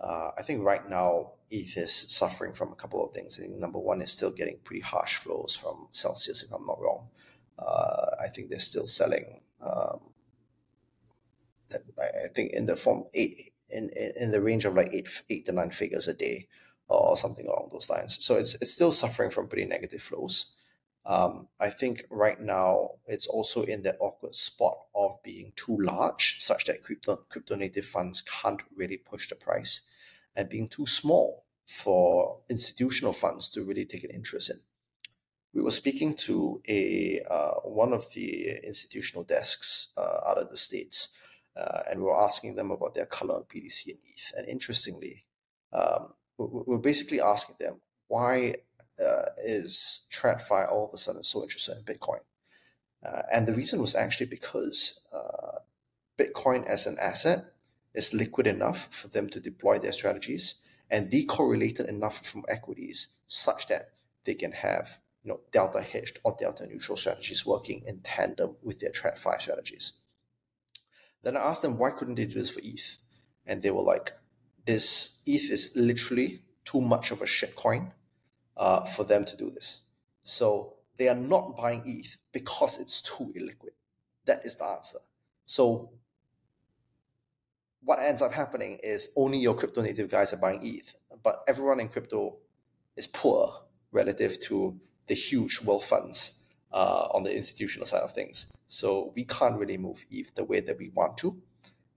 Uh, 0.00 0.30
I 0.36 0.42
think 0.42 0.64
right 0.64 0.88
now 0.88 1.32
ETH 1.50 1.76
is 1.76 1.92
suffering 1.92 2.52
from 2.52 2.72
a 2.72 2.74
couple 2.74 3.04
of 3.04 3.14
things. 3.14 3.38
I 3.38 3.42
think 3.42 3.58
number 3.58 3.78
one 3.78 4.02
is 4.02 4.10
still 4.10 4.30
getting 4.30 4.58
pretty 4.64 4.82
harsh 4.82 5.16
flows 5.16 5.56
from 5.60 5.88
Celsius, 5.92 6.42
if 6.42 6.52
I'm 6.52 6.66
not 6.66 6.80
wrong. 6.80 7.08
Uh, 7.58 8.16
I 8.20 8.28
think 8.28 8.50
they're 8.50 8.58
still 8.58 8.86
selling. 8.86 9.40
Um, 9.62 10.00
I 11.98 12.28
think 12.34 12.52
in 12.52 12.66
the 12.66 12.76
form 12.76 13.04
eight 13.14 13.52
in, 13.70 13.90
in 14.20 14.30
the 14.30 14.40
range 14.40 14.64
of 14.64 14.74
like 14.74 14.90
eight 14.92 15.08
eight 15.30 15.46
to 15.46 15.52
nine 15.52 15.70
figures 15.70 16.06
a 16.08 16.14
day 16.14 16.46
or 16.88 17.16
something 17.16 17.46
along 17.46 17.70
those 17.72 17.90
lines. 17.90 18.22
So 18.24 18.36
it's 18.36 18.54
it's 18.56 18.72
still 18.72 18.92
suffering 18.92 19.30
from 19.30 19.48
pretty 19.48 19.64
negative 19.64 20.02
flows. 20.02 20.54
Um, 21.06 21.48
I 21.60 21.68
think 21.68 22.06
right 22.10 22.40
now 22.40 22.92
it's 23.06 23.26
also 23.26 23.62
in 23.62 23.82
that 23.82 23.96
awkward 24.00 24.34
spot 24.34 24.78
of 24.94 25.22
being 25.22 25.52
too 25.54 25.76
large, 25.78 26.40
such 26.40 26.64
that 26.64 26.82
crypto 26.82 27.16
crypto 27.28 27.56
native 27.56 27.84
funds 27.84 28.22
can't 28.22 28.62
really 28.74 28.96
push 28.96 29.28
the 29.28 29.34
price, 29.34 29.82
and 30.34 30.48
being 30.48 30.68
too 30.68 30.86
small 30.86 31.44
for 31.66 32.38
institutional 32.48 33.12
funds 33.12 33.48
to 33.50 33.62
really 33.62 33.84
take 33.84 34.04
an 34.04 34.10
interest 34.10 34.50
in. 34.50 34.56
We 35.52 35.62
were 35.62 35.70
speaking 35.70 36.14
to 36.26 36.62
a 36.66 37.20
uh, 37.30 37.60
one 37.64 37.92
of 37.92 38.10
the 38.14 38.66
institutional 38.66 39.24
desks 39.24 39.92
uh, 39.98 40.28
out 40.28 40.38
of 40.38 40.50
the 40.50 40.56
states, 40.56 41.10
uh, 41.54 41.82
and 41.88 42.00
we 42.00 42.06
were 42.06 42.22
asking 42.22 42.56
them 42.56 42.70
about 42.70 42.94
their 42.94 43.06
color 43.06 43.36
on 43.36 43.42
BTC 43.42 43.88
and 43.88 43.98
ETH. 44.04 44.32
And 44.36 44.48
interestingly, 44.48 45.26
um, 45.72 46.14
we're 46.38 46.78
basically 46.78 47.20
asking 47.20 47.56
them 47.60 47.80
why 48.08 48.54
uh, 49.00 49.30
is 49.42 50.06
TradFi 50.10 50.70
all 50.70 50.86
of 50.86 50.94
a 50.94 50.96
sudden 50.96 51.22
so 51.22 51.42
interested 51.42 51.76
in 51.76 51.84
Bitcoin? 51.84 52.20
Uh, 53.04 53.22
and 53.32 53.46
the 53.46 53.54
reason 53.54 53.80
was 53.80 53.94
actually 53.94 54.26
because 54.26 55.00
uh, 55.12 55.58
Bitcoin 56.18 56.64
as 56.66 56.86
an 56.86 56.96
asset 57.00 57.44
is 57.94 58.14
liquid 58.14 58.46
enough 58.46 58.92
for 58.92 59.08
them 59.08 59.28
to 59.28 59.40
deploy 59.40 59.78
their 59.78 59.92
strategies 59.92 60.60
and 60.90 61.10
decorrelated 61.10 61.88
enough 61.88 62.24
from 62.26 62.44
equities 62.48 63.08
such 63.26 63.66
that 63.68 63.90
they 64.24 64.34
can 64.34 64.52
have 64.52 64.98
you 65.22 65.30
know 65.30 65.40
delta 65.50 65.80
hedged 65.80 66.18
or 66.24 66.36
delta 66.38 66.66
neutral 66.66 66.96
strategies 66.96 67.46
working 67.46 67.82
in 67.86 68.00
tandem 68.00 68.56
with 68.62 68.80
their 68.80 68.90
TradFi 68.90 69.40
strategies. 69.40 69.92
Then 71.22 71.36
I 71.36 71.40
asked 71.40 71.62
them 71.62 71.78
why 71.78 71.90
couldn't 71.90 72.16
they 72.16 72.26
do 72.26 72.34
this 72.34 72.50
for 72.50 72.60
ETH, 72.62 72.96
and 73.46 73.62
they 73.62 73.70
were 73.70 73.82
like, 73.82 74.12
"This 74.66 75.20
ETH 75.26 75.50
is 75.50 75.72
literally 75.74 76.42
too 76.64 76.80
much 76.80 77.10
of 77.10 77.22
a 77.22 77.26
shitcoin 77.26 77.92
uh, 78.56 78.80
for 78.82 79.04
them 79.04 79.24
to 79.24 79.36
do 79.36 79.50
this. 79.50 79.86
So 80.22 80.74
they 80.96 81.08
are 81.08 81.14
not 81.14 81.56
buying 81.56 81.82
ETH 81.84 82.16
because 82.32 82.78
it's 82.78 83.00
too 83.02 83.32
illiquid. 83.36 83.72
That 84.26 84.44
is 84.44 84.56
the 84.56 84.64
answer. 84.64 84.98
So 85.46 85.90
what 87.82 87.98
ends 88.00 88.22
up 88.22 88.32
happening 88.32 88.78
is 88.82 89.10
only 89.16 89.38
your 89.38 89.54
crypto 89.54 89.82
native 89.82 90.08
guys 90.08 90.32
are 90.32 90.38
buying 90.38 90.60
ETH, 90.64 90.94
but 91.22 91.42
everyone 91.46 91.80
in 91.80 91.88
crypto 91.88 92.36
is 92.96 93.06
poor 93.06 93.62
relative 93.92 94.40
to 94.40 94.80
the 95.06 95.14
huge 95.14 95.60
wealth 95.62 95.84
funds 95.84 96.40
uh, 96.72 97.08
on 97.12 97.22
the 97.22 97.34
institutional 97.34 97.86
side 97.86 98.00
of 98.00 98.12
things. 98.12 98.52
So 98.66 99.12
we 99.14 99.24
can't 99.24 99.58
really 99.58 99.76
move 99.76 100.04
ETH 100.10 100.34
the 100.34 100.44
way 100.44 100.60
that 100.60 100.78
we 100.78 100.88
want 100.88 101.18
to. 101.18 101.40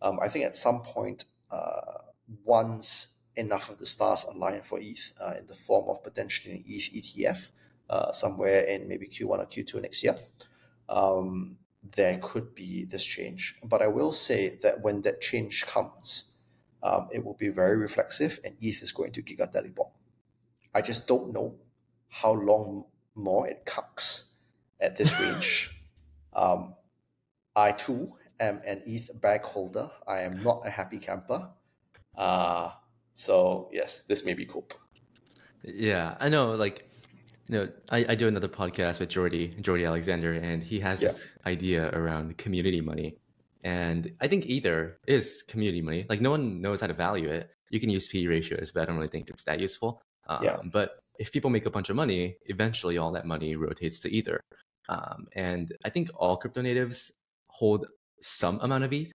Um, 0.02 0.20
I 0.22 0.28
think 0.28 0.46
at 0.46 0.56
some 0.56 0.82
point, 0.82 1.26
uh, 1.50 2.00
once 2.44 3.14
enough 3.38 3.70
of 3.70 3.78
the 3.78 3.86
stars 3.86 4.26
align 4.26 4.62
for 4.62 4.80
ETH 4.80 5.14
uh, 5.22 5.36
in 5.40 5.46
the 5.46 5.54
form 5.54 5.90
of 5.90 6.04
potentially 6.04 6.56
an 6.56 6.64
ETH 6.68 6.92
ETF 6.94 7.50
uh, 7.90 8.12
somewhere 8.12 8.62
in 8.62 8.88
maybe 8.88 9.08
Q1 9.08 9.40
or 9.40 9.46
Q2 9.46 9.82
next 9.82 10.04
year, 10.04 10.16
um, 10.90 11.58
there 11.96 12.20
could 12.22 12.54
be 12.54 12.84
this 12.84 13.04
change. 13.04 13.56
But 13.64 13.82
I 13.82 13.88
will 13.88 14.12
say 14.12 14.58
that 14.62 14.82
when 14.82 15.02
that 15.04 15.22
change 15.22 15.66
comes, 15.66 16.34
um, 16.84 17.08
it 17.12 17.24
will 17.24 17.36
be 17.36 17.50
very 17.50 17.78
reflexive 17.78 18.40
and 18.44 18.56
ETH 18.62 18.82
is 18.82 18.92
going 18.92 19.12
to 19.14 19.22
giga 19.22 19.48
bomb. 19.76 19.88
I 20.74 20.82
just 20.82 21.08
don't 21.08 21.34
know 21.34 21.56
how 22.10 22.34
long 22.34 22.86
more 23.16 23.48
it 23.48 23.66
cucks 23.66 24.30
at 24.80 24.96
this 24.96 25.18
range. 25.20 25.72
um, 26.34 26.74
I 27.56 27.72
too 27.72 28.14
am 28.40 28.62
an 28.66 28.84
ETH 28.86 29.10
bag 29.20 29.42
holder. 29.42 29.90
I 30.08 30.22
am 30.22 30.44
not 30.44 30.62
a 30.66 30.70
happy 30.70 30.98
camper. 30.98 31.50
Uh, 32.16 32.72
so 33.18 33.68
yes, 33.74 34.02
this 34.02 34.24
may 34.24 34.36
be 34.36 34.46
cool. 34.46 34.68
Yeah, 35.64 36.16
I 36.20 36.30
know. 36.30 36.52
Like, 36.52 36.88
you 37.48 37.58
know, 37.58 37.70
I, 37.90 38.06
I 38.10 38.16
do 38.16 38.28
another 38.28 38.48
podcast 38.48 39.00
with 39.00 39.10
Jordy, 39.10 39.48
Jordy 39.60 39.86
Alexander, 39.86 40.34
and 40.34 40.64
he 40.64 40.80
has 40.82 41.02
yeah. 41.02 41.08
this 41.08 41.28
idea 41.44 41.90
around 41.94 42.38
community 42.38 42.80
money. 42.80 43.18
And 43.64 44.14
I 44.22 44.28
think 44.28 44.46
Ether 44.46 45.00
is 45.08 45.44
community 45.48 45.82
money. 45.82 46.06
Like, 46.08 46.22
no 46.22 46.30
one 46.30 46.62
knows 46.62 46.82
how 46.82 46.88
to 46.88 46.94
value 46.94 47.30
it. 47.30 47.50
You 47.72 47.80
can 47.80 47.90
use 47.90 48.08
P 48.08 48.28
ratios, 48.28 48.72
but 48.72 48.84
I 48.84 48.86
don't 48.86 48.98
really 48.98 49.08
think 49.08 49.32
it's 49.32 49.44
that 49.46 49.60
useful. 49.60 50.00
Um, 50.28 50.44
yeah. 50.44 50.58
But 50.72 51.00
if 51.18 51.32
people 51.32 51.50
make 51.50 51.66
a 51.66 51.72
bunch 51.72 51.90
of 51.90 51.96
money, 51.96 52.38
eventually 52.46 53.00
all 53.00 53.12
that 53.14 53.26
money 53.26 53.56
rotates 53.56 54.00
to 54.02 54.14
Ether. 54.14 54.40
Um, 54.90 55.28
and 55.36 55.76
I 55.84 55.90
think 55.90 56.12
all 56.16 56.38
crypto 56.38 56.62
natives 56.62 57.12
hold 57.50 57.88
some 58.22 58.60
amount 58.62 58.84
of 58.84 58.94
ETH. 58.94 59.12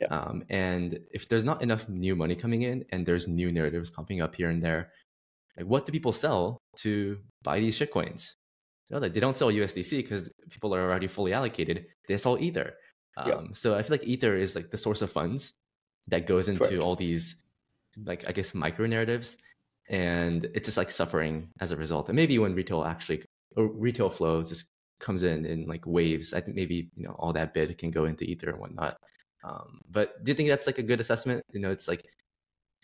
Yeah. 0.00 0.08
Um, 0.08 0.44
and 0.50 0.98
if 1.12 1.28
there's 1.28 1.44
not 1.44 1.62
enough 1.62 1.88
new 1.88 2.14
money 2.14 2.34
coming 2.34 2.62
in 2.62 2.84
and 2.90 3.06
there's 3.06 3.26
new 3.26 3.50
narratives 3.50 3.90
popping 3.90 4.20
up 4.20 4.34
here 4.34 4.50
and 4.50 4.62
there, 4.62 4.92
like 5.56 5.66
what 5.66 5.86
do 5.86 5.92
people 5.92 6.12
sell 6.12 6.58
to 6.78 7.18
buy 7.42 7.60
these 7.60 7.78
shitcoins? 7.78 8.32
You 8.88 8.96
know, 8.96 9.00
like 9.00 9.14
they 9.14 9.20
don't 9.20 9.36
sell 9.36 9.48
USDC 9.48 9.96
because 9.96 10.30
people 10.50 10.74
are 10.74 10.82
already 10.82 11.06
fully 11.06 11.32
allocated. 11.32 11.86
They 12.08 12.16
sell 12.16 12.38
Ether. 12.38 12.74
Um, 13.16 13.28
Yeah. 13.28 13.40
So 13.54 13.74
I 13.74 13.82
feel 13.82 13.94
like 13.96 14.06
Ether 14.06 14.36
is 14.36 14.54
like 14.54 14.70
the 14.70 14.76
source 14.76 15.02
of 15.02 15.10
funds 15.10 15.54
that 16.08 16.26
goes 16.26 16.48
into 16.48 16.60
Correct. 16.60 16.82
all 16.82 16.94
these, 16.94 17.42
like 18.04 18.28
I 18.28 18.32
guess 18.32 18.54
micro 18.54 18.86
narratives, 18.86 19.38
and 19.88 20.44
it's 20.54 20.66
just 20.66 20.76
like 20.76 20.90
suffering 20.90 21.48
as 21.60 21.72
a 21.72 21.76
result. 21.76 22.08
And 22.08 22.16
maybe 22.16 22.38
when 22.38 22.54
retail 22.54 22.84
actually 22.84 23.24
or 23.56 23.66
retail 23.68 24.10
flow 24.10 24.42
just 24.42 24.70
comes 25.00 25.22
in 25.22 25.46
in 25.46 25.66
like 25.66 25.84
waves, 25.86 26.32
I 26.32 26.40
think 26.40 26.56
maybe 26.56 26.90
you 26.94 27.04
know 27.08 27.16
all 27.18 27.32
that 27.32 27.54
bid 27.54 27.76
can 27.78 27.90
go 27.90 28.04
into 28.04 28.24
Ether 28.24 28.50
and 28.50 28.60
whatnot. 28.60 28.98
Um, 29.44 29.80
but 29.90 30.24
do 30.24 30.30
you 30.30 30.36
think 30.36 30.48
that's 30.48 30.66
like 30.66 30.78
a 30.78 30.82
good 30.82 31.00
assessment? 31.00 31.44
You 31.52 31.60
know, 31.60 31.70
it's 31.70 31.88
like 31.88 32.06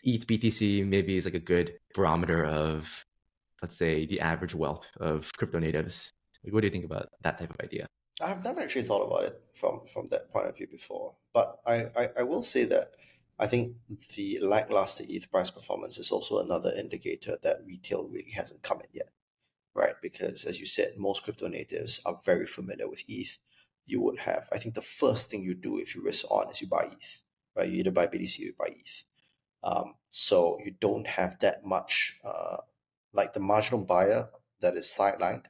ETH 0.03 0.27
BTC 0.27 0.85
maybe 0.85 1.17
is 1.17 1.25
like 1.25 1.33
a 1.33 1.39
good 1.39 1.73
barometer 1.93 2.45
of, 2.45 3.05
let's 3.61 3.75
say, 3.75 4.05
the 4.05 4.19
average 4.19 4.55
wealth 4.55 4.89
of 4.99 5.31
crypto 5.37 5.59
natives. 5.59 6.11
Like, 6.43 6.53
what 6.53 6.61
do 6.61 6.67
you 6.67 6.71
think 6.71 6.85
about 6.85 7.07
that 7.21 7.39
type 7.39 7.49
of 7.49 7.57
idea? 7.63 7.87
I've 8.21 8.43
never 8.43 8.61
actually 8.61 8.83
thought 8.83 9.07
about 9.07 9.23
it 9.25 9.41
from 9.55 9.81
from 9.91 10.05
that 10.07 10.29
point 10.29 10.47
of 10.47 10.55
view 10.55 10.67
before, 10.67 11.15
but 11.33 11.59
I, 11.65 11.85
I, 11.97 12.09
I 12.19 12.23
will 12.23 12.43
say 12.43 12.63
that 12.65 12.91
I 13.39 13.47
think 13.47 13.75
the 14.15 14.39
lackluster 14.39 15.03
ETH 15.07 15.31
price 15.31 15.49
performance 15.49 15.97
is 15.97 16.11
also 16.11 16.37
another 16.37 16.71
indicator 16.77 17.37
that 17.41 17.65
retail 17.65 18.07
really 18.07 18.31
hasn't 18.31 18.61
come 18.61 18.79
in 18.81 18.87
yet, 18.93 19.09
right? 19.73 19.95
Because 20.01 20.45
as 20.45 20.59
you 20.59 20.65
said, 20.65 20.93
most 20.97 21.23
crypto 21.23 21.47
natives 21.47 21.99
are 22.05 22.21
very 22.23 22.45
familiar 22.45 22.87
with 22.87 23.03
ETH. 23.07 23.39
You 23.85 24.01
would 24.01 24.19
have, 24.19 24.47
I 24.51 24.57
think, 24.57 24.75
the 24.75 24.81
first 24.81 25.29
thing 25.29 25.43
you 25.43 25.53
do 25.53 25.77
if 25.77 25.95
you 25.95 26.03
risk 26.03 26.29
on 26.31 26.49
is 26.49 26.61
you 26.61 26.67
buy 26.67 26.89
ETH, 26.91 27.19
right? 27.55 27.69
You 27.69 27.79
either 27.79 27.91
buy 27.91 28.07
BTC 28.07 28.39
or 28.39 28.45
you 28.45 28.53
buy 28.57 28.69
ETH. 28.69 29.03
Um, 29.63 29.95
so 30.09 30.57
you 30.63 30.75
don't 30.79 31.07
have 31.07 31.39
that 31.39 31.65
much, 31.65 32.19
uh, 32.23 32.57
like 33.13 33.33
the 33.33 33.39
marginal 33.39 33.85
buyer 33.85 34.29
that 34.61 34.75
is 34.75 34.87
sidelined 34.87 35.45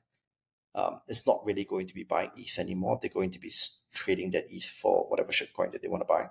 um, 0.76 1.02
is 1.08 1.26
not 1.26 1.46
really 1.46 1.64
going 1.64 1.88
to 1.88 1.94
be 1.94 2.04
buying 2.04 2.32
ETH 2.36 2.58
anymore. 2.60 3.00
They're 3.02 3.10
going 3.10 3.32
to 3.32 3.40
be 3.40 3.52
trading 3.94 4.32
that 4.32 4.46
ETH 4.50 4.66
for 4.66 5.06
whatever 5.10 5.32
shitcoin 5.32 5.72
that 5.72 5.82
they 5.82 5.88
want 5.88 6.02
to 6.02 6.06
buy. 6.06 6.26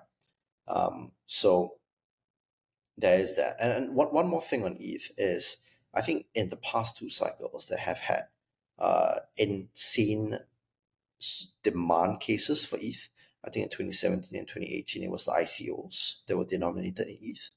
Um, 0.67 1.11
so 1.25 1.75
there 2.97 3.19
is 3.19 3.35
that. 3.35 3.57
And, 3.59 3.71
and 3.71 3.95
one, 3.95 4.07
one 4.07 4.27
more 4.27 4.41
thing 4.41 4.63
on 4.63 4.77
ETH 4.79 5.11
is 5.17 5.57
I 5.93 6.01
think 6.01 6.25
in 6.33 6.49
the 6.49 6.57
past 6.57 6.97
two 6.97 7.09
cycles 7.09 7.67
that 7.67 7.79
have 7.79 7.99
had 7.99 8.23
uh, 8.79 9.15
insane 9.37 10.39
demand 11.63 12.19
cases 12.19 12.65
for 12.65 12.77
ETH. 12.81 13.09
I 13.45 13.49
think 13.49 13.65
in 13.65 13.69
2017 13.69 14.39
and 14.39 14.47
2018 14.47 15.03
it 15.03 15.11
was 15.11 15.25
the 15.25 15.31
ICOs 15.31 16.25
that 16.27 16.37
were 16.37 16.45
denominated 16.45 17.07
in 17.07 17.17
ETH. 17.21 17.49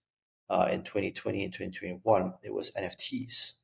Uh, 0.49 0.69
in 0.71 0.83
2020 0.83 1.45
and 1.45 1.53
2021 1.53 2.35
it 2.43 2.55
was 2.55 2.71
NFTs 2.73 3.61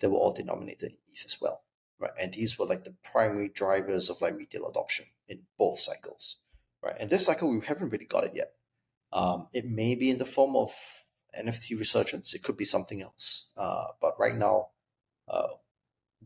that 0.00 0.10
were 0.10 0.16
all 0.16 0.32
denominated 0.32 0.92
in 0.92 0.98
ETH 1.12 1.24
as 1.24 1.38
well 1.40 1.62
right? 2.02 2.10
And 2.20 2.32
these 2.34 2.58
were 2.58 2.66
like 2.66 2.84
the 2.84 2.94
primary 3.04 3.48
drivers 3.48 4.10
of 4.10 4.20
like 4.20 4.36
retail 4.36 4.66
adoption 4.66 5.06
in 5.28 5.42
both 5.56 5.78
cycles, 5.78 6.38
right? 6.82 6.96
And 6.98 7.08
this 7.08 7.26
cycle 7.26 7.48
we 7.48 7.64
haven't 7.64 7.90
really 7.90 8.04
got 8.04 8.24
it 8.24 8.32
yet. 8.34 8.52
Um, 9.12 9.46
it 9.52 9.64
may 9.64 9.94
be 9.94 10.10
in 10.10 10.18
the 10.18 10.24
form 10.24 10.56
of 10.56 10.72
NFT 11.38 11.78
resurgence. 11.78 12.34
It 12.34 12.42
could 12.42 12.56
be 12.56 12.64
something 12.64 13.00
else. 13.00 13.52
Uh, 13.56 13.84
but 14.00 14.18
right 14.18 14.36
now, 14.36 14.68
uh, 15.28 15.48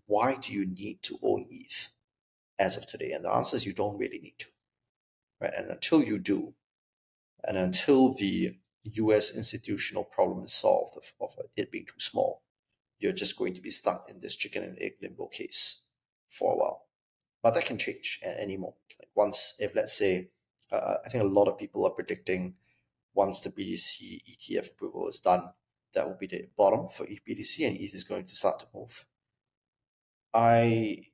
why 0.07 0.37
do 0.37 0.53
you 0.53 0.66
need 0.66 1.03
to 1.03 1.18
own 1.22 1.47
ETH 1.51 1.89
as 2.59 2.77
of 2.77 2.87
today? 2.87 3.13
And 3.13 3.25
the 3.25 3.33
answer 3.33 3.57
is 3.57 3.67
you 3.67 3.73
don't 3.73 3.99
really 3.99 4.19
need 4.19 4.39
to, 4.39 4.47
right? 5.41 5.53
And 5.57 5.71
until 5.71 6.03
you 6.03 6.19
do, 6.19 6.55
and 7.45 7.57
until 7.57 8.13
the 8.13 8.57
U.S. 8.85 9.35
institutional 9.35 10.05
problem 10.05 10.45
is 10.45 10.53
solved 10.53 10.97
of, 10.97 11.13
of 11.21 11.35
it 11.57 11.71
being 11.71 11.87
too 11.87 11.99
small, 11.99 12.43
you're 12.99 13.13
just 13.13 13.37
going 13.37 13.55
to 13.55 13.61
be 13.61 13.71
stuck 13.71 14.09
in 14.09 14.21
this 14.21 14.37
chicken 14.37 14.63
and 14.63 14.79
egg 14.81 14.95
limbo 15.03 15.27
case 15.27 15.87
for 16.29 16.55
a 16.55 16.57
while. 16.57 16.87
But 17.43 17.55
that 17.55 17.67
can 17.67 17.79
change 17.79 18.19
at 18.25 18.41
any 18.41 18.57
moment. 18.57 18.77
Like 18.99 19.11
once, 19.15 19.55
if 19.59 19.75
let's 19.75 19.97
say, 19.97 20.31
uh, 20.73 20.97
I 21.05 21.09
think 21.09 21.23
a 21.23 21.29
lot 21.29 21.49
of 21.49 21.59
people 21.59 21.87
are 21.87 21.91
predicting 21.91 22.55
once 23.15 23.41
the 23.41 23.51
BTC 23.51 24.23
ETF 24.31 24.73
approval 24.73 25.09
is 25.09 25.21
done, 25.21 25.51
that 25.95 26.07
will 26.07 26.17
be 26.17 26.27
the 26.27 26.47
bottom 26.57 26.89
for 26.89 27.07
BTC 27.07 27.67
and 27.67 27.77
ETH 27.77 27.95
is 27.95 28.05
going 28.05 28.25
to 28.25 28.37
start 28.37 28.61
to 28.61 28.67
move. 28.75 29.07
I 30.35 31.07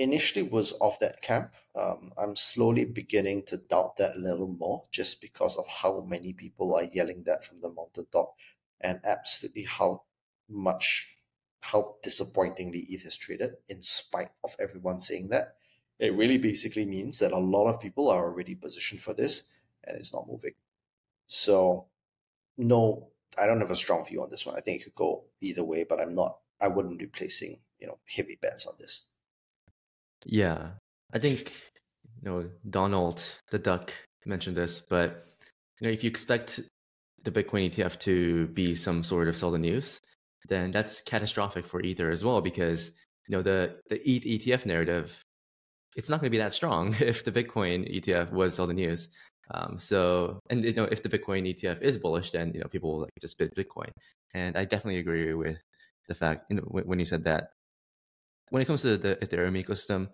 initially 0.00 0.42
was 0.42 0.72
of 0.72 0.98
that 1.00 1.20
camp. 1.20 1.52
Um, 1.76 2.12
I'm 2.18 2.34
slowly 2.34 2.86
beginning 2.86 3.44
to 3.46 3.58
doubt 3.58 3.98
that 3.98 4.16
a 4.16 4.18
little 4.18 4.48
more 4.48 4.84
just 4.90 5.20
because 5.20 5.56
of 5.58 5.68
how 5.68 6.00
many 6.00 6.32
people 6.32 6.74
are 6.74 6.88
yelling 6.92 7.22
that 7.24 7.44
from 7.44 7.58
the 7.58 7.70
mountaintop 7.70 8.34
and 8.80 8.98
absolutely 9.04 9.64
how 9.64 10.02
much 10.48 11.16
how 11.62 11.96
disappointingly 12.02 12.86
ETH 12.88 13.04
is 13.04 13.18
traded 13.18 13.50
in 13.68 13.82
spite 13.82 14.30
of 14.42 14.56
everyone 14.58 14.98
saying 14.98 15.28
that. 15.28 15.56
It 15.98 16.14
really 16.14 16.38
basically 16.38 16.86
means 16.86 17.18
that 17.18 17.32
a 17.32 17.38
lot 17.38 17.68
of 17.68 17.78
people 17.78 18.08
are 18.08 18.24
already 18.24 18.54
positioned 18.54 19.02
for 19.02 19.12
this 19.12 19.48
and 19.84 19.98
it's 19.98 20.14
not 20.14 20.26
moving. 20.26 20.54
So 21.26 21.88
no, 22.56 23.08
I 23.38 23.46
don't 23.46 23.60
have 23.60 23.70
a 23.70 23.76
strong 23.76 24.06
view 24.06 24.22
on 24.22 24.30
this 24.30 24.46
one. 24.46 24.56
I 24.56 24.60
think 24.60 24.80
it 24.80 24.84
could 24.84 24.94
go 24.94 25.24
either 25.42 25.62
way, 25.62 25.84
but 25.84 26.00
I'm 26.00 26.14
not 26.14 26.38
I 26.58 26.68
wouldn't 26.68 26.98
be 26.98 27.06
placing, 27.06 27.58
you 27.78 27.86
know, 27.86 27.98
heavy 28.06 28.38
bets 28.40 28.66
on 28.66 28.74
this. 28.78 29.08
Yeah, 30.26 30.70
I 31.12 31.18
think 31.18 31.52
you 32.22 32.30
know 32.30 32.50
Donald 32.68 33.22
the 33.50 33.58
duck 33.58 33.92
mentioned 34.26 34.56
this, 34.56 34.80
but 34.80 35.26
you 35.80 35.86
know 35.86 35.92
if 35.92 36.04
you 36.04 36.10
expect 36.10 36.60
the 37.22 37.30
Bitcoin 37.30 37.70
ETF 37.70 37.98
to 38.00 38.46
be 38.48 38.74
some 38.74 39.02
sort 39.02 39.28
of 39.28 39.36
sell 39.36 39.50
the 39.50 39.58
news, 39.58 40.00
then 40.48 40.70
that's 40.70 41.00
catastrophic 41.00 41.66
for 41.66 41.80
Ether 41.82 42.10
as 42.10 42.24
well 42.24 42.40
because 42.40 42.92
you 43.28 43.36
know 43.36 43.42
the 43.42 43.76
the 43.88 44.00
ETH 44.08 44.24
ETF 44.24 44.66
narrative, 44.66 45.22
it's 45.96 46.08
not 46.08 46.20
going 46.20 46.26
to 46.26 46.36
be 46.36 46.38
that 46.38 46.52
strong 46.52 46.94
if 47.00 47.24
the 47.24 47.32
Bitcoin 47.32 47.88
ETF 47.94 48.32
was 48.32 48.54
sell 48.54 48.66
the 48.66 48.74
news. 48.74 49.08
Um, 49.52 49.78
so 49.78 50.38
and 50.50 50.64
you 50.64 50.74
know 50.74 50.84
if 50.84 51.02
the 51.02 51.08
Bitcoin 51.08 51.48
ETF 51.48 51.82
is 51.82 51.98
bullish, 51.98 52.30
then 52.30 52.52
you 52.54 52.60
know 52.60 52.68
people 52.68 52.92
will 52.92 53.00
like 53.02 53.12
just 53.20 53.38
bid 53.38 53.54
Bitcoin, 53.54 53.90
and 54.34 54.56
I 54.56 54.64
definitely 54.64 55.00
agree 55.00 55.34
with 55.34 55.58
the 56.08 56.14
fact 56.14 56.46
you 56.50 56.56
know 56.56 56.62
when 56.68 56.84
when 56.84 56.98
you 56.98 57.06
said 57.06 57.24
that 57.24 57.50
when 58.50 58.62
it 58.62 58.66
comes 58.66 58.82
to 58.82 58.96
the 58.96 59.16
Ethereum 59.16 59.62
ecosystem, 59.62 60.08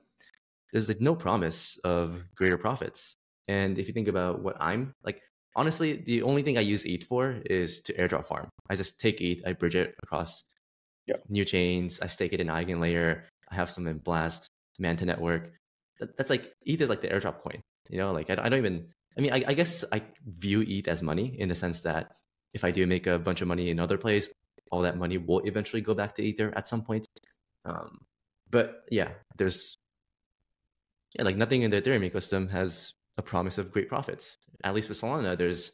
there's 0.73 0.89
like 0.89 1.01
no 1.01 1.15
promise 1.15 1.79
of 1.85 2.23
greater 2.35 2.59
profits. 2.59 3.17
And 3.49 3.79
if 3.79 3.87
you 3.89 3.95
think 3.95 4.09
about 4.09 4.43
what 4.43 4.57
I'm 4.61 4.93
like, 5.05 5.21
honestly, 5.55 6.03
the 6.05 6.23
only 6.23 6.43
thing 6.43 6.59
I 6.59 6.63
use 6.63 6.85
ETH 6.85 7.05
for 7.05 7.41
is 7.47 7.81
to 7.83 7.93
airdrop 7.95 8.27
farm. 8.27 8.49
I 8.69 8.75
just 8.75 9.01
take 9.01 9.21
ETH, 9.21 9.43
I 9.47 9.53
bridge 9.53 9.77
it 9.77 9.95
across 10.03 10.45
Yeah. 11.07 11.17
new 11.29 11.45
chains, 11.45 12.01
I 12.01 12.09
stake 12.09 12.33
it 12.33 12.41
in 12.41 12.49
Eigenlayer, 12.49 13.23
I 13.51 13.55
have 13.55 13.71
some 13.71 13.87
in 13.87 13.99
Blast, 13.99 14.49
Manta 14.79 15.07
Network. 15.07 15.53
That, 16.01 16.17
that's 16.17 16.31
like 16.31 16.53
ETH 16.67 16.81
is 16.81 16.89
like 16.89 17.01
the 17.01 17.09
airdrop 17.09 17.41
coin. 17.41 17.61
You 17.89 17.99
know, 17.99 18.13
like 18.13 18.29
I, 18.31 18.35
I 18.35 18.49
don't 18.49 18.59
even. 18.59 18.89
I 19.17 19.21
mean, 19.23 19.33
I, 19.33 19.45
I 19.47 19.55
guess 19.55 19.83
I 19.93 20.03
view 20.27 20.63
ETH 20.67 20.89
as 20.89 21.03
money 21.03 21.37
in 21.39 21.49
the 21.49 21.55
sense 21.55 21.81
that 21.83 22.17
if 22.53 22.65
I 22.65 22.71
do 22.71 22.87
make 22.87 23.07
a 23.07 23.19
bunch 23.19 23.41
of 23.41 23.49
money 23.49 23.71
in 23.71 23.81
other 23.81 23.97
place, 23.97 24.29
all 24.71 24.83
that 24.83 24.99
money 24.99 25.17
will 25.17 25.41
eventually 25.47 25.81
go 25.81 25.95
back 25.95 26.15
to 26.17 26.23
Ether 26.23 26.53
at 26.57 26.69
some 26.69 26.83
point. 26.83 27.07
Um, 27.65 27.99
but 28.51 28.85
yeah, 28.91 29.11
there's 29.37 29.79
yeah, 31.15 31.25
like 31.25 31.37
nothing 31.37 31.63
in 31.63 31.71
the 31.71 31.81
Ethereum 31.81 32.11
ecosystem 32.11 32.51
has 32.51 32.93
a 33.19 33.23
promise 33.23 33.59
of 33.59 33.73
great 33.73 33.89
profits. 33.89 34.37
At 34.65 34.75
least 34.75 34.89
with 34.89 35.01
Solana, 35.01 35.37
there's 35.37 35.73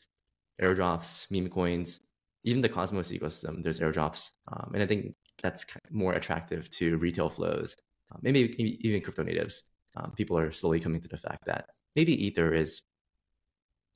airdrops, 0.60 1.30
meme 1.30 1.48
coins, 1.48 2.00
even 2.44 2.60
the 2.60 2.68
Cosmos 2.68 3.10
ecosystem. 3.10 3.62
There's 3.62 3.80
airdrops, 3.80 4.30
um, 4.52 4.72
and 4.74 4.82
I 4.82 4.86
think 4.86 5.14
that's 5.42 5.64
more 5.90 6.12
attractive 6.14 6.70
to 6.70 6.98
retail 6.98 7.28
flows. 7.28 7.74
Uh, 8.12 8.18
maybe 8.22 8.40
e- 8.62 8.78
even 8.82 9.00
crypto 9.00 9.22
natives. 9.22 9.64
Um, 9.96 10.12
people 10.16 10.38
are 10.38 10.52
slowly 10.52 10.80
coming 10.80 11.00
to 11.00 11.08
the 11.08 11.16
fact 11.16 11.44
that 11.46 11.66
maybe 11.96 12.26
Ether 12.26 12.54
is 12.54 12.82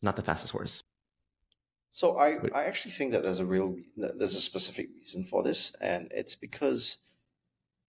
not 0.03 0.17
the 0.17 0.23
fastest 0.23 0.53
horse. 0.53 0.83
So 1.91 2.19
I, 2.19 2.35
I 2.55 2.65
actually 2.65 2.91
think 2.91 3.13
that 3.13 3.23
there's 3.23 3.41
a 3.41 3.47
real 3.47 3.77
that 3.97 4.19
there's 4.19 4.35
a 4.35 4.41
specific 4.41 4.89
reason 4.99 5.25
for 5.25 5.43
this, 5.43 5.75
and 5.81 6.09
it's 6.11 6.35
because 6.35 6.99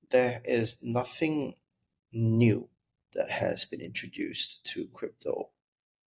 there 0.10 0.42
is 0.46 0.78
nothing 0.82 1.56
new 2.12 2.70
that 3.14 3.30
has 3.30 3.66
been 3.66 3.82
introduced 3.82 4.66
to 4.66 4.88
crypto. 4.94 5.50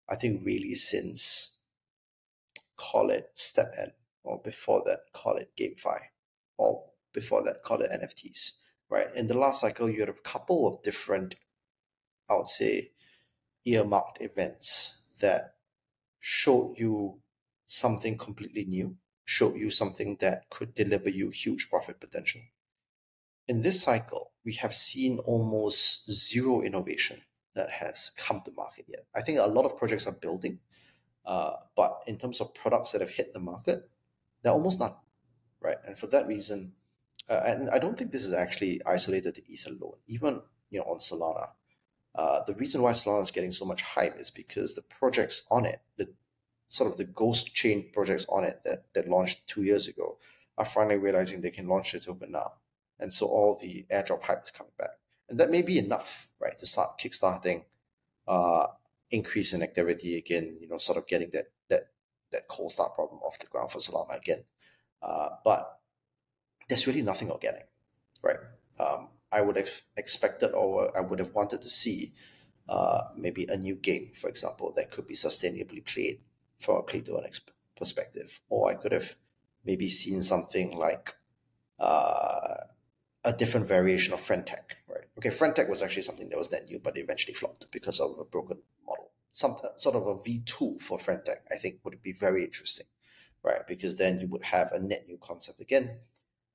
I 0.07 0.15
think 0.15 0.45
really 0.45 0.75
since 0.75 1.53
call 2.77 3.09
it 3.09 3.31
StepN, 3.35 3.91
or 4.23 4.41
before 4.41 4.83
that 4.85 4.99
call 5.13 5.35
it 5.35 5.51
GameFi, 5.59 5.99
or 6.57 6.85
before 7.13 7.43
that 7.43 7.63
call 7.63 7.81
it 7.81 7.91
NFTs. 7.91 8.59
Right 8.89 9.07
in 9.15 9.27
the 9.27 9.37
last 9.37 9.61
cycle, 9.61 9.89
you 9.89 9.99
had 9.99 10.09
a 10.09 10.13
couple 10.13 10.67
of 10.67 10.81
different, 10.81 11.35
I 12.29 12.35
would 12.35 12.47
say, 12.47 12.91
earmarked 13.65 14.21
events 14.21 15.03
that 15.19 15.55
showed 16.19 16.75
you 16.77 17.19
something 17.67 18.17
completely 18.17 18.65
new, 18.65 18.97
showed 19.25 19.55
you 19.55 19.69
something 19.69 20.17
that 20.21 20.49
could 20.49 20.73
deliver 20.73 21.09
you 21.09 21.29
huge 21.29 21.69
profit 21.69 21.99
potential. 21.99 22.41
In 23.49 23.61
this 23.61 23.81
cycle, 23.81 24.31
we 24.45 24.53
have 24.53 24.73
seen 24.73 25.17
almost 25.19 26.09
zero 26.09 26.61
innovation 26.61 27.21
that 27.55 27.71
has 27.71 28.11
come 28.15 28.41
to 28.45 28.51
market 28.55 28.85
yet. 28.87 29.07
I 29.15 29.21
think 29.21 29.39
a 29.39 29.47
lot 29.47 29.65
of 29.65 29.75
projects 29.75 30.05
are 30.05 30.13
building, 30.13 30.59
uh, 31.25 31.53
but 31.75 31.99
in 32.05 32.17
terms 32.17 32.39
of 32.39 32.53
products 32.53 32.91
that 32.91 33.01
have 33.01 33.09
hit 33.09 33.33
the 33.33 33.39
market, 33.39 33.89
they're 34.41 34.53
almost 34.53 34.79
none, 34.79 34.93
right? 35.61 35.77
And 35.85 35.97
for 35.97 36.05
that 36.07 36.27
reason, 36.27 36.73
uh, 37.27 37.41
and 37.43 37.69
I 37.71 37.79
don't 37.79 37.97
think 37.97 38.11
this 38.11 38.23
is 38.23 38.33
actually 38.33 38.81
isolated 38.85 39.35
to 39.35 39.51
ETH 39.51 39.67
alone. 39.67 39.97
Even 40.07 40.41
you 40.69 40.79
know 40.79 40.85
on 40.85 40.99
Solana, 40.99 41.49
uh, 42.13 42.43
the 42.45 42.53
reason 42.53 42.83
why 42.83 42.91
Solana 42.91 43.23
is 43.23 43.31
getting 43.31 43.51
so 43.51 43.65
much 43.65 43.81
hype 43.81 44.17
is 44.17 44.29
because 44.29 44.75
the 44.75 44.83
projects 44.83 45.45
on 45.49 45.65
it, 45.65 45.81
the 45.97 46.07
sort 46.67 46.91
of 46.91 46.97
the 46.97 47.03
ghost 47.03 47.55
chain 47.55 47.89
projects 47.91 48.27
on 48.29 48.43
it 48.43 48.61
that, 48.63 48.85
that 48.93 49.09
launched 49.09 49.47
two 49.47 49.63
years 49.63 49.87
ago, 49.87 50.19
are 50.57 50.65
finally 50.65 50.97
realizing 50.97 51.41
they 51.41 51.49
can 51.49 51.67
launch 51.67 51.91
their 51.91 52.01
token 52.01 52.31
now. 52.31 52.53
And 52.99 53.11
so 53.13 53.27
all 53.27 53.57
the 53.59 53.85
airdrop 53.91 54.23
hype 54.23 54.43
is 54.43 54.51
coming 54.51 54.73
back. 54.77 54.91
And 55.29 55.39
that 55.39 55.49
may 55.49 55.61
be 55.61 55.77
enough, 55.77 56.27
right, 56.39 56.57
to 56.57 56.65
start 56.65 56.99
kickstarting 56.99 57.63
uh, 58.27 58.67
increase 59.11 59.53
in 59.53 59.63
activity 59.63 60.17
again, 60.17 60.57
you 60.59 60.67
know, 60.67 60.77
sort 60.77 60.97
of 60.97 61.07
getting 61.07 61.29
that 61.31 61.45
that 61.69 61.87
that 62.31 62.47
cold 62.47 62.71
start 62.71 62.93
problem 62.93 63.21
off 63.21 63.39
the 63.39 63.47
ground 63.47 63.71
for 63.71 63.79
Solana 63.79 64.17
again. 64.17 64.43
Uh, 65.01 65.29
but 65.43 65.79
there's 66.67 66.85
really 66.87 67.01
nothing 67.01 67.31
organic, 67.31 67.67
right? 68.21 68.37
Um, 68.79 69.09
I 69.31 69.41
would 69.41 69.57
have 69.57 69.81
expected 69.97 70.51
or 70.51 70.95
I 70.97 71.01
would 71.01 71.19
have 71.19 71.33
wanted 71.33 71.61
to 71.61 71.69
see 71.69 72.13
uh, 72.67 73.01
maybe 73.15 73.45
a 73.49 73.57
new 73.57 73.75
game, 73.75 74.11
for 74.15 74.29
example, 74.29 74.73
that 74.75 74.91
could 74.91 75.07
be 75.07 75.15
sustainably 75.15 75.83
played 75.83 76.19
from 76.59 76.77
a 76.77 76.83
play 76.83 77.01
to 77.01 77.17
earn 77.17 77.25
perspective. 77.75 78.41
Or 78.49 78.69
I 78.69 78.75
could 78.75 78.91
have 78.91 79.15
maybe 79.65 79.89
seen 79.89 80.21
something 80.21 80.77
like 80.77 81.15
uh, 81.79 82.65
a 83.23 83.33
different 83.33 83.67
variation 83.67 84.13
of 84.13 84.19
friend 84.19 84.45
tech, 84.45 84.77
right? 84.87 85.05
Okay, 85.17 85.29
friend 85.29 85.55
tech 85.55 85.67
was 85.67 85.81
actually 85.81 86.03
something 86.03 86.29
that 86.29 86.37
was 86.37 86.51
net 86.51 86.67
new, 86.69 86.79
but 86.79 86.97
it 86.97 87.01
eventually 87.01 87.33
flopped 87.33 87.69
because 87.71 87.99
of 87.99 88.17
a 88.19 88.23
broken 88.23 88.59
model. 88.85 89.11
Some 89.31 89.57
sort 89.77 89.95
of 89.95 90.07
a 90.07 90.15
V2 90.15 90.81
for 90.81 90.97
friend 90.97 91.21
tech, 91.25 91.43
I 91.51 91.57
think, 91.57 91.79
would 91.83 92.01
be 92.01 92.13
very 92.13 92.43
interesting, 92.43 92.85
right? 93.43 93.67
Because 93.67 93.97
then 93.97 94.19
you 94.19 94.27
would 94.27 94.45
have 94.45 94.71
a 94.71 94.79
net 94.79 95.05
new 95.07 95.17
concept 95.21 95.59
again, 95.59 95.99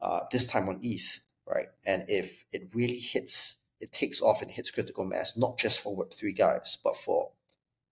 uh, 0.01 0.21
this 0.31 0.47
time 0.47 0.69
on 0.69 0.81
ETH, 0.83 1.21
right? 1.47 1.69
And 1.87 2.05
if 2.09 2.45
it 2.53 2.71
really 2.75 2.99
hits, 2.99 3.63
it 3.81 3.93
takes 3.93 4.23
off 4.23 4.41
and 4.41 4.51
hits 4.51 4.71
critical 4.71 5.05
mass, 5.05 5.37
not 5.37 5.59
just 5.59 5.81
for 5.81 5.97
Web3 5.97 6.37
guys, 6.37 6.79
but 6.83 6.97
for 6.97 7.33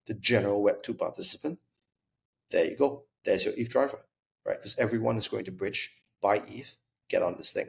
the 0.07 0.15
general 0.15 0.65
Web2 0.65 0.99
participant, 0.99 1.59
there 2.51 2.65
you 2.65 2.77
go. 2.77 3.05
There's 3.25 3.45
your 3.45 3.55
ETH 3.57 3.69
driver, 3.69 4.01
right? 4.45 4.59
Because 4.59 4.79
everyone 4.79 5.17
is 5.17 5.29
going 5.29 5.45
to 5.45 5.53
bridge, 5.53 5.93
buy 6.21 6.43
ETH, 6.49 6.77
get 7.09 7.23
on 7.23 7.37
this 7.37 7.53
thing. 7.53 7.69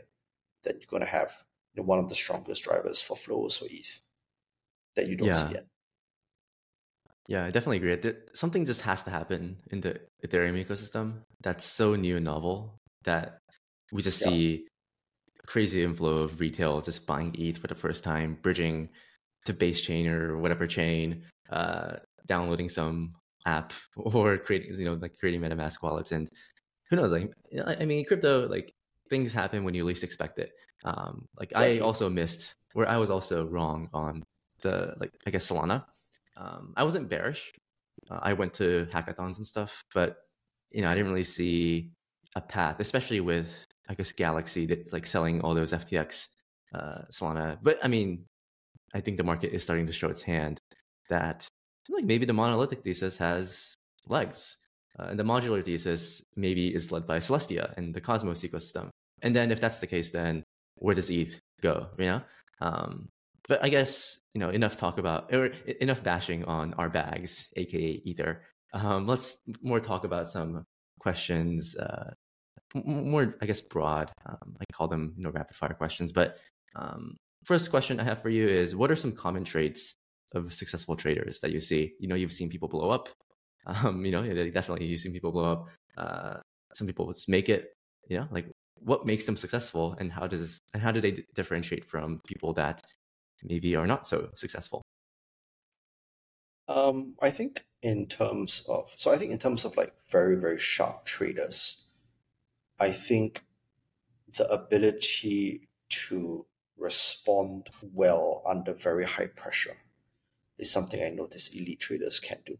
Then 0.64 0.76
you're 0.80 0.88
going 0.90 1.02
to 1.04 1.10
have 1.10 1.32
you 1.74 1.82
know, 1.82 1.88
one 1.88 2.00
of 2.00 2.10
the 2.10 2.16
strongest 2.16 2.64
drivers 2.64 3.02
for 3.02 3.16
flows 3.16 3.58
for 3.58 3.66
ETH 3.70 4.00
that 4.96 5.08
you 5.08 5.16
don't 5.16 5.28
Yeah. 5.28 5.48
see 5.48 5.54
yet. 5.56 5.66
Yeah, 7.28 7.46
I 7.46 7.52
definitely 7.52 7.78
agree. 7.78 7.96
There- 7.96 8.22
Something 8.34 8.66
just 8.66 8.82
has 8.82 9.04
to 9.04 9.10
happen 9.10 9.58
in 9.72 9.82
the 9.82 10.00
Ethereum 10.26 10.64
ecosystem 10.64 11.22
that's 11.42 11.64
so 11.66 11.96
new 11.96 12.18
and 12.18 12.26
novel 12.26 12.78
that 13.04 13.40
we 13.92 14.02
just 14.02 14.22
Yeah. 14.22 14.28
see 14.28 14.66
a 15.42 15.48
crazy 15.48 15.84
inflow 15.84 16.20
of 16.20 16.40
retail 16.40 16.82
just 16.82 17.06
buying 17.08 17.34
ETH 17.38 17.58
for 17.58 17.68
the 17.68 17.76
first 17.76 18.04
time, 18.04 18.36
bridging 18.42 18.90
to 19.46 19.54
base 19.54 19.82
chain 19.82 20.08
or 20.08 20.38
whatever 20.38 20.68
chain, 20.68 21.24
uh, 21.50 21.98
downloading 22.26 22.70
some 22.70 23.16
app 23.46 23.74
or 23.98 24.38
creating, 24.38 24.74
you 24.76 24.86
know, 24.86 24.94
like 24.96 25.18
creating 25.20 25.42
MetaMask 25.42 25.82
wallets. 25.82 26.12
And 26.12 26.30
who 26.90 26.98
knows? 26.98 27.12
Like, 27.12 27.32
you 27.52 27.60
know, 27.60 27.66
I 27.66 27.76
I 27.82 27.86
mean, 27.86 28.06
crypto, 28.06 28.48
like 28.48 28.74
things 29.14 29.32
happen 29.32 29.64
when 29.64 29.76
you 29.76 29.84
least 29.86 30.04
expect 30.04 30.36
it. 30.40 30.50
Um, 30.84 31.28
like 31.40 31.52
I 31.56 31.80
also 31.88 32.10
missed 32.10 32.42
where 32.74 32.90
I 32.96 32.98
was 33.04 33.12
also 33.16 33.46
wrong 33.54 33.80
on 33.94 34.24
the 34.64 34.76
like 35.02 35.12
I 35.28 35.30
guess 35.30 35.46
Solana. 35.50 35.86
Um, 36.36 36.74
I 36.76 36.84
wasn't 36.84 37.10
bearish. 37.14 37.44
Uh, 38.10 38.20
I 38.30 38.34
went 38.34 38.54
to 38.56 38.88
hackathons 38.96 39.38
and 39.38 39.46
stuff, 39.54 39.72
but 39.94 40.10
you 40.72 40.82
know 40.82 40.90
I 40.90 40.96
didn't 40.96 41.12
really 41.12 41.32
see 41.40 41.92
a 42.36 42.42
path, 42.42 42.78
especially 42.80 43.22
with 43.32 43.50
I 43.90 43.94
guess 43.94 44.12
Galaxy 44.12 44.66
that 44.72 44.92
like 44.96 45.06
selling 45.06 45.36
all 45.42 45.54
those 45.54 45.74
FTX 45.84 46.10
uh, 46.74 47.02
Solana. 47.12 47.60
But 47.62 47.78
I 47.86 47.88
mean, 47.96 48.26
I 48.98 49.00
think 49.00 49.18
the 49.18 49.30
market 49.32 49.54
is 49.54 49.64
starting 49.64 49.88
to 49.88 49.94
show 49.94 50.10
its 50.10 50.24
hand 50.24 50.56
that 51.10 51.48
like 51.96 52.06
maybe 52.12 52.26
the 52.26 52.40
monolithic 52.42 52.82
thesis 52.84 53.16
has 53.18 53.78
legs. 54.08 54.58
Uh, 54.98 55.08
and 55.10 55.20
the 55.20 55.30
modular 55.34 55.64
thesis 55.64 56.24
maybe 56.36 56.66
is 56.78 56.92
led 56.92 57.06
by 57.08 57.18
Celestia 57.18 57.74
and 57.78 57.96
the 57.96 58.02
Cosmos 58.02 58.42
ecosystem. 58.48 58.90
And 59.24 59.36
then 59.36 59.52
if 59.52 59.60
that's 59.60 59.80
the 59.80 59.88
case, 59.88 60.12
then 60.12 60.44
where 60.76 60.94
does 60.94 61.10
ETH 61.10 61.40
go? 61.62 61.88
You 61.98 62.06
know, 62.06 62.22
um, 62.62 63.10
but 63.48 63.64
I 63.64 63.70
guess 63.70 64.20
you 64.34 64.40
know 64.40 64.50
enough 64.50 64.78
talk 64.78 65.00
about 65.00 65.34
or 65.34 65.52
enough 65.82 66.04
bashing 66.04 66.44
on 66.46 66.74
our 66.76 66.90
bags, 66.90 67.52
aka 67.56 67.94
Ether. 68.04 68.44
Um, 68.74 69.08
let's 69.08 69.38
more 69.62 69.80
talk 69.80 70.04
about 70.04 70.28
some 70.28 70.66
questions, 71.00 71.76
uh, 71.76 72.12
more 72.76 73.36
I 73.42 73.46
guess 73.46 73.62
broad. 73.62 74.12
Um, 74.26 74.56
I 74.62 74.66
call 74.74 74.88
them 74.88 75.14
you 75.18 75.24
know 75.24 75.32
rapid 75.32 75.56
fire 75.56 75.74
questions. 75.74 76.12
But 76.12 76.38
um, 76.76 77.18
first 77.46 77.70
question 77.70 78.00
I 78.00 78.04
have 78.04 78.22
for 78.22 78.30
you 78.30 78.48
is: 78.48 78.76
What 78.76 78.92
are 78.92 78.96
some 78.96 79.14
common 79.14 79.44
traits 79.44 79.96
of 80.34 80.54
successful 80.54 80.96
traders 80.96 81.40
that 81.42 81.52
you 81.52 81.60
see? 81.60 81.94
You 82.00 82.08
know, 82.08 82.16
you've 82.16 82.34
seen 82.34 82.50
people 82.50 82.70
blow 82.70 82.90
up. 82.92 83.10
Um, 83.66 84.06
you 84.06 84.12
know, 84.12 84.22
definitely 84.52 84.88
you've 84.88 85.00
seen 85.00 85.14
people 85.14 85.32
blow 85.32 85.50
up. 85.54 85.68
Uh, 85.98 86.42
some 86.74 86.86
people 86.86 87.14
just 87.14 87.30
make 87.30 87.48
it. 87.48 87.70
You 88.10 88.18
know, 88.18 88.28
like 88.30 88.52
what 88.86 89.06
makes 89.06 89.26
them 89.26 89.38
successful, 89.38 89.96
and 90.00 90.12
how 90.12 90.28
does 90.28 90.60
and 90.74 90.82
how 90.82 90.92
do 90.92 91.02
they 91.02 91.24
differentiate 91.36 91.86
from 91.86 92.22
people 92.28 92.54
that 92.54 92.82
maybe 93.44 93.76
are 93.76 93.88
not 93.88 94.08
so 94.08 94.30
successful? 94.36 94.82
Um, 96.68 97.16
I 97.22 97.30
think 97.30 97.66
in 97.82 98.08
terms 98.08 98.64
of 98.68 98.94
so 98.98 99.12
I 99.12 99.18
think 99.18 99.32
in 99.32 99.40
terms 99.40 99.66
of 99.66 99.76
like 99.78 99.94
very 100.10 100.36
very 100.36 100.60
sharp 100.60 101.06
traders, 101.06 101.86
I 102.80 102.92
think 102.92 103.44
the 104.38 104.52
ability 104.52 105.68
to 105.90 106.46
respond 106.78 107.70
well 107.82 108.42
under 108.46 108.74
very 108.74 109.06
high 109.06 109.28
pressure 109.28 109.78
is 110.58 110.72
something 110.72 111.04
I 111.04 111.10
notice 111.10 111.50
elite 111.50 111.80
traders 111.80 112.20
can 112.20 112.40
do. 112.46 112.58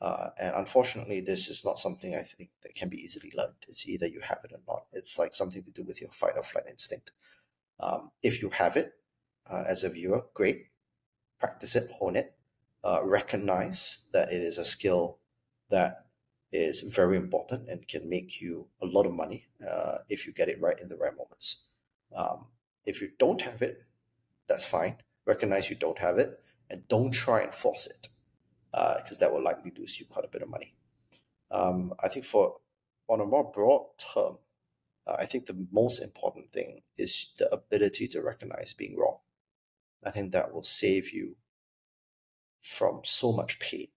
Uh, 0.00 0.30
and 0.40 0.54
unfortunately, 0.56 1.20
this 1.20 1.48
is 1.48 1.64
not 1.64 1.78
something 1.78 2.14
I 2.14 2.22
think 2.22 2.50
that 2.62 2.74
can 2.74 2.88
be 2.88 2.96
easily 2.96 3.32
learned. 3.36 3.66
It's 3.68 3.86
either 3.88 4.06
you 4.06 4.20
have 4.20 4.38
it 4.44 4.52
or 4.52 4.60
not. 4.66 4.84
It's 4.92 5.18
like 5.18 5.34
something 5.34 5.62
to 5.62 5.70
do 5.70 5.82
with 5.82 6.00
your 6.00 6.10
fight 6.10 6.34
or 6.36 6.42
flight 6.42 6.64
instinct. 6.68 7.12
Um, 7.78 8.10
if 8.22 8.40
you 8.40 8.50
have 8.50 8.76
it 8.76 8.92
uh, 9.50 9.64
as 9.68 9.84
a 9.84 9.90
viewer, 9.90 10.26
great. 10.32 10.66
Practice 11.38 11.76
it, 11.76 11.90
hone 11.90 12.16
it, 12.16 12.34
uh, 12.84 13.00
recognize 13.02 14.06
that 14.12 14.32
it 14.32 14.42
is 14.42 14.58
a 14.58 14.64
skill 14.64 15.18
that 15.70 16.06
is 16.52 16.80
very 16.80 17.16
important 17.16 17.68
and 17.68 17.86
can 17.86 18.08
make 18.08 18.40
you 18.40 18.66
a 18.82 18.86
lot 18.86 19.06
of 19.06 19.14
money 19.14 19.46
uh, 19.66 19.98
if 20.08 20.26
you 20.26 20.32
get 20.32 20.48
it 20.48 20.60
right 20.60 20.80
in 20.80 20.88
the 20.88 20.96
right 20.96 21.16
moments. 21.16 21.68
Um, 22.14 22.46
if 22.84 23.00
you 23.00 23.10
don't 23.18 23.40
have 23.42 23.62
it, 23.62 23.84
that's 24.48 24.64
fine. 24.64 24.96
Recognize 25.26 25.70
you 25.70 25.76
don't 25.76 25.98
have 25.98 26.18
it 26.18 26.40
and 26.68 26.88
don't 26.88 27.12
try 27.12 27.42
and 27.42 27.54
force 27.54 27.86
it 27.86 28.08
because 28.72 29.18
that 29.18 29.32
will 29.32 29.42
likely 29.42 29.72
lose 29.76 29.98
you 29.98 30.06
quite 30.06 30.24
a 30.24 30.28
bit 30.28 30.42
of 30.42 30.48
money. 30.48 30.74
Um, 31.50 31.92
I 32.02 32.08
think 32.08 32.24
for 32.24 32.56
on 33.08 33.20
a 33.20 33.26
more 33.26 33.50
broad 33.50 33.86
term, 34.14 34.38
uh, 35.06 35.16
I 35.18 35.26
think 35.26 35.46
the 35.46 35.66
most 35.72 36.00
important 36.00 36.50
thing 36.50 36.82
is 36.96 37.32
the 37.38 37.52
ability 37.52 38.06
to 38.08 38.22
recognize 38.22 38.72
being 38.72 38.96
wrong. 38.96 39.18
I 40.04 40.10
think 40.10 40.32
that 40.32 40.52
will 40.52 40.62
save 40.62 41.12
you 41.12 41.36
from 42.62 43.00
so 43.04 43.32
much 43.32 43.58
pain. 43.58 43.88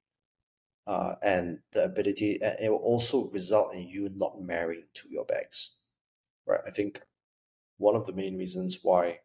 Uh, 0.85 1.15
and 1.21 1.59
the 1.71 1.85
ability, 1.85 2.39
and 2.41 2.57
it 2.59 2.69
will 2.69 2.77
also 2.77 3.29
result 3.31 3.73
in 3.73 3.87
you 3.87 4.09
not 4.13 4.41
marrying 4.41 4.87
to 4.93 5.07
your 5.09 5.23
bags. 5.23 5.81
Right. 6.45 6.59
I 6.67 6.71
think 6.71 7.01
one 7.77 7.95
of 7.95 8.05
the 8.05 8.11
main 8.11 8.37
reasons 8.37 8.79
why 8.81 9.19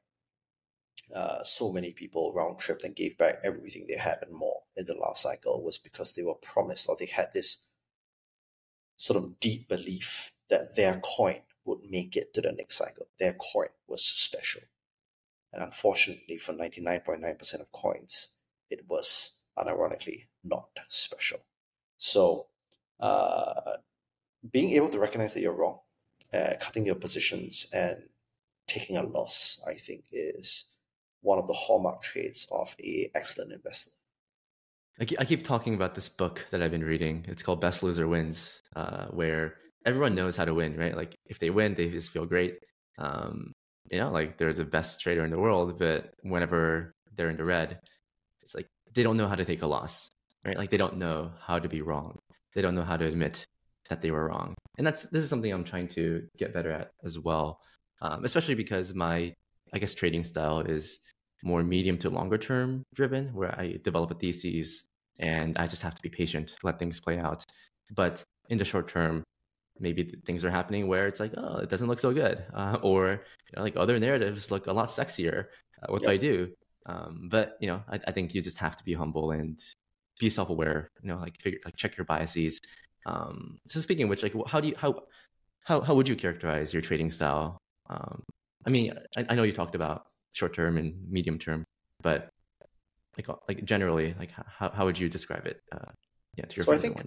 uh, 1.15 1.43
so 1.43 1.73
many 1.73 1.93
people 1.93 2.33
round 2.35 2.59
tripped 2.59 2.85
and 2.85 2.95
gave 2.95 3.17
back 3.19 3.41
everything 3.45 3.87
they 3.89 3.97
had 3.97 4.19
and 4.23 4.33
more 4.33 4.63
in 4.77 4.87
the 4.87 4.95
last 4.95 5.23
cycle 5.23 5.63
was 5.63 5.79
because 5.79 6.13
they 6.13 6.23
were 6.23 6.35
promised 6.35 6.89
or 6.89 6.97
they 6.97 7.07
had 7.07 7.29
this 7.33 7.65
sort 8.97 9.23
of 9.23 9.41
deep 9.41 9.69
belief 9.69 10.33
that 10.51 10.77
their 10.77 11.01
coin 11.05 11.41
would 11.65 11.81
make 11.89 12.17
it 12.17 12.35
to 12.35 12.41
the 12.41 12.53
next 12.53 12.77
cycle. 12.77 13.07
Their 13.19 13.35
coin 13.35 13.69
was 13.87 14.03
special. 14.03 14.63
And 15.53 15.63
unfortunately, 15.63 16.39
for 16.39 16.53
99.9% 16.53 17.61
of 17.61 17.73
coins, 17.73 18.35
it 18.71 18.85
was 18.89 19.37
unironically 19.59 20.27
not 20.45 20.69
special. 20.89 21.41
So, 21.97 22.47
uh, 23.01 23.79
being 24.51 24.73
able 24.73 24.89
to 24.91 24.99
recognize 24.99 25.35
that 25.35 25.41
you're 25.41 25.53
wrong, 25.53 25.81
uh, 26.33 26.55
cutting 26.61 26.87
your 26.87 26.95
positions, 26.95 27.71
and 27.73 28.05
taking 28.67 28.97
a 28.97 29.03
loss, 29.03 29.63
I 29.67 29.75
think, 29.75 30.05
is 30.13 30.75
one 31.23 31.39
of 31.39 31.47
the 31.47 31.55
hallmark 31.55 32.03
traits 32.03 32.47
of 32.53 32.75
a 32.83 33.11
excellent 33.15 33.53
investor. 33.53 33.93
I 35.01 35.05
keep, 35.05 35.45
talking 35.45 35.75
about 35.75 35.95
this 35.95 36.09
book 36.09 36.45
that 36.51 36.61
I've 36.61 36.73
been 36.73 36.85
reading. 36.85 37.25
It's 37.29 37.43
called 37.43 37.61
Best 37.61 37.85
Loser 37.85 38.09
Wins, 38.09 38.61
uh, 38.75 39.07
where 39.07 39.55
everyone 39.87 40.17
knows 40.17 40.37
how 40.37 40.45
to 40.45 40.55
win, 40.55 40.77
right? 40.77 40.97
Like 40.97 41.15
if 41.27 41.39
they 41.39 41.51
win, 41.51 41.75
they 41.75 41.89
just 41.89 42.11
feel 42.11 42.27
great. 42.27 42.59
Um, 42.99 43.53
you 43.93 43.99
know, 43.99 44.11
like 44.11 44.39
they're 44.39 44.53
the 44.53 44.65
best 44.65 45.01
trader 45.01 45.25
in 45.25 45.31
the 45.31 45.39
world, 45.39 45.79
but 45.79 46.15
whenever 46.23 46.93
they're 47.15 47.31
in 47.31 47.37
the 47.37 47.45
red, 47.45 47.79
it's 48.43 48.57
like 48.57 48.67
they 48.93 49.05
don't 49.05 49.17
know 49.17 49.29
how 49.29 49.37
to 49.37 49.45
take 49.45 49.63
a 49.63 49.67
loss, 49.67 50.09
right? 50.45 50.57
Like 50.57 50.71
they 50.71 50.77
don't 50.77 50.97
know 50.97 51.31
how 51.41 51.61
to 51.61 51.69
be 51.69 51.81
wrong. 51.81 52.19
They 52.55 52.63
don't 52.63 52.75
know 52.75 52.83
how 52.83 52.97
to 52.97 53.07
admit 53.07 53.45
that 53.89 54.01
they 54.01 54.11
were 54.11 54.27
wrong. 54.27 54.55
And 54.79 54.87
that's 54.87 55.05
this 55.05 55.23
is 55.23 55.31
something 55.31 55.53
I'm 55.53 55.65
trying 55.65 55.89
to 55.89 56.27
get 56.37 56.53
better 56.53 56.73
at 56.73 56.91
as 57.05 57.21
well, 57.21 57.61
um, 58.03 58.25
especially 58.25 58.57
because 58.57 58.95
my 58.95 59.33
I 59.73 59.79
guess 59.79 59.95
trading 59.95 60.25
style 60.25 60.61
is 60.61 61.01
more 61.43 61.63
medium 61.63 61.99
to 61.99 62.11
longer 62.11 62.39
term 62.39 62.83
driven, 62.95 63.29
where 63.35 63.59
I 63.59 63.79
develop 63.83 64.11
a 64.11 64.15
thesis 64.15 64.85
and 65.19 65.57
I 65.59 65.67
just 65.67 65.83
have 65.83 65.95
to 65.95 66.03
be 66.03 66.09
patient, 66.09 66.57
let 66.63 66.79
things 66.79 67.01
play 67.01 67.19
out. 67.19 67.45
But 67.95 68.23
in 68.49 68.59
the 68.59 68.65
short 68.65 68.89
term, 68.89 69.25
maybe 69.81 70.15
things 70.27 70.45
are 70.45 70.51
happening 70.51 70.89
where 70.89 71.07
it's 71.07 71.21
like, 71.21 71.33
oh, 71.37 71.59
it 71.59 71.69
doesn't 71.69 71.89
look 71.89 71.99
so 71.99 72.13
good, 72.13 72.45
uh, 72.55 72.79
or 72.83 73.11
you 73.11 73.57
know, 73.57 73.63
like 73.63 73.77
other 73.77 73.99
narratives 73.99 74.51
look 74.51 74.67
a 74.67 74.73
lot 74.73 74.89
sexier. 74.89 75.47
Uh, 75.83 75.93
what 75.93 76.03
yep. 76.03 76.09
do 76.09 76.15
I 76.15 76.17
do? 76.17 76.53
Um, 76.87 77.29
but 77.31 77.57
you 77.61 77.69
know, 77.69 77.83
I, 77.89 78.01
I, 78.07 78.13
think 78.13 78.35
you 78.35 78.41
just 78.41 78.59
have 78.59 78.75
to 78.77 78.85
be 78.85 78.95
humble 78.95 79.33
and 79.33 79.61
be 80.19 80.31
self-aware. 80.31 80.89
You 81.03 81.09
know, 81.09 81.19
like 81.19 81.39
figure, 81.41 81.61
like 81.65 81.77
check 81.77 81.97
your 81.97 82.07
biases. 82.07 82.61
Um, 83.07 83.59
so 83.69 83.81
speaking 83.81 84.05
of 84.05 84.11
which, 84.11 84.23
like, 84.23 84.35
how 84.47 84.61
do 84.61 84.69
you 84.69 84.75
how 84.77 85.03
how 85.65 85.81
how 85.83 85.95
would 85.95 86.09
you 86.09 86.17
characterize 86.17 86.73
your 86.73 86.83
trading 86.83 87.11
style? 87.11 87.59
Um, 87.91 88.23
I 88.67 88.71
mean, 88.71 88.95
I, 89.17 89.27
I 89.29 89.35
know 89.35 89.43
you 89.43 89.53
talked 89.53 89.75
about 89.75 90.07
short 90.33 90.55
term 90.55 90.77
and 90.77 90.95
medium 91.11 91.39
term, 91.39 91.65
but 92.03 92.29
like 93.17 93.29
like 93.49 93.65
generally, 93.65 94.15
like 94.19 94.31
how 94.33 94.71
how 94.71 94.85
would 94.85 94.99
you 94.99 95.09
describe 95.09 95.47
it? 95.47 95.61
Uh, 95.73 95.91
yeah, 96.37 96.45
to 96.45 96.57
your 96.57 96.65
so 96.65 96.73
I 96.73 96.79
think 96.79 97.03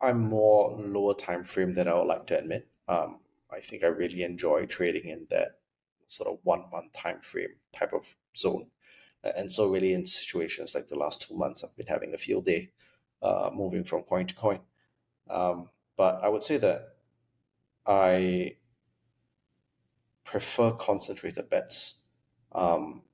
I'm 0.00 0.28
more 0.28 0.76
lower 0.78 1.14
time 1.14 1.44
frame 1.44 1.72
than 1.72 1.88
I 1.88 1.94
would 1.94 2.06
like 2.06 2.26
to 2.26 2.38
admit. 2.38 2.68
Um, 2.88 3.20
I 3.50 3.60
think 3.60 3.82
I 3.82 3.88
really 3.88 4.22
enjoy 4.22 4.66
trading 4.66 5.08
in 5.08 5.26
that 5.30 5.58
sort 6.06 6.28
of 6.28 6.38
one 6.42 6.64
month 6.70 6.92
time 6.92 7.20
frame 7.20 7.56
type 7.72 7.92
of 7.92 8.14
zone. 8.36 8.66
And 9.22 9.50
so, 9.50 9.68
really, 9.68 9.92
in 9.92 10.06
situations 10.06 10.74
like 10.74 10.86
the 10.86 10.98
last 10.98 11.22
two 11.22 11.36
months, 11.36 11.64
I've 11.64 11.76
been 11.76 11.86
having 11.86 12.14
a 12.14 12.18
field 12.18 12.44
day, 12.44 12.70
uh, 13.22 13.50
moving 13.52 13.82
from 13.82 14.02
coin 14.02 14.26
to 14.26 14.34
coin. 14.34 14.60
Um, 15.28 15.70
but 15.96 16.20
I 16.22 16.28
would 16.28 16.42
say 16.42 16.58
that 16.58 16.96
I 17.84 18.56
prefer 20.24 20.72
concentrated 20.72 21.48
bets. 21.48 22.02
Um, 22.56 23.04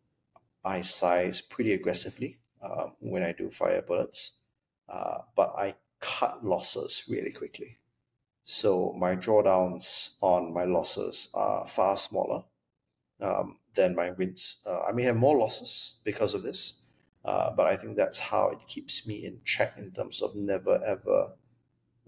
I 0.64 0.82
size 0.82 1.40
pretty 1.42 1.72
aggressively 1.72 2.40
uh, 2.62 2.90
when 3.00 3.22
I 3.22 3.32
do 3.32 3.50
fire 3.50 3.82
bullets, 3.82 4.42
uh, 4.88 5.22
but 5.36 5.54
I 5.56 5.76
cut 6.00 6.44
losses 6.44 7.04
really 7.08 7.32
quickly. 7.32 7.80
So 8.44 8.92
my 8.94 9.16
drawdowns 9.16 10.16
on 10.22 10.52
my 10.54 10.64
losses 10.64 11.30
are 11.34 11.66
far 11.66 11.96
smaller 11.96 12.44
um, 13.20 13.58
than 13.74 13.94
my 13.94 14.10
wins. 14.10 14.62
Uh, 14.66 14.82
I 14.84 14.92
may 14.92 15.04
have 15.04 15.16
more 15.16 15.38
losses 15.38 16.00
because 16.04 16.34
of 16.34 16.42
this, 16.42 16.82
uh, 17.24 17.50
but 17.52 17.66
I 17.66 17.76
think 17.76 17.96
that's 17.96 18.18
how 18.18 18.48
it 18.50 18.66
keeps 18.66 19.06
me 19.06 19.24
in 19.24 19.42
check 19.44 19.78
in 19.78 19.92
terms 19.92 20.22
of 20.22 20.34
never 20.36 20.82
ever 20.84 21.34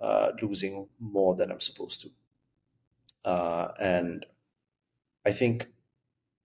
uh, 0.01 0.33
losing 0.43 0.89
more 1.01 1.37
than 1.37 1.53
I'm 1.53 1.61
supposed 1.61 2.03
to. 2.03 2.11
Uh, 3.25 3.73
and 3.81 4.27
I 5.27 5.33
think 5.33 5.69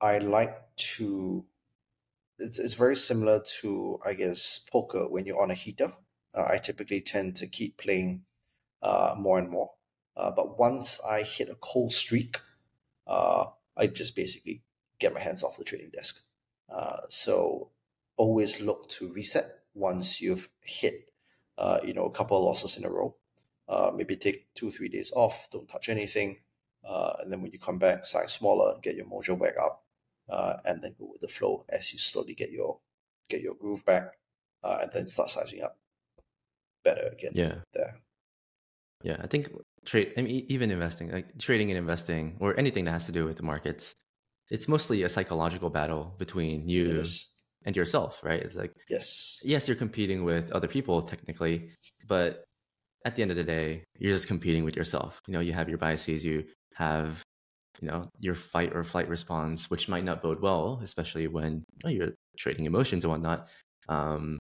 I 0.01 0.17
like 0.19 0.68
to. 0.79 1.45
It's, 2.39 2.57
it's 2.57 2.73
very 2.73 2.95
similar 2.95 3.41
to 3.59 3.99
I 4.05 4.13
guess 4.13 4.65
poker 4.71 5.07
when 5.09 5.25
you're 5.25 5.41
on 5.41 5.51
a 5.51 5.55
heater 5.55 5.93
uh, 6.35 6.45
I 6.51 6.57
typically 6.57 7.01
tend 7.01 7.35
to 7.37 7.47
keep 7.47 7.77
playing 7.77 8.23
uh, 8.81 9.15
more 9.17 9.39
and 9.39 9.49
more. 9.49 9.71
Uh, 10.15 10.31
but 10.31 10.59
once 10.59 10.99
I 11.07 11.23
hit 11.23 11.49
a 11.49 11.55
cold 11.55 11.93
streak, 11.93 12.39
uh, 13.07 13.45
I 13.77 13.87
just 13.87 14.15
basically 14.15 14.61
get 14.99 15.13
my 15.13 15.19
hands 15.19 15.43
off 15.43 15.57
the 15.57 15.63
trading 15.63 15.89
desk. 15.89 16.21
Uh, 16.69 16.97
so 17.09 17.69
always 18.17 18.61
look 18.61 18.89
to 18.89 19.11
reset 19.13 19.45
once 19.73 20.21
you've 20.21 20.49
hit, 20.63 21.11
uh, 21.57 21.79
you 21.83 21.93
know, 21.93 22.05
a 22.05 22.11
couple 22.11 22.37
of 22.37 22.43
losses 22.43 22.77
in 22.77 22.85
a 22.85 22.89
row. 22.89 23.15
maybe 23.95 24.15
take 24.15 24.53
two, 24.53 24.69
three 24.69 24.89
days 24.89 25.11
off, 25.15 25.47
don't 25.51 25.67
touch 25.67 25.89
anything. 25.89 26.37
and 26.83 27.31
then 27.31 27.41
when 27.41 27.51
you 27.51 27.59
come 27.59 27.79
back, 27.79 28.03
size 28.03 28.33
smaller, 28.33 28.77
get 28.81 28.95
your 28.95 29.05
mojo 29.05 29.39
back 29.39 29.55
up, 29.61 29.83
Uh, 30.29 30.57
and 30.65 30.81
then 30.81 30.95
go 30.99 31.07
with 31.11 31.21
the 31.21 31.27
flow 31.27 31.65
as 31.69 31.91
you 31.91 31.99
slowly 31.99 32.35
get 32.35 32.51
your 32.51 32.79
get 33.29 33.41
your 33.41 33.55
groove 33.55 33.85
back, 33.85 34.17
uh, 34.63 34.79
and 34.81 34.91
then 34.91 35.07
start 35.07 35.29
sizing 35.29 35.63
up 35.63 35.77
better 36.83 37.07
again. 37.11 37.31
Yeah. 37.33 37.55
There. 37.73 37.99
Yeah, 39.03 39.17
I 39.21 39.27
think 39.27 39.49
trade. 39.85 40.13
I 40.17 40.21
mean, 40.21 40.45
even 40.49 40.71
investing, 40.71 41.11
like 41.11 41.37
trading 41.39 41.71
and 41.71 41.77
investing, 41.77 42.37
or 42.39 42.57
anything 42.59 42.85
that 42.85 42.91
has 42.91 43.05
to 43.05 43.11
do 43.11 43.25
with 43.25 43.37
the 43.37 43.43
markets, 43.43 43.95
it's 44.49 44.67
mostly 44.67 45.03
a 45.03 45.09
psychological 45.09 45.69
battle 45.69 46.15
between 46.17 46.67
you 46.67 47.01
and 47.65 47.75
yourself, 47.75 48.19
right? 48.23 48.41
It's 48.41 48.55
like 48.55 48.73
yes, 48.89 49.39
yes, 49.43 49.67
you're 49.67 49.77
competing 49.77 50.25
with 50.25 50.51
other 50.51 50.67
people 50.67 51.01
technically, 51.01 51.69
but 52.07 52.43
at 53.05 53.15
the 53.15 53.21
end 53.21 53.31
of 53.31 53.37
the 53.37 53.43
day, 53.43 53.83
you're 53.97 54.11
just 54.11 54.27
competing 54.27 54.65
with 54.65 54.75
yourself. 54.75 55.21
You 55.27 55.33
know, 55.33 55.39
you 55.39 55.53
have 55.53 55.69
your 55.69 55.77
biases, 55.77 56.25
you 56.25 56.45
have 56.73 57.23
you 57.81 57.87
know 57.87 58.09
your 58.19 58.35
fight 58.35 58.75
or 58.75 58.83
flight 58.83 59.09
response, 59.09 59.69
which 59.69 59.87
might 59.87 60.03
not 60.03 60.21
bode 60.21 60.41
well, 60.41 60.79
especially 60.83 61.27
when 61.27 61.63
you 61.85 61.91
you're 61.91 62.13
trading 62.37 62.65
emotions 62.65 63.03
and 63.03 63.11
whatnot. 63.11 63.47
Um, 63.87 64.39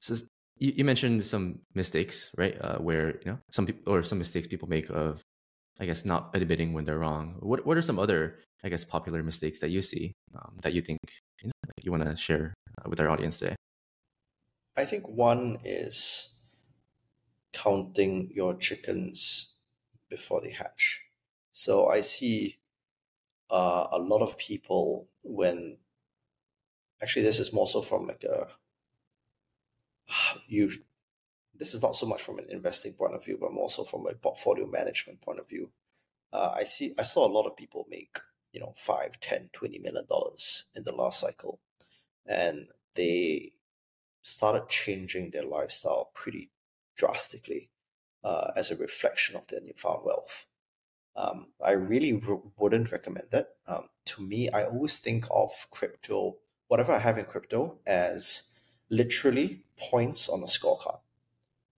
so 0.00 0.14
you, 0.58 0.72
you 0.76 0.84
mentioned 0.84 1.24
some 1.24 1.60
mistakes, 1.74 2.30
right? 2.36 2.56
Uh, 2.60 2.78
where 2.78 3.18
you 3.24 3.32
know 3.32 3.38
some 3.50 3.66
people 3.66 3.92
or 3.92 4.02
some 4.02 4.18
mistakes 4.18 4.46
people 4.46 4.68
make 4.68 4.88
of, 4.90 5.20
I 5.80 5.86
guess, 5.86 6.04
not 6.04 6.30
admitting 6.34 6.72
when 6.72 6.84
they're 6.84 6.98
wrong. 6.98 7.36
What 7.40 7.66
what 7.66 7.76
are 7.76 7.82
some 7.82 7.98
other, 7.98 8.38
I 8.64 8.68
guess, 8.68 8.84
popular 8.84 9.22
mistakes 9.22 9.60
that 9.60 9.70
you 9.70 9.82
see 9.82 10.12
um, 10.34 10.58
that 10.62 10.72
you 10.72 10.82
think 10.82 10.98
you 11.42 11.48
know 11.48 11.72
you 11.82 11.90
want 11.90 12.04
to 12.04 12.16
share 12.16 12.54
uh, 12.78 12.88
with 12.88 13.00
our 13.00 13.10
audience 13.10 13.38
today? 13.38 13.56
I 14.76 14.84
think 14.84 15.06
one 15.06 15.58
is 15.64 16.38
counting 17.52 18.30
your 18.34 18.54
chickens 18.54 19.56
before 20.08 20.40
they 20.40 20.50
hatch. 20.50 21.01
So 21.52 21.86
I 21.86 22.00
see 22.00 22.58
uh, 23.50 23.86
a 23.92 23.98
lot 23.98 24.22
of 24.22 24.38
people 24.38 25.06
when 25.22 25.76
actually 27.02 27.24
this 27.24 27.38
is 27.38 27.52
more 27.52 27.66
so 27.66 27.82
from 27.82 28.06
like 28.06 28.24
a 28.24 28.48
you 30.48 30.70
this 31.54 31.74
is 31.74 31.82
not 31.82 31.94
so 31.94 32.06
much 32.06 32.22
from 32.22 32.38
an 32.38 32.46
investing 32.48 32.94
point 32.94 33.14
of 33.14 33.24
view, 33.24 33.36
but 33.40 33.52
more 33.52 33.68
so 33.68 33.84
from 33.84 34.06
a 34.06 34.14
portfolio 34.14 34.66
management 34.66 35.20
point 35.20 35.38
of 35.38 35.48
view. 35.48 35.70
Uh, 36.32 36.54
I 36.56 36.64
see 36.64 36.94
I 36.98 37.02
saw 37.02 37.26
a 37.26 37.32
lot 37.32 37.46
of 37.46 37.56
people 37.56 37.86
make, 37.90 38.18
you 38.50 38.58
know, 38.58 38.72
five, 38.76 39.20
ten, 39.20 39.50
twenty 39.52 39.78
million 39.78 40.06
dollars 40.08 40.64
in 40.74 40.82
the 40.84 40.92
last 40.92 41.20
cycle. 41.20 41.60
And 42.26 42.68
they 42.94 43.52
started 44.22 44.68
changing 44.68 45.30
their 45.30 45.42
lifestyle 45.44 46.10
pretty 46.14 46.50
drastically 46.96 47.68
uh, 48.24 48.52
as 48.56 48.70
a 48.70 48.76
reflection 48.76 49.36
of 49.36 49.46
their 49.48 49.60
newfound 49.60 50.00
wealth. 50.04 50.46
Um, 51.14 51.48
I 51.64 51.72
really 51.72 52.20
wouldn't 52.58 52.90
recommend 52.90 53.26
that. 53.32 53.48
Um, 53.66 53.88
to 54.06 54.22
me, 54.22 54.48
I 54.50 54.64
always 54.64 54.98
think 54.98 55.26
of 55.30 55.50
crypto, 55.70 56.36
whatever 56.68 56.92
I 56.92 56.98
have 56.98 57.18
in 57.18 57.26
crypto, 57.26 57.78
as 57.86 58.58
literally 58.88 59.64
points 59.78 60.28
on 60.28 60.42
a 60.42 60.46
scorecard. 60.46 61.00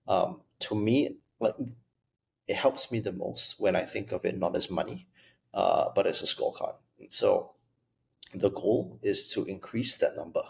Um, 0.07 0.43
to 0.61 0.75
me, 0.75 1.19
like 1.41 1.55
it 2.47 2.57
helps 2.57 2.91
me 2.91 3.01
the 3.01 3.13
most 3.13 3.61
when 3.61 3.75
I 3.75 3.83
think 3.83 4.13
of 4.13 4.25
it 4.25 4.39
not 4.39 4.55
as 4.55 4.71
money, 4.71 5.07
uh, 5.53 5.89
but 5.95 6.07
as 6.07 6.23
a 6.23 6.27
scorecard. 6.27 6.75
And 7.01 7.13
so 7.13 7.53
the 8.35 8.51
goal 8.51 8.99
is 9.03 9.33
to 9.33 9.45
increase 9.45 9.97
that 9.99 10.17
number, 10.17 10.43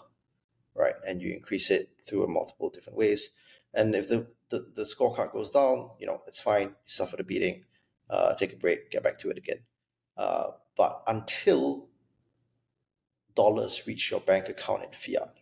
right? 0.75 0.95
And 1.07 1.23
you 1.23 1.33
increase 1.33 1.71
it 1.71 1.89
through 2.03 2.27
multiple 2.27 2.71
different 2.71 2.99
ways. 2.99 3.39
And 3.73 3.95
if 3.95 4.09
the, 4.09 4.27
the, 4.51 4.67
the 4.75 4.83
scorecard 4.83 5.33
goes 5.33 5.51
down, 5.51 5.91
you 5.99 6.07
know, 6.07 6.23
it's 6.27 6.41
fine. 6.41 6.69
You 6.69 6.75
suffer 6.87 7.17
the 7.17 7.25
beating, 7.25 7.65
uh, 8.11 8.35
take 8.35 8.53
a 8.53 8.57
break, 8.57 8.91
get 8.91 9.03
back 9.03 9.19
to 9.19 9.31
it 9.31 9.39
again. 9.39 9.61
Uh, 10.17 10.49
but 10.77 11.03
until 11.07 11.89
dollars 13.35 13.87
reach 13.87 14.11
your 14.11 14.21
bank 14.21 14.49
account 14.49 14.85
in 14.85 14.91
fiat, 14.91 15.35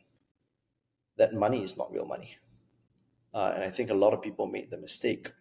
that 1.16 1.34
money 1.34 1.62
is 1.62 1.76
not 1.76 1.92
real 1.92 2.06
money. 2.06 2.36
Uh, 3.34 3.52
and 3.54 3.64
I 3.64 3.70
think 3.70 3.90
a 3.90 3.94
lot 3.94 4.12
of 4.12 4.22
people 4.22 4.46
made 4.46 4.70
the 4.70 4.78
mistake 4.78 5.32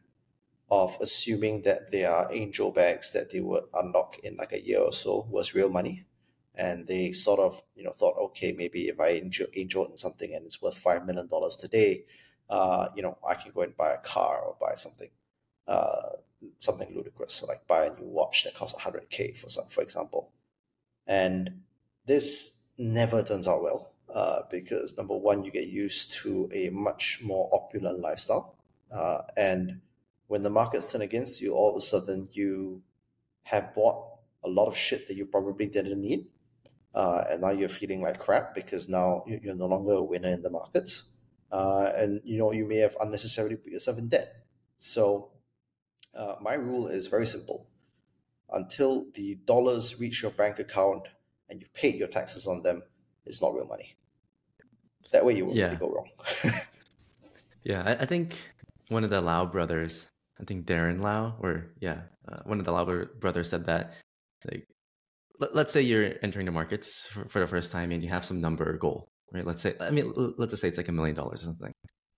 of 0.69 0.97
assuming 1.01 1.63
that 1.63 1.91
their 1.91 2.28
angel 2.32 2.72
bags 2.72 3.11
that 3.11 3.30
they 3.32 3.41
would 3.41 3.65
unlock 3.74 4.19
in 4.19 4.38
like 4.38 4.53
a 4.53 4.65
year 4.65 4.80
or 4.80 4.93
so 4.93 5.28
was 5.30 5.53
real 5.53 5.69
money. 5.69 6.05
And 6.55 6.88
they 6.88 7.11
sort 7.11 7.39
of, 7.39 7.61
you 7.76 7.84
know, 7.84 7.91
thought, 7.91 8.15
okay, 8.17 8.53
maybe 8.53 8.88
if 8.88 8.99
I 8.99 9.09
angel, 9.09 9.47
angel 9.55 9.86
in 9.86 9.97
something 9.97 10.34
and 10.34 10.45
it's 10.45 10.61
worth 10.61 10.78
five 10.78 11.05
million 11.05 11.28
dollars 11.28 11.55
today, 11.55 12.05
uh, 12.49 12.89
you 12.95 13.01
know, 13.01 13.17
I 13.28 13.36
can 13.36 13.51
go 13.53 13.61
and 13.61 13.76
buy 13.76 13.91
a 13.91 13.97
car 13.97 14.41
or 14.41 14.55
buy 14.59 14.76
something, 14.76 15.09
uh, 15.68 16.18
something 16.57 16.93
ludicrous, 16.95 17.34
so 17.34 17.47
like 17.47 17.66
buy 17.68 17.86
a 17.86 17.95
new 17.95 18.07
watch 18.07 18.43
that 18.43 18.55
costs 18.55 18.80
hundred 18.80 19.09
k 19.09 19.34
for 19.34 19.49
some, 19.49 19.66
for 19.66 19.82
example. 19.82 20.32
And 21.07 21.62
this 22.05 22.64
never 22.78 23.22
turns 23.24 23.47
out 23.47 23.64
well 23.64 23.91
uh, 24.14 24.41
because 24.49 24.97
number 24.97 25.16
one, 25.16 25.43
you 25.43 25.51
get 25.51 25.68
used 25.68 26.14
to 26.14 26.49
a 26.53 26.70
much 26.70 27.20
more 27.24 27.49
opulent 27.53 27.99
lifestyle. 27.99 28.55
Uh, 28.91 29.22
and 29.38 29.80
when 30.28 30.43
the 30.43 30.49
markets 30.49 30.91
turn 30.91 31.01
against 31.01 31.41
you, 31.41 31.53
all 31.53 31.72
of 31.72 31.76
a 31.78 31.82
sudden 31.82 32.28
you 32.34 32.82
have 33.43 33.74
bought 33.74 34.05
a 34.43 34.49
lot 34.49 34.68
of 34.68 34.76
shit 34.76 35.07
that 35.07 35.16
you 35.16 35.26
probably 35.26 35.66
didn't 35.66 35.99
need. 35.99 36.28
Uh, 36.93 37.24
and 37.30 37.41
now 37.41 37.51
you're 37.51 37.70
feeling 37.70 38.01
like 38.01 38.20
crap 38.20 38.53
because 38.53 38.89
now 38.89 39.24
you're 39.26 39.55
no 39.55 39.66
longer 39.66 39.93
a 39.93 40.03
winner 40.03 40.30
in 40.30 40.41
the 40.41 40.49
markets. 40.49 41.16
Uh, 41.51 41.91
and 41.95 42.22
you 42.24 42.38
know 42.38 42.51
you 42.51 42.66
may 42.66 42.78
have 42.78 42.95
unnecessarily 43.01 43.55
put 43.55 43.72
yourself 43.72 43.97
in 43.97 44.07
debt. 44.07 44.45
So 44.78 45.30
uh, 46.16 46.36
my 46.41 46.53
rule 46.53 46.88
is 46.88 47.07
very 47.07 47.26
simple: 47.26 47.68
until 48.51 49.05
the 49.14 49.36
dollars 49.45 49.99
reach 49.99 50.22
your 50.22 50.32
bank 50.32 50.59
account 50.59 51.07
and 51.49 51.59
you've 51.62 51.74
paid 51.74 51.95
your 51.95 52.07
taxes 52.07 52.47
on 52.47 52.64
them, 52.64 52.84
it's 53.26 53.41
not 53.41 53.53
real 53.53 53.66
money. 53.68 53.95
That 55.12 55.26
way 55.26 55.36
you 55.36 55.45
won't 55.45 55.57
Yeah. 55.57 55.66
really 55.66 55.78
go 55.78 55.89
wrong. 55.91 56.09
Yeah, 57.64 57.84
I, 57.86 57.91
I 57.91 58.05
think 58.05 58.36
one 58.89 59.03
of 59.03 59.09
the 59.09 59.22
Lau 59.22 59.45
brothers, 59.45 60.07
I 60.39 60.45
think 60.45 60.66
Darren 60.66 61.01
Lau, 61.01 61.36
or 61.39 61.68
yeah, 61.80 62.01
uh, 62.28 62.39
one 62.45 62.59
of 62.59 62.66
the 62.66 62.72
Lau 62.72 62.86
brothers 63.20 63.49
said 63.49 63.66
that, 63.68 63.93
like, 64.49 64.66
let, 65.39 65.55
let's 65.55 65.72
say 65.72 65.82
you're 65.82 66.14
entering 66.24 66.45
the 66.45 66.51
markets 66.51 67.07
for, 67.07 67.28
for 67.30 67.39
the 67.39 67.47
first 67.47 67.72
time 67.72 67.91
and 67.91 68.01
you 68.01 68.09
have 68.09 68.26
some 68.26 68.41
number 68.41 68.68
or 68.68 68.78
goal, 68.78 69.09
right? 69.32 69.45
Let's 69.45 69.62
say, 69.62 69.76
I 69.80 69.91
mean, 69.91 70.12
let's 70.38 70.51
just 70.51 70.62
say 70.62 70.68
it's 70.70 70.78
like 70.78 70.88
a 70.88 70.91
million 70.91 71.16
dollars 71.16 71.43
or 71.43 71.45
something. 71.45 71.72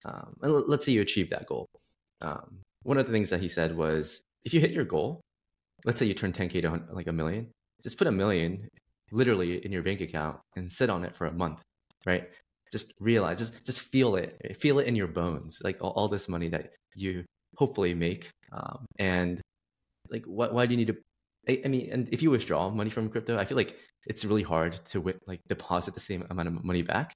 Um, 0.05 0.35
and 0.41 0.63
let's 0.67 0.85
say 0.85 0.93
you 0.93 1.01
achieve 1.01 1.29
that 1.31 1.45
goal. 1.45 1.67
Um, 2.21 2.61
one 2.83 2.97
of 2.97 3.05
the 3.05 3.11
things 3.11 3.29
that 3.29 3.41
he 3.41 3.47
said 3.47 3.75
was, 3.75 4.23
if 4.45 4.53
you 4.53 4.59
hit 4.59 4.71
your 4.71 4.85
goal, 4.85 5.21
let's 5.85 5.99
say 5.99 6.05
you 6.05 6.13
turn 6.13 6.33
10k 6.33 6.61
to 6.61 6.93
like 6.93 7.07
a 7.07 7.13
million, 7.13 7.49
just 7.81 7.97
put 7.97 8.07
a 8.07 8.11
million 8.11 8.67
literally 9.11 9.63
in 9.65 9.71
your 9.71 9.83
bank 9.83 10.01
account 10.01 10.37
and 10.55 10.71
sit 10.71 10.89
on 10.89 11.03
it 11.03 11.15
for 11.15 11.27
a 11.27 11.31
month, 11.31 11.61
right? 12.05 12.29
just 12.73 12.91
realize 12.99 13.37
just 13.37 13.63
just 13.63 13.81
feel 13.81 14.15
it 14.15 14.57
feel 14.59 14.79
it 14.79 14.87
in 14.87 14.95
your 14.95 15.07
bones 15.07 15.59
like 15.63 15.77
all, 15.79 15.91
all 15.91 16.07
this 16.07 16.27
money 16.27 16.49
that 16.49 16.71
you 16.95 17.23
hopefully 17.55 17.93
make 17.93 18.31
um, 18.51 18.83
and 18.97 19.39
like 20.09 20.25
what 20.25 20.53
why 20.55 20.65
do 20.65 20.73
you 20.73 20.77
need 20.77 20.87
to 20.87 20.97
I, 21.47 21.67
mean 21.67 21.89
and 21.91 22.09
if 22.11 22.23
you 22.23 22.31
withdraw 22.31 22.71
money 22.71 22.89
from 22.89 23.09
crypto 23.09 23.37
i 23.37 23.45
feel 23.45 23.57
like 23.57 23.77
it's 24.07 24.25
really 24.25 24.41
hard 24.41 24.73
to 24.87 25.13
like 25.27 25.39
deposit 25.47 25.93
the 25.93 25.99
same 25.99 26.25
amount 26.31 26.47
of 26.47 26.63
money 26.63 26.81
back 26.81 27.13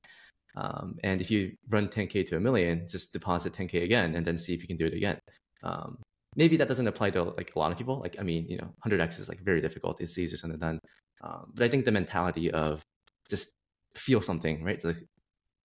um, 0.55 0.95
and 1.03 1.21
if 1.21 1.31
you 1.31 1.53
run 1.69 1.87
10k 1.87 2.25
to 2.27 2.37
a 2.37 2.39
million 2.39 2.87
just 2.87 3.11
deposit 3.11 3.53
10k 3.53 3.83
again 3.83 4.13
and 4.13 4.27
then 4.27 4.37
see 4.37 4.53
if 4.53 4.61
you 4.61 4.67
can 4.67 4.77
do 4.77 4.85
it 4.85 4.93
again 4.93 5.17
um, 5.63 5.97
maybe 6.35 6.57
that 6.57 6.67
doesn't 6.67 6.87
apply 6.87 7.09
to 7.09 7.23
like 7.23 7.51
a 7.55 7.59
lot 7.59 7.71
of 7.71 7.77
people 7.77 7.99
like 7.99 8.15
i 8.19 8.23
mean 8.23 8.45
you 8.47 8.57
know 8.57 8.69
100x 8.85 9.19
is 9.19 9.29
like 9.29 9.41
very 9.41 9.61
difficult 9.61 9.99
it's 10.01 10.17
easier 10.17 10.37
said 10.37 10.51
than 10.51 10.59
done 10.59 10.79
um, 11.21 11.51
but 11.53 11.63
i 11.63 11.69
think 11.69 11.85
the 11.85 11.91
mentality 11.91 12.51
of 12.51 12.81
just 13.29 13.51
feel 13.95 14.21
something 14.21 14.63
right 14.63 14.81
so, 14.81 14.89
like, 14.89 14.97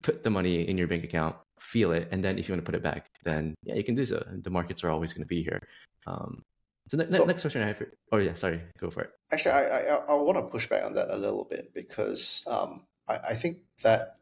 put 0.01 0.23
the 0.23 0.29
money 0.29 0.67
in 0.67 0.77
your 0.77 0.87
bank 0.87 1.03
account, 1.03 1.35
feel 1.59 1.91
it, 1.91 2.07
and 2.11 2.23
then 2.23 2.37
if 2.37 2.47
you 2.47 2.53
want 2.53 2.63
to 2.63 2.69
put 2.69 2.75
it 2.75 2.83
back, 2.83 3.07
then 3.23 3.53
yeah, 3.63 3.75
you 3.75 3.83
can 3.83 3.95
do 3.95 4.05
so. 4.05 4.23
The 4.41 4.49
markets 4.49 4.83
are 4.83 4.89
always 4.89 5.13
going 5.13 5.23
to 5.23 5.27
be 5.27 5.43
here. 5.43 5.61
Um, 6.07 6.41
so, 6.89 6.97
ne- 6.97 7.09
So- 7.09 7.25
next 7.25 7.41
question 7.41 7.61
I 7.61 7.67
have. 7.67 7.77
For, 7.77 7.91
oh 8.11 8.17
yeah, 8.17 8.33
sorry, 8.33 8.61
go 8.79 8.89
for 8.89 9.01
it. 9.01 9.11
Actually, 9.31 9.51
I, 9.51 9.61
I, 9.61 9.95
I 10.09 10.13
want 10.15 10.37
to 10.37 10.43
push 10.43 10.67
back 10.67 10.83
on 10.83 10.93
that 10.95 11.09
a 11.09 11.17
little 11.17 11.45
bit 11.45 11.73
because 11.73 12.43
um, 12.49 12.81
I, 13.07 13.19
I 13.29 13.33
think 13.35 13.59
that 13.83 14.17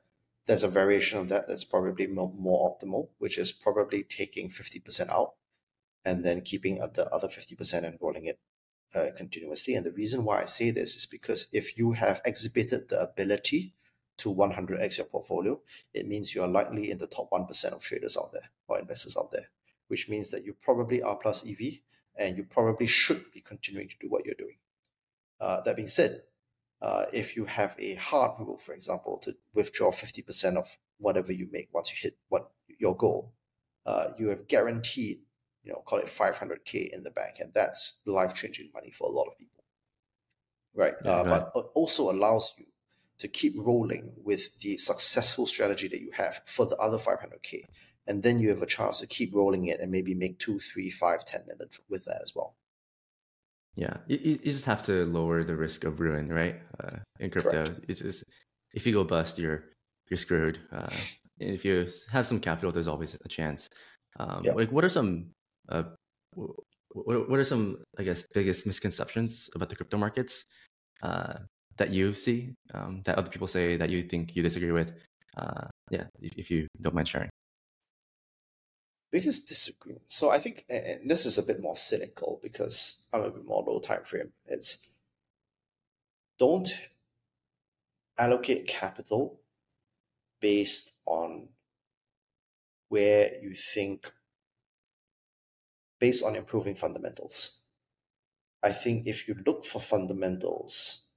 there's 0.46 0.64
a 0.64 0.68
variation 0.68 1.20
of 1.20 1.30
that 1.30 1.48
that's 1.48 1.64
probably 1.64 2.08
more, 2.08 2.32
more 2.38 2.76
optimal, 2.76 3.10
which 3.20 3.38
is 3.38 3.52
probably 3.52 4.04
taking 4.04 4.50
50% 4.50 5.10
out 5.10 5.34
and 6.06 6.24
then 6.24 6.42
keeping 6.42 6.76
the 6.76 7.08
other 7.12 7.28
50% 7.28 7.84
and 7.84 7.98
rolling 8.02 8.26
it 8.26 8.40
uh, 8.96 9.08
continuously. 9.16 9.76
And 9.76 9.86
the 9.86 9.92
reason 9.92 10.24
why 10.24 10.42
I 10.42 10.46
say 10.46 10.72
this 10.72 10.96
is 10.96 11.06
because 11.06 11.48
if 11.54 11.78
you 11.78 11.94
have 11.94 12.22
exhibited 12.26 12.90
the 12.90 13.02
ability 13.02 13.74
to 14.18 14.34
100x 14.34 14.98
your 14.98 15.08
portfolio, 15.08 15.62
it 15.94 16.08
means 16.08 16.36
you 16.36 16.44
are 16.44 16.48
likely 16.48 16.92
in 16.92 16.98
the 16.98 17.08
top 17.08 17.30
1% 17.32 17.66
of 17.74 17.82
traders 17.82 18.18
out 18.18 18.32
there 18.34 18.50
or 18.68 18.80
investors 18.80 19.16
out 19.18 19.32
there, 19.32 19.50
which 19.88 20.10
means 20.10 20.30
that 20.32 20.46
you 20.46 20.54
probably 20.62 21.02
are 21.02 21.16
plus 21.16 21.46
EV 21.48 21.80
and 22.18 22.38
you 22.38 22.44
probably 22.44 22.86
should 22.86 23.32
be 23.34 23.42
continuing 23.42 23.88
to 23.88 23.96
do 24.00 24.10
what 24.10 24.26
you're 24.26 24.36
doing. 24.38 24.58
Uh, 25.40 25.62
that 25.62 25.76
being 25.76 25.88
said, 25.88 26.22
uh, 26.82 27.06
if 27.14 27.36
you 27.36 27.46
have 27.46 27.76
a 27.80 27.96
hard 27.96 28.40
rule, 28.40 28.58
for 28.58 28.74
example, 28.74 29.18
to 29.20 29.36
withdraw 29.54 29.92
50% 29.92 30.58
of 30.58 30.78
whatever 30.98 31.32
you 31.32 31.48
make 31.52 31.70
once 31.74 31.92
you 31.92 31.98
hit 32.02 32.18
what 32.28 32.52
your 32.78 32.96
goal, 32.96 33.34
uh, 33.86 34.08
you 34.18 34.28
have 34.30 34.48
guaranteed, 34.48 35.20
you 35.64 35.72
know, 35.72 35.84
call 35.86 36.00
it 36.00 36.06
500k 36.06 36.90
in 36.94 37.04
the 37.04 37.12
bank, 37.12 37.36
and 37.40 37.54
that's 37.54 38.00
life-changing 38.06 38.72
money 38.74 38.92
for 38.92 39.08
a 39.08 39.12
lot 39.12 39.28
of 39.28 39.38
people, 39.38 39.64
right? 40.76 40.94
Yeah, 41.04 41.12
uh, 41.12 41.26
right. 41.26 41.44
But 41.54 41.70
also 41.76 42.12
allows 42.12 42.54
you 42.58 42.66
to 43.20 43.28
keep 43.28 43.54
rolling 43.58 44.14
with 44.24 44.58
the 44.60 44.78
successful 44.78 45.46
strategy 45.46 45.88
that 45.90 46.02
you 46.02 46.12
have 46.12 46.42
for 46.46 46.66
the 46.66 46.78
other 46.78 46.98
500k, 46.98 47.66
and 48.08 48.24
then 48.24 48.40
you 48.40 48.50
have 48.50 48.62
a 48.62 48.66
chance 48.66 49.00
to 49.00 49.08
keep 49.08 49.36
rolling 49.36 49.68
it 49.68 49.80
and 49.80 49.92
maybe 49.92 50.16
make 50.16 50.40
two, 50.40 50.60
three, 50.60 50.90
five, 50.90 51.26
ten 51.26 51.42
two, 51.42 51.48
three, 51.48 51.48
five, 51.48 51.48
ten 51.48 51.58
million 51.58 51.70
with 51.90 52.06
that 52.06 52.22
as 52.22 52.34
well. 52.36 52.56
Yeah, 53.76 53.98
you, 54.08 54.18
you 54.18 54.52
just 54.52 54.66
have 54.66 54.84
to 54.84 55.06
lower 55.06 55.44
the 55.44 55.56
risk 55.56 55.84
of 55.84 56.00
ruin, 56.00 56.30
right? 56.30 56.60
Uh, 56.84 56.98
in 57.20 57.30
crypto, 57.30 57.64
Correct. 57.64 57.86
it's 57.88 58.24
if 58.74 58.86
you 58.86 58.94
go 58.94 59.04
bust, 59.04 59.38
you're 59.40 59.64
you're 60.10 60.18
screwed. 60.18 60.60
Uh, 60.72 60.90
and 61.40 61.52
if 61.52 61.64
you 61.64 61.88
have 62.12 62.28
some 62.28 62.40
capital, 62.40 62.72
there's 62.72 62.88
always 62.88 63.16
a 63.24 63.28
chance. 63.30 63.70
Um, 64.20 64.40
Yeah. 64.44 64.54
Like, 64.54 64.72
what 64.72 64.84
are 64.84 64.90
some 64.90 65.32
uh, 65.70 65.84
what 66.34 67.30
what 67.30 67.40
are 67.40 67.46
some 67.46 67.78
I 67.98 68.04
guess 68.04 68.26
biggest 68.34 68.66
misconceptions 68.66 69.50
about 69.56 69.70
the 69.70 69.76
crypto 69.76 69.98
markets 69.98 70.46
uh, 71.04 71.34
that 71.78 71.92
you 71.92 72.14
see 72.14 72.54
um, 72.74 73.02
that 73.06 73.18
other 73.18 73.30
people 73.30 73.48
say 73.48 73.78
that 73.78 73.90
you 73.90 74.04
think 74.04 74.36
you 74.36 74.44
disagree 74.44 74.72
with? 74.72 74.94
Uh, 75.38 75.68
yeah, 75.92 76.06
if, 76.20 76.34
if 76.38 76.52
you 76.52 76.68
don't 76.82 76.96
mind 76.96 77.08
sharing. 77.08 77.30
biggest 79.12 79.48
disagreement. 79.48 80.04
So 80.12 80.30
I 80.30 80.40
think, 80.40 80.66
and 80.70 81.10
this 81.10 81.26
is 81.26 81.38
a 81.38 81.44
bit 81.44 81.62
more 81.62 81.76
cynical 81.76 82.40
because 82.42 83.02
I'm 83.14 83.24
a 83.24 83.32
bit 83.32 83.46
more 83.46 83.64
low 83.66 83.80
time 83.80 84.04
frame. 84.04 84.32
It's 84.48 84.88
don't 86.38 86.70
allocate 88.18 88.68
capital 88.68 89.40
based 90.40 90.94
on 91.06 91.50
where 92.90 93.32
you 93.42 93.54
think 93.54 94.12
based 96.00 96.24
on 96.24 96.36
improving 96.36 96.76
fundamentals. 96.76 97.64
I 98.62 98.72
think 98.72 99.08
if 99.08 99.28
you 99.28 99.36
look 99.46 99.66
for 99.66 99.80
fundamentals 99.80 101.08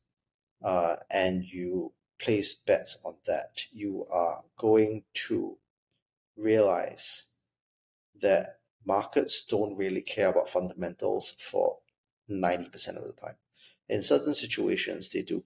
uh, 0.63 0.97
and 1.11 1.45
you 1.45 1.93
place 2.21 2.55
bets 2.55 2.99
on 3.05 3.17
that, 3.27 3.63
you 3.73 4.07
are 4.11 4.43
going 4.57 5.05
to 5.29 5.59
realize 6.37 7.27
that 8.21 8.61
markets 8.85 9.45
don't 9.45 9.77
really 9.77 10.03
care 10.03 10.29
about 10.29 10.49
fundamentals 10.49 11.33
for 11.33 11.79
90% 12.31 12.97
of 12.97 13.05
the 13.05 13.13
time. 13.13 13.35
In 13.89 14.03
certain 14.03 14.35
situations, 14.35 15.11
they 15.11 15.23
do, 15.23 15.45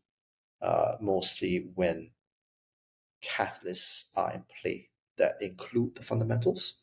uh, 0.61 0.93
mostly 1.01 1.71
when 1.75 2.11
catalysts 3.25 4.11
are 4.17 4.33
in 4.33 4.45
play 4.61 4.91
that 5.17 5.35
include 5.41 5.95
the 5.95 6.03
fundamentals. 6.03 6.83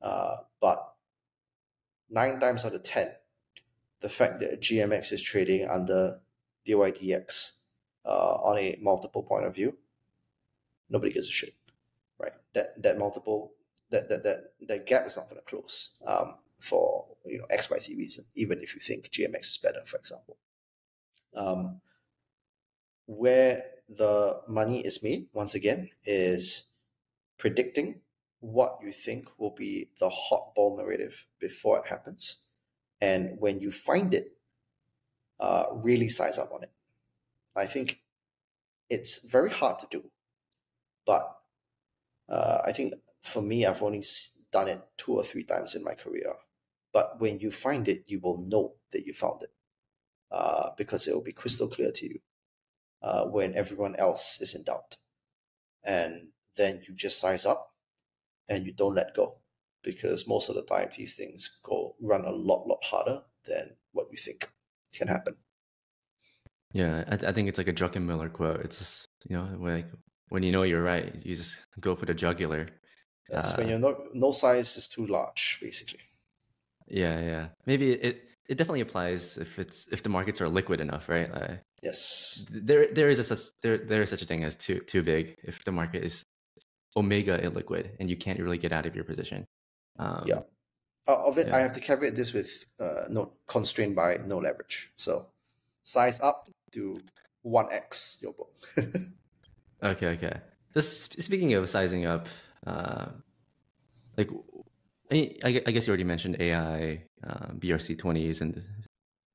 Uh, 0.00 0.36
but 0.60 0.94
nine 2.12 2.38
times 2.38 2.64
out 2.64 2.74
of 2.74 2.82
10, 2.82 3.10
the 4.00 4.08
fact 4.08 4.38
that 4.40 4.60
GMX 4.60 5.12
is 5.12 5.22
trading 5.22 5.66
under 5.68 6.20
DYDX 6.66 7.58
uh, 8.04 8.34
on 8.34 8.58
a 8.58 8.78
multiple 8.80 9.22
point 9.22 9.46
of 9.46 9.54
view, 9.54 9.76
nobody 10.90 11.12
gives 11.12 11.28
a 11.28 11.32
shit, 11.32 11.54
right? 12.18 12.32
That 12.54 12.80
that 12.82 12.98
multiple 12.98 13.52
that 13.90 14.08
that 14.08 14.24
that, 14.24 14.52
that 14.68 14.86
gap 14.86 15.06
is 15.06 15.16
not 15.16 15.28
going 15.28 15.40
to 15.40 15.46
close 15.46 15.94
um, 16.06 16.34
for 16.60 17.06
you 17.24 17.38
know 17.38 17.46
X 17.50 17.70
Y 17.70 17.78
Z 17.78 17.96
reason, 17.96 18.24
even 18.34 18.60
if 18.62 18.74
you 18.74 18.80
think 18.80 19.10
GMX 19.10 19.40
is 19.42 19.58
better, 19.58 19.82
for 19.84 19.96
example. 19.96 20.36
Um, 21.34 21.80
where 23.06 23.62
the 23.88 24.40
money 24.48 24.80
is 24.80 25.02
made, 25.02 25.26
once 25.32 25.54
again, 25.54 25.90
is 26.04 26.70
predicting 27.38 28.00
what 28.42 28.80
you 28.82 28.90
think 28.90 29.28
will 29.38 29.54
be 29.54 29.88
the 30.00 30.08
hot 30.08 30.52
ball 30.56 30.76
narrative 30.76 31.26
before 31.40 31.78
it 31.78 31.86
happens. 31.88 32.44
And 33.00 33.36
when 33.38 33.60
you 33.60 33.70
find 33.70 34.12
it, 34.12 34.32
uh, 35.38 35.66
really 35.72 36.08
size 36.08 36.38
up 36.38 36.52
on 36.52 36.64
it. 36.64 36.70
I 37.54 37.66
think 37.66 38.00
it's 38.90 39.28
very 39.28 39.50
hard 39.50 39.78
to 39.78 39.86
do, 39.90 40.10
but 41.06 41.36
uh, 42.28 42.58
I 42.64 42.72
think 42.72 42.94
for 43.20 43.42
me, 43.42 43.64
I've 43.64 43.82
only 43.82 44.04
done 44.50 44.68
it 44.68 44.80
two 44.96 45.12
or 45.12 45.22
three 45.22 45.44
times 45.44 45.74
in 45.74 45.84
my 45.84 45.94
career. 45.94 46.34
But 46.92 47.20
when 47.20 47.38
you 47.38 47.50
find 47.50 47.88
it, 47.88 48.04
you 48.06 48.18
will 48.20 48.38
know 48.38 48.74
that 48.90 49.06
you 49.06 49.12
found 49.12 49.42
it 49.42 49.52
uh, 50.32 50.70
because 50.76 51.06
it 51.06 51.14
will 51.14 51.22
be 51.22 51.32
crystal 51.32 51.68
clear 51.68 51.92
to 51.92 52.06
you 52.06 52.20
uh, 53.02 53.24
when 53.26 53.54
everyone 53.54 53.94
else 53.96 54.40
is 54.40 54.54
in 54.54 54.64
doubt. 54.64 54.96
And 55.84 56.28
then 56.56 56.82
you 56.88 56.94
just 56.94 57.20
size 57.20 57.46
up 57.46 57.71
and 58.48 58.66
you 58.66 58.72
don't 58.72 58.94
let 58.94 59.14
go 59.14 59.36
because 59.82 60.28
most 60.28 60.48
of 60.48 60.54
the 60.54 60.62
time 60.62 60.88
these 60.96 61.14
things 61.14 61.60
go 61.62 61.94
run 62.00 62.24
a 62.24 62.30
lot, 62.30 62.66
lot 62.66 62.82
harder 62.82 63.20
than 63.44 63.70
what 63.92 64.06
you 64.10 64.16
think 64.16 64.48
can 64.92 65.08
happen. 65.08 65.34
Yeah, 66.72 67.04
I, 67.08 67.28
I 67.28 67.32
think 67.32 67.48
it's 67.48 67.58
like 67.58 67.68
a 67.68 67.72
Druckenmiller 67.72 68.32
quote. 68.32 68.60
It's 68.60 68.78
just, 68.78 69.06
you 69.28 69.36
know, 69.36 69.48
like 69.58 69.86
when 70.28 70.42
you 70.42 70.52
know 70.52 70.62
you're 70.62 70.82
right, 70.82 71.14
you 71.24 71.36
just 71.36 71.66
go 71.80 71.94
for 71.94 72.06
the 72.06 72.14
jugular. 72.14 72.68
Yes, 73.30 73.52
Uh, 73.52 73.56
when 73.58 73.68
your 73.68 73.78
no, 73.78 74.04
no 74.14 74.30
size 74.30 74.76
is 74.76 74.88
too 74.88 75.06
large, 75.06 75.58
basically. 75.60 76.00
Yeah, 76.88 77.20
yeah. 77.20 77.46
Maybe 77.66 77.92
it 77.92 78.28
it 78.48 78.56
definitely 78.56 78.80
applies 78.80 79.38
if 79.38 79.58
it's 79.58 79.88
if 79.92 80.02
the 80.02 80.08
markets 80.08 80.40
are 80.40 80.48
liquid 80.48 80.80
enough, 80.80 81.08
right? 81.08 81.30
Uh, 81.32 81.54
yes. 81.82 82.46
There 82.50 82.88
there 82.92 83.08
is 83.08 83.18
a 83.18 83.24
such 83.24 83.40
there 83.62 83.78
there 83.78 84.02
is 84.02 84.10
such 84.10 84.22
a 84.22 84.26
thing 84.26 84.44
as 84.44 84.56
too 84.56 84.80
too 84.80 85.02
big 85.02 85.36
if 85.42 85.64
the 85.64 85.72
market 85.72 86.04
is 86.04 86.24
omega 86.96 87.38
illiquid 87.38 87.90
and 87.98 88.10
you 88.10 88.16
can't 88.16 88.38
really 88.38 88.58
get 88.58 88.72
out 88.72 88.86
of 88.86 88.94
your 88.94 89.04
position. 89.04 89.46
Um, 89.98 90.24
yeah. 90.26 90.40
Of 91.06 91.36
it, 91.38 91.48
yeah. 91.48 91.56
I 91.56 91.60
have 91.60 91.72
to 91.72 91.80
caveat 91.80 92.14
this 92.14 92.32
with 92.32 92.64
uh, 92.78 93.04
no 93.10 93.32
constrained 93.48 93.96
by 93.96 94.18
no 94.24 94.38
leverage. 94.38 94.92
So 94.96 95.26
size 95.82 96.20
up 96.20 96.48
to 96.72 97.00
one 97.42 97.66
x 97.72 98.18
your 98.22 98.32
book. 98.32 98.52
okay, 99.82 100.06
okay. 100.06 100.40
Just 100.72 101.20
speaking 101.20 101.54
of 101.54 101.68
sizing 101.68 102.06
up, 102.06 102.28
uh, 102.66 103.06
like 104.16 104.30
I, 105.10 105.34
I 105.44 105.70
guess 105.72 105.86
you 105.86 105.90
already 105.90 106.04
mentioned 106.04 106.36
AI, 106.40 107.02
um, 107.24 107.58
BRC 107.58 107.98
twenties, 107.98 108.40
and 108.40 108.62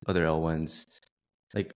other 0.06 0.24
L 0.24 0.40
ones. 0.40 0.86
Like, 1.54 1.72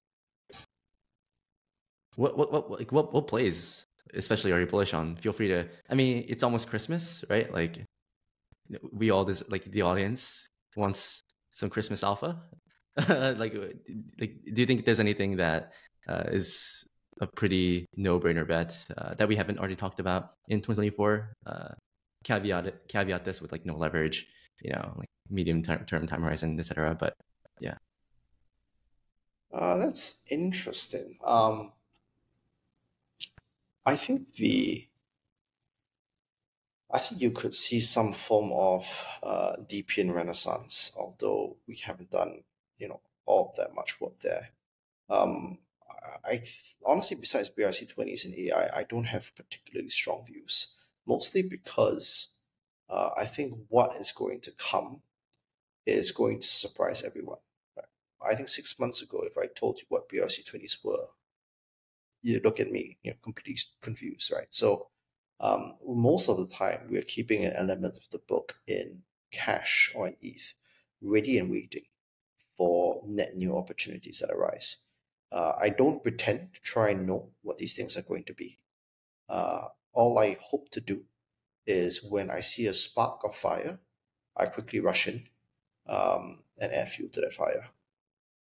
what 2.16 2.37
what 2.37 2.51
what 2.51 2.70
like 2.70 2.93
what 2.93 3.12
what 3.12 3.26
plays 3.26 3.87
especially 4.14 4.53
are 4.53 4.61
you 4.61 4.66
bullish 4.66 4.94
on? 4.94 5.16
Feel 5.16 5.32
free 5.32 5.48
to. 5.48 5.66
I 5.90 5.94
mean, 5.94 6.24
it's 6.28 6.42
almost 6.42 6.68
Christmas, 6.68 7.24
right? 7.28 7.53
Like, 7.53 7.84
we 8.92 9.11
all 9.11 9.24
this 9.24 9.42
like 9.48 9.64
the 9.70 9.82
audience 9.82 10.46
wants 10.76 11.22
some 11.55 11.70
Christmas 11.70 12.03
alpha. 12.03 12.42
like, 13.09 13.55
like, 14.20 14.34
do 14.53 14.61
you 14.61 14.66
think 14.66 14.84
there's 14.84 15.00
anything 15.00 15.36
that 15.36 15.72
uh, 16.09 16.24
is 16.28 16.86
a 17.20 17.26
pretty 17.26 17.86
no-brainer 17.96 18.46
bet 18.46 18.76
uh, 18.96 19.14
that 19.14 19.28
we 19.28 19.36
haven't 19.36 19.59
already 19.59 19.76
talked 19.76 20.00
about 20.00 20.30
in 20.48 20.59
2024? 20.59 21.32
Uh, 21.46 21.68
caveat 22.24 22.88
caveat 22.88 23.24
this 23.24 23.40
with 23.40 23.53
like 23.53 23.66
no 23.66 23.76
leverage, 23.76 24.26
you 24.61 24.72
know, 24.72 24.94
like 24.96 25.09
medium 25.30 25.62
term, 25.62 26.07
time 26.07 26.22
horizon, 26.22 26.59
etc. 26.59 26.96
But 26.98 27.14
yeah. 27.61 27.76
Uh, 29.53 29.76
that's 29.76 30.18
interesting. 30.30 31.16
Um, 31.24 31.72
I 33.85 33.97
think 33.97 34.35
the 34.35 34.87
I 36.91 36.99
think 36.99 37.22
you 37.22 37.30
could 37.30 37.55
see 37.55 37.80
some 37.80 38.12
form 38.12 38.53
of 38.53 39.07
uh, 39.22 39.57
DePIN 39.66 40.12
renaissance, 40.14 40.93
although 40.97 41.57
we 41.66 41.76
haven't 41.76 42.11
done 42.11 42.43
you 42.78 42.89
know 42.89 43.01
all 43.26 43.55
that 43.57 43.74
much 43.74 44.01
work 44.01 44.20
there. 44.20 44.51
Um, 45.09 45.59
I 46.24 46.43
honestly, 46.85 47.16
besides 47.16 47.51
BRC 47.51 47.93
twenties 47.93 48.24
and 48.24 48.35
AI, 48.35 48.70
I 48.74 48.85
don't 48.85 49.05
have 49.05 49.35
particularly 49.35 49.89
strong 49.89 50.24
views. 50.26 50.74
Mostly 51.07 51.43
because 51.43 52.28
uh, 52.89 53.11
I 53.16 53.24
think 53.24 53.55
what 53.68 53.97
is 53.97 54.12
going 54.12 54.41
to 54.43 54.53
come 54.53 55.03
is 55.85 56.12
going 56.12 56.39
to 56.41 56.47
surprise 56.47 57.03
everyone. 57.03 57.39
Right? 57.76 57.87
I 58.24 58.35
think 58.37 58.49
six 58.49 58.78
months 58.78 59.03
ago, 59.03 59.22
if 59.24 59.37
I 59.37 59.47
told 59.47 59.78
you 59.78 59.87
what 59.89 60.09
BRC 60.09 60.47
twenties 60.47 60.78
were, 60.85 61.09
you 62.22 62.40
look 62.42 62.60
at 62.60 62.70
me, 62.70 62.96
you 63.02 63.10
know, 63.10 63.16
completely 63.22 63.62
confused, 63.80 64.32
right? 64.32 64.46
So 64.50 64.88
um, 65.40 65.74
most 65.86 66.28
of 66.28 66.38
the 66.38 66.46
time, 66.46 66.86
we're 66.88 67.02
keeping 67.02 67.44
an 67.44 67.54
element 67.56 67.96
of 67.96 68.08
the 68.10 68.18
book 68.18 68.56
in 68.66 69.02
cash 69.32 69.92
or 69.94 70.08
in 70.08 70.16
ETH, 70.22 70.54
ready 71.00 71.38
and 71.38 71.50
waiting 71.50 71.84
for 72.56 73.02
net 73.06 73.36
new 73.36 73.56
opportunities 73.56 74.20
that 74.20 74.32
arise. 74.32 74.78
Uh, 75.32 75.54
I 75.60 75.70
don't 75.70 76.02
pretend 76.02 76.54
to 76.54 76.60
try 76.60 76.90
and 76.90 77.06
know 77.06 77.30
what 77.42 77.58
these 77.58 77.74
things 77.74 77.96
are 77.96 78.02
going 78.02 78.24
to 78.24 78.34
be. 78.34 78.58
Uh, 79.28 79.68
all 79.92 80.18
I 80.18 80.36
hope 80.40 80.70
to 80.70 80.80
do 80.80 81.04
is 81.66 82.04
when 82.04 82.30
I 82.30 82.40
see 82.40 82.66
a 82.66 82.74
spark 82.74 83.24
of 83.24 83.34
fire, 83.34 83.78
I 84.36 84.46
quickly 84.46 84.80
rush 84.80 85.08
in 85.08 85.24
um, 85.88 86.40
and 86.60 86.72
add 86.72 86.88
fuel 86.88 87.10
to 87.12 87.20
that 87.22 87.34
fire. 87.34 87.68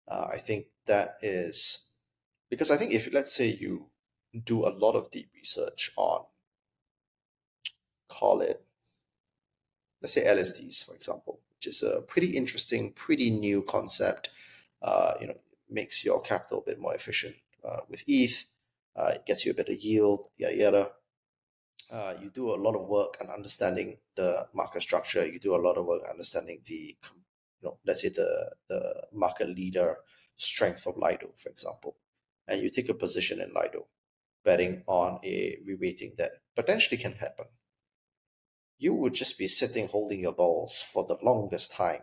Uh, 0.08 0.26
I 0.32 0.38
think 0.38 0.66
that 0.86 1.16
is 1.22 1.89
because 2.50 2.70
I 2.70 2.76
think 2.76 2.92
if 2.92 3.12
let's 3.12 3.34
say 3.34 3.46
you 3.48 3.86
do 4.44 4.66
a 4.66 4.70
lot 4.70 4.92
of 4.94 5.10
deep 5.10 5.30
research 5.34 5.90
on 5.96 6.24
call 8.08 8.40
it 8.40 8.64
let's 10.02 10.14
say 10.14 10.24
LSDs 10.24 10.84
for 10.84 10.94
example, 10.94 11.40
which 11.56 11.66
is 11.66 11.82
a 11.82 12.00
pretty 12.02 12.36
interesting, 12.36 12.92
pretty 12.92 13.30
new 13.30 13.62
concept. 13.62 14.30
Uh, 14.82 15.14
you 15.20 15.26
know, 15.26 15.36
makes 15.68 16.04
your 16.04 16.20
capital 16.22 16.58
a 16.60 16.70
bit 16.70 16.80
more 16.80 16.94
efficient 16.94 17.36
uh, 17.68 17.80
with 17.88 18.02
ETH. 18.06 18.46
Uh, 18.96 19.12
it 19.14 19.26
gets 19.26 19.44
you 19.44 19.52
a 19.52 19.54
better 19.54 19.72
yield, 19.72 20.26
yada 20.38 20.56
yada. 20.56 20.88
Uh, 21.92 22.14
you 22.20 22.30
do 22.30 22.50
a 22.50 22.56
lot 22.56 22.74
of 22.74 22.86
work 22.88 23.16
on 23.20 23.28
understanding 23.28 23.98
the 24.16 24.46
market 24.54 24.80
structure. 24.80 25.26
You 25.26 25.38
do 25.38 25.54
a 25.54 25.58
lot 25.60 25.76
of 25.76 25.84
work 25.84 26.02
understanding 26.08 26.60
the, 26.64 26.96
you 26.96 27.62
know, 27.62 27.78
let's 27.86 28.02
say 28.02 28.08
the 28.08 28.54
the 28.68 29.06
market 29.12 29.48
leader 29.48 29.96
strength 30.36 30.86
of 30.86 30.96
Lido, 30.96 31.34
for 31.36 31.50
example 31.50 31.96
and 32.50 32.60
you 32.60 32.68
take 32.68 32.88
a 32.88 32.94
position 32.94 33.40
in 33.40 33.54
Lido, 33.54 33.86
betting 34.44 34.82
on 34.86 35.20
a 35.24 35.56
re-rating 35.64 36.14
that 36.18 36.32
potentially 36.56 37.00
can 37.00 37.12
happen, 37.12 37.46
you 38.76 38.92
would 38.92 39.14
just 39.14 39.38
be 39.38 39.46
sitting 39.46 39.88
holding 39.88 40.20
your 40.20 40.32
balls 40.32 40.82
for 40.82 41.04
the 41.04 41.16
longest 41.22 41.72
time 41.72 42.02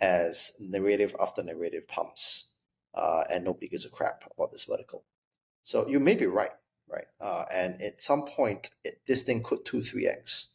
as 0.00 0.52
narrative 0.58 1.14
after 1.20 1.42
narrative 1.42 1.86
pumps, 1.86 2.52
uh, 2.94 3.24
and 3.30 3.44
nobody 3.44 3.68
gives 3.68 3.84
a 3.84 3.90
crap 3.90 4.24
about 4.34 4.50
this 4.50 4.64
vertical. 4.64 5.04
So 5.62 5.86
you 5.86 6.00
may 6.00 6.14
be 6.14 6.26
right, 6.26 6.52
right? 6.88 7.06
Uh, 7.20 7.44
and 7.52 7.80
at 7.82 8.00
some 8.00 8.24
point, 8.24 8.70
it, 8.82 9.00
this 9.06 9.22
thing 9.22 9.42
could 9.42 9.64
2 9.64 9.78
3x. 9.78 10.54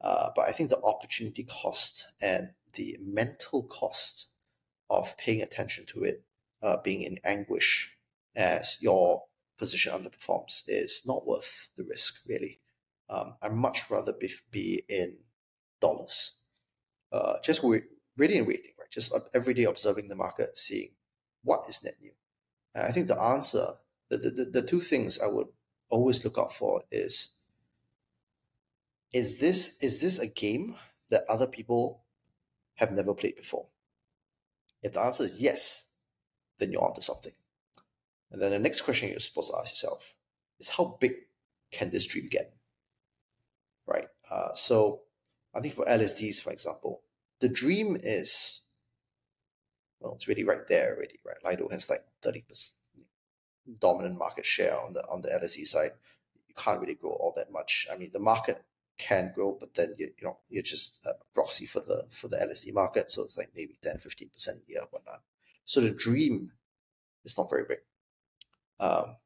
Uh, 0.00 0.30
but 0.34 0.48
I 0.48 0.52
think 0.52 0.70
the 0.70 0.80
opportunity 0.82 1.44
cost 1.44 2.08
and 2.22 2.50
the 2.72 2.96
mental 3.04 3.64
cost 3.64 4.28
of 4.88 5.16
paying 5.18 5.42
attention 5.42 5.84
to 5.86 6.04
it, 6.04 6.24
uh, 6.62 6.78
being 6.82 7.02
in 7.02 7.18
anguish 7.22 7.96
as 8.36 8.78
your 8.80 9.24
position 9.58 9.92
underperforms 9.92 10.62
is 10.68 11.02
not 11.06 11.26
worth 11.26 11.68
the 11.76 11.84
risk, 11.84 12.22
really. 12.28 12.60
Um, 13.08 13.34
I'd 13.42 13.52
much 13.52 13.90
rather 13.90 14.12
be, 14.12 14.30
be 14.50 14.82
in 14.88 15.18
dollars. 15.80 16.40
Uh, 17.12 17.34
just 17.42 17.62
wait, 17.62 17.84
and 18.16 18.46
waiting, 18.46 18.72
right? 18.78 18.90
Just 18.90 19.12
every 19.34 19.54
day 19.54 19.64
observing 19.64 20.08
the 20.08 20.16
market, 20.16 20.56
seeing 20.56 20.90
what 21.42 21.64
is 21.68 21.82
net 21.82 21.94
new. 22.00 22.12
And 22.74 22.84
I 22.86 22.92
think 22.92 23.08
the 23.08 23.20
answer, 23.20 23.66
the, 24.08 24.18
the, 24.18 24.60
the 24.60 24.66
two 24.66 24.80
things 24.80 25.18
I 25.18 25.26
would 25.26 25.48
always 25.88 26.24
look 26.24 26.38
out 26.38 26.52
for 26.52 26.82
is 26.90 27.36
is 29.12 29.38
this 29.40 29.76
is 29.82 30.00
this 30.00 30.18
a 30.18 30.26
game 30.26 30.76
that 31.10 31.24
other 31.28 31.46
people 31.46 32.04
have 32.74 32.92
never 32.92 33.12
played 33.14 33.36
before? 33.36 33.66
If 34.82 34.92
the 34.92 35.00
answer 35.00 35.24
is 35.24 35.40
yes, 35.40 35.88
then 36.58 36.72
you're 36.72 36.84
onto 36.84 37.00
something. 37.00 37.32
And 38.30 38.40
then 38.40 38.52
the 38.52 38.58
next 38.58 38.82
question 38.82 39.08
you're 39.08 39.18
supposed 39.18 39.50
to 39.50 39.58
ask 39.58 39.72
yourself 39.72 40.14
is 40.58 40.68
how 40.68 40.96
big 41.00 41.14
can 41.72 41.90
this 41.90 42.06
dream 42.06 42.28
get? 42.30 42.54
Right. 43.86 44.06
Uh, 44.30 44.54
so 44.54 45.00
I 45.54 45.60
think 45.60 45.74
for 45.74 45.84
LSDs, 45.84 46.40
for 46.40 46.52
example, 46.52 47.02
the 47.40 47.48
dream 47.48 47.96
is 48.02 48.60
well, 50.00 50.14
it's 50.14 50.28
really 50.28 50.44
right 50.44 50.66
there 50.66 50.94
already, 50.94 51.20
right? 51.26 51.36
Lido 51.44 51.68
has 51.68 51.90
like 51.90 52.04
30% 52.22 52.70
dominant 53.78 54.18
market 54.18 54.46
share 54.46 54.78
on 54.80 54.94
the 54.94 55.00
on 55.10 55.20
the 55.20 55.28
LSD 55.28 55.66
side. 55.66 55.92
You 56.48 56.54
can't 56.56 56.80
really 56.80 56.94
grow 56.94 57.10
all 57.10 57.32
that 57.36 57.52
much. 57.52 57.86
I 57.92 57.96
mean, 57.96 58.10
the 58.12 58.18
market 58.18 58.62
can 58.98 59.32
grow, 59.34 59.56
but 59.58 59.74
then 59.74 59.94
you 59.98 60.10
you 60.18 60.24
know 60.24 60.38
you're 60.48 60.62
just 60.62 61.04
a 61.06 61.12
proxy 61.34 61.66
for 61.66 61.80
the 61.80 62.04
for 62.10 62.28
the 62.28 62.36
LSD 62.36 62.72
market, 62.74 63.10
so 63.10 63.22
it's 63.22 63.38
like 63.38 63.50
maybe 63.54 63.76
10, 63.82 63.98
15 63.98 64.30
percent 64.30 64.58
a 64.66 64.70
year, 64.70 64.82
whatnot. 64.90 65.22
So 65.64 65.80
the 65.80 65.90
dream 65.90 66.52
is 67.24 67.36
not 67.36 67.50
very 67.50 67.64
big. 67.68 67.78
Um, 68.80 69.16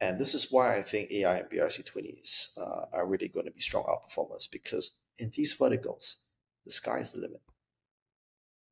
and 0.00 0.18
this 0.18 0.34
is 0.34 0.48
why 0.50 0.76
I 0.76 0.82
think 0.82 1.12
AI 1.12 1.38
and 1.38 1.50
BRC20s 1.50 2.58
uh, 2.58 2.86
are 2.92 3.06
really 3.06 3.28
going 3.28 3.46
to 3.46 3.52
be 3.52 3.60
strong 3.60 3.84
outperformers 3.84 4.50
because 4.50 5.00
in 5.18 5.30
these 5.36 5.52
verticals, 5.52 6.18
the 6.64 6.72
sky 6.72 6.98
is 6.98 7.12
the 7.12 7.20
limit. 7.20 7.42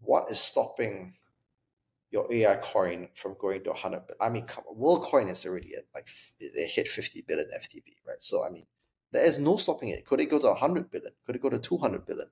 What 0.00 0.30
is 0.30 0.40
stopping 0.40 1.14
your 2.10 2.26
AI 2.32 2.56
coin 2.56 3.08
from 3.14 3.36
going 3.38 3.62
to 3.64 3.70
100 3.70 4.06
billion? 4.06 4.16
I 4.20 4.28
mean, 4.28 4.44
come 4.44 4.64
on, 4.68 4.76
WorldCoin 4.76 5.30
is 5.30 5.44
already 5.46 5.74
at 5.76 5.84
like, 5.94 6.08
they 6.40 6.66
hit 6.66 6.88
50 6.88 7.22
billion 7.28 7.48
FDV, 7.48 7.84
right? 8.06 8.20
So, 8.22 8.44
I 8.44 8.50
mean, 8.50 8.66
there 9.12 9.24
is 9.24 9.38
no 9.38 9.56
stopping 9.56 9.90
it. 9.90 10.06
Could 10.06 10.20
it 10.20 10.30
go 10.30 10.38
to 10.38 10.46
100 10.46 10.90
billion? 10.90 11.12
Could 11.26 11.36
it 11.36 11.42
go 11.42 11.50
to 11.50 11.58
200 11.58 12.06
billion? 12.06 12.28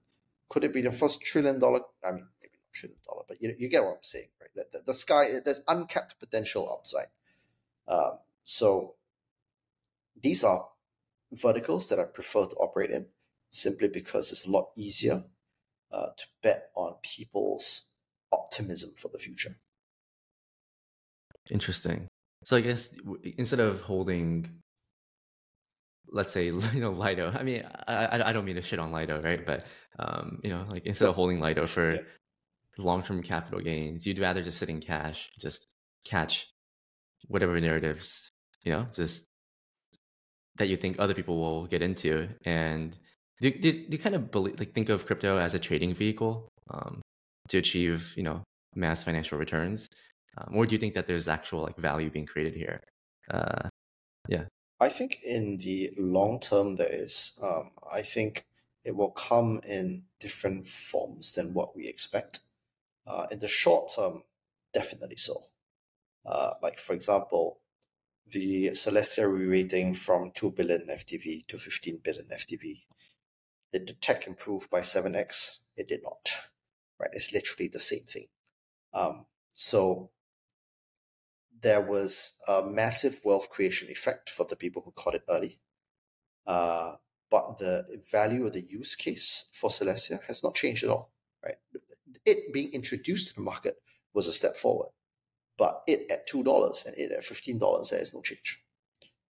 Could 0.49 0.65
it 0.65 0.73
be 0.73 0.81
the 0.81 0.91
first 0.91 1.21
trillion 1.21 1.59
dollar? 1.59 1.81
I 2.05 2.13
mean, 2.13 2.27
maybe 2.41 2.55
not 2.55 2.73
trillion 2.73 2.99
dollar, 3.07 3.23
but 3.29 3.41
you, 3.41 3.55
you 3.59 3.69
get 3.69 3.85
what 3.85 3.91
I'm 3.91 4.03
saying, 4.03 4.29
right? 4.41 4.67
The, 4.73 4.81
the 4.87 4.95
sky, 4.95 5.41
there's 5.45 5.63
uncapped 5.69 6.19
potential 6.19 6.69
upside. 6.73 7.09
Um, 7.89 8.18
so 8.45 8.95
these 10.20 10.45
are 10.45 10.68
verticals 11.32 11.89
that 11.89 11.99
I 11.99 12.05
prefer 12.05 12.47
to 12.47 12.57
operate 12.57 12.91
in 12.91 13.07
simply 13.51 13.89
because 13.89 14.30
it's 14.30 14.47
a 14.47 14.51
lot 14.51 14.68
easier 14.76 15.24
uh, 15.91 16.09
to 16.16 16.26
bet 16.43 16.70
on 16.74 16.95
people's 17.03 17.89
optimism 18.32 18.91
for 18.97 19.09
the 19.09 19.18
future. 19.18 19.57
Interesting. 21.51 22.07
So 22.45 22.57
I 22.57 22.61
guess 22.61 22.95
instead 23.36 23.61
of 23.61 23.80
holding, 23.80 24.61
let's 26.11 26.32
say 26.32 26.47
you 26.47 26.80
know 26.80 26.91
Lido. 26.91 27.32
I 27.32 27.43
mean, 27.43 27.64
I 27.86 28.22
I 28.22 28.32
don't 28.32 28.45
mean 28.45 28.57
to 28.57 28.62
shit 28.62 28.78
on 28.78 28.93
Lido, 28.93 29.20
right? 29.22 29.45
But 29.45 29.66
um, 29.99 30.41
you 30.45 30.51
know, 30.51 30.66
like 30.68 30.84
instead 30.84 31.09
of 31.09 31.14
holding 31.14 31.41
Lido 31.41 31.64
for 31.64 31.99
long 32.78 33.03
term 33.03 33.22
capital 33.22 33.61
gains. 33.61 34.07
You'd 34.07 34.18
rather 34.18 34.43
just 34.43 34.59
sit 34.59 34.70
in 34.70 34.80
cash, 34.80 35.30
just 35.39 35.66
catch 36.05 36.49
whatever 37.27 37.61
narratives, 37.61 38.31
you 38.64 38.73
know, 38.73 38.87
just 38.93 39.27
that 40.57 40.69
you 40.69 40.77
think 40.77 40.99
other 40.99 41.14
people 41.14 41.39
will 41.39 41.66
get 41.66 41.83
into. 41.83 42.29
And 42.45 42.97
do, 43.41 43.51
do, 43.51 43.73
do 43.73 43.87
you 43.91 43.99
kind 43.99 44.14
of 44.14 44.31
believe, 44.31 44.59
like 44.59 44.75
think 44.75 44.89
of 44.89 45.07
crypto 45.07 45.39
as 45.39 45.55
a 45.55 45.59
trading 45.59 45.95
vehicle 45.95 46.49
um, 46.71 47.01
to 47.49 47.59
achieve, 47.59 48.12
you 48.16 48.23
know, 48.23 48.43
mass 48.75 49.05
financial 49.05 49.39
returns? 49.39 49.89
Um, 50.37 50.57
or 50.57 50.66
do 50.66 50.73
you 50.73 50.79
think 50.79 50.95
that 50.95 51.07
there's 51.07 51.29
actual 51.29 51.62
like 51.62 51.77
value 51.77 52.11
being 52.11 52.27
created 52.27 52.55
here? 52.55 52.83
Uh, 53.31 53.69
yeah. 54.29 54.45
I 54.81 54.89
think 54.89 55.21
in 55.25 55.57
the 55.57 55.91
long 55.99 56.39
term, 56.39 56.77
there 56.77 56.89
is. 56.91 57.39
Um, 57.43 57.71
I 57.93 58.03
think 58.03 58.45
it 58.85 58.95
will 58.95 59.11
come 59.11 59.61
in 59.69 60.05
different 60.21 60.69
forms 60.69 61.35
than 61.35 61.53
what 61.53 61.77
we 61.77 61.89
expect. 61.89 62.39
Uh, 63.07 63.27
in 63.31 63.39
the 63.39 63.49
short 63.49 63.93
term, 63.95 64.23
definitely 64.73 65.16
so. 65.16 65.48
Uh, 66.29 66.55
like, 66.62 66.79
for 66.79 66.93
example, 66.93 67.61
the 68.31 68.68
Celestia 68.68 69.33
re-rating 69.33 69.95
from 69.95 70.31
2 70.35 70.53
billion 70.53 70.87
FDV 70.87 71.47
to 71.47 71.57
15 71.57 72.01
billion 72.05 72.26
FDV. 72.26 72.83
Did 73.72 73.87
the 73.87 73.95
tech 73.95 74.26
improve 74.26 74.68
by 74.70 74.81
7x? 74.81 75.61
It 75.76 75.89
did 75.89 76.03
not. 76.03 76.31
Right? 77.01 77.11
It's 77.14 77.33
literally 77.33 77.68
the 77.72 77.81
same 77.81 78.01
thing. 78.01 78.26
Um, 78.93 79.24
so 79.55 80.11
there 81.62 81.81
was 81.81 82.37
a 82.47 82.62
massive 82.62 83.20
wealth 83.24 83.49
creation 83.49 83.89
effect 83.91 84.29
for 84.29 84.45
the 84.45 84.57
people 84.57 84.83
who 84.85 84.93
caught 84.93 85.14
it 85.14 85.24
early. 85.31 85.59
Uh, 86.47 86.97
but 87.31 87.59
the 87.59 88.03
value 88.11 88.47
of 88.47 88.53
the 88.53 88.62
use 88.62 88.95
case 88.97 89.47
for 89.53 89.70
Celestia 89.70 90.22
has 90.26 90.43
not 90.43 90.55
changed 90.55 90.85
at 90.85 90.91
all. 90.91 91.11
Right? 91.45 91.57
It 92.24 92.53
being 92.53 92.72
introduced 92.72 93.29
to 93.29 93.35
the 93.35 93.41
market 93.41 93.76
was 94.14 94.26
a 94.26 94.33
step 94.33 94.57
forward, 94.57 94.89
but 95.59 95.83
it 95.87 96.11
at 96.11 96.27
two 96.27 96.43
dollars 96.43 96.85
and 96.87 96.97
it 96.97 97.13
at 97.13 97.25
fifteen 97.25 97.59
dollars, 97.59 97.91
there 97.91 98.01
is 98.01 98.15
no 98.15 98.23
change. 98.23 98.63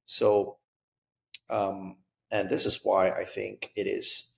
So, 0.07 0.59
um, 1.51 1.97
and 2.31 2.49
this 2.49 2.66
is 2.66 2.81
why 2.85 3.11
I 3.11 3.24
think 3.24 3.70
it 3.74 3.87
is 3.87 4.35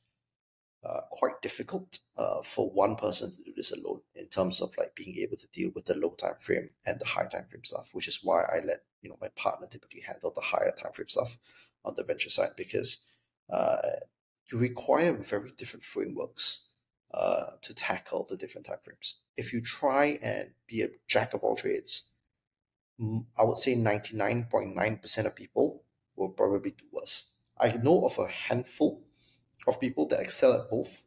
uh, 0.88 1.01
quite 1.11 1.43
difficult 1.43 1.99
uh, 2.16 2.43
for 2.43 2.70
one 2.70 2.97
person 2.97 3.30
to 3.30 3.43
do 3.43 3.53
this 3.55 3.72
alone 3.72 4.01
in 4.14 4.26
terms 4.28 4.62
of 4.62 4.74
like 4.78 4.95
being 4.95 5.16
able 5.18 5.36
to 5.36 5.47
deal 5.53 5.70
with 5.74 5.84
the 5.84 5.95
low 5.95 6.14
time 6.18 6.36
frame 6.41 6.70
and 6.86 6.99
the 6.99 7.05
high 7.05 7.26
time 7.26 7.47
frame 7.51 7.64
stuff, 7.64 7.91
which 7.93 8.09
is 8.09 8.20
why 8.22 8.43
I 8.43 8.61
let 8.64 8.84
you 9.03 9.11
know 9.11 9.18
my 9.20 9.28
partner 9.36 9.66
typically 9.66 10.01
handle 10.01 10.32
the 10.34 10.41
higher 10.41 10.72
time 10.72 10.93
frame 10.93 11.09
stuff 11.09 11.36
on 11.84 11.95
the 11.97 12.05
venture 12.05 12.30
side 12.30 12.53
because 12.57 13.12
uh, 13.53 13.76
you 14.51 14.59
require 14.59 15.12
very 15.12 15.51
different 15.57 15.84
frameworks 15.84 16.70
uh, 17.12 17.47
to 17.62 17.74
tackle 17.74 18.26
the 18.28 18.36
different 18.36 18.66
time 18.66 18.78
frames. 18.82 19.20
If 19.41 19.55
you 19.55 19.62
try 19.62 20.18
and 20.22 20.51
be 20.66 20.82
a 20.82 20.88
jack 21.09 21.32
of 21.32 21.41
all 21.41 21.57
trades, 21.57 22.11
I 23.01 23.43
would 23.43 23.57
say 23.57 23.74
99.9% 23.74 25.24
of 25.24 25.34
people 25.34 25.82
will 26.14 26.28
probably 26.28 26.72
do 26.72 26.84
worse. 26.93 27.32
I 27.59 27.72
know 27.72 28.05
of 28.05 28.18
a 28.18 28.28
handful 28.28 29.03
of 29.66 29.80
people 29.80 30.05
that 30.09 30.20
excel 30.20 30.53
at 30.53 30.68
both, 30.68 31.03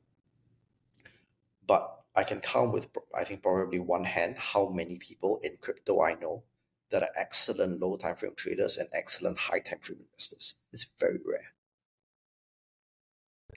but 1.68 1.84
I 2.16 2.24
can 2.24 2.40
count 2.42 2.74
with, 2.74 2.88
I 3.14 3.24
think, 3.24 3.44
probably 3.44 3.78
one 3.78 4.06
hand 4.06 4.38
how 4.40 4.70
many 4.70 4.98
people 4.98 5.40
in 5.44 5.58
crypto 5.62 6.02
I 6.02 6.16
know 6.16 6.44
that 6.90 7.04
are 7.04 7.14
excellent 7.16 7.80
low 7.80 7.98
time 7.98 8.16
frame 8.16 8.34
traders 8.36 8.78
and 8.78 8.90
excellent 8.94 9.38
high 9.38 9.60
time 9.60 9.80
frame 9.80 10.00
investors. 10.00 10.56
It's 10.72 10.88
very 11.00 11.20
rare. 11.24 11.54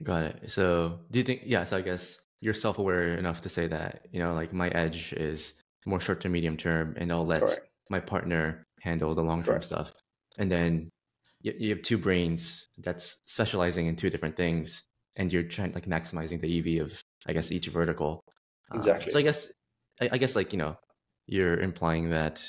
Got 0.03 0.23
it. 0.23 0.51
So 0.51 0.99
do 1.09 1.17
you 1.17 1.25
think, 1.25 1.41
yeah, 1.45 1.63
so 1.63 1.77
I 1.77 1.81
guess 1.81 2.19
you're 2.39 2.53
self 2.53 2.77
aware 2.77 3.15
enough 3.15 3.41
to 3.41 3.49
say 3.49 3.67
that, 3.67 4.07
you 4.11 4.19
know, 4.19 4.33
like 4.33 4.53
my 4.53 4.69
edge 4.69 5.13
is 5.13 5.53
more 5.85 5.99
short 5.99 6.21
to 6.21 6.29
medium 6.29 6.57
term 6.57 6.95
and 6.97 7.11
I'll 7.11 7.25
let 7.25 7.41
Correct. 7.41 7.67
my 7.89 7.99
partner 7.99 8.65
handle 8.81 9.15
the 9.15 9.23
long 9.23 9.43
term 9.43 9.61
stuff. 9.61 9.93
And 10.37 10.51
then 10.51 10.89
you, 11.41 11.53
you 11.57 11.69
have 11.69 11.81
two 11.81 11.97
brains 11.97 12.67
that's 12.77 13.17
specializing 13.25 13.87
in 13.87 13.95
two 13.95 14.09
different 14.09 14.37
things 14.37 14.83
and 15.15 15.33
you're 15.33 15.43
trying 15.43 15.73
like 15.73 15.85
maximizing 15.85 16.39
the 16.39 16.77
EV 16.79 16.85
of, 16.85 17.01
I 17.25 17.33
guess, 17.33 17.51
each 17.51 17.67
vertical. 17.67 18.21
Exactly. 18.73 19.11
Uh, 19.11 19.13
so 19.13 19.19
I 19.19 19.21
guess, 19.23 19.53
I, 20.01 20.09
I 20.13 20.17
guess 20.17 20.35
like, 20.35 20.53
you 20.53 20.59
know, 20.59 20.77
you're 21.25 21.59
implying 21.59 22.11
that 22.11 22.41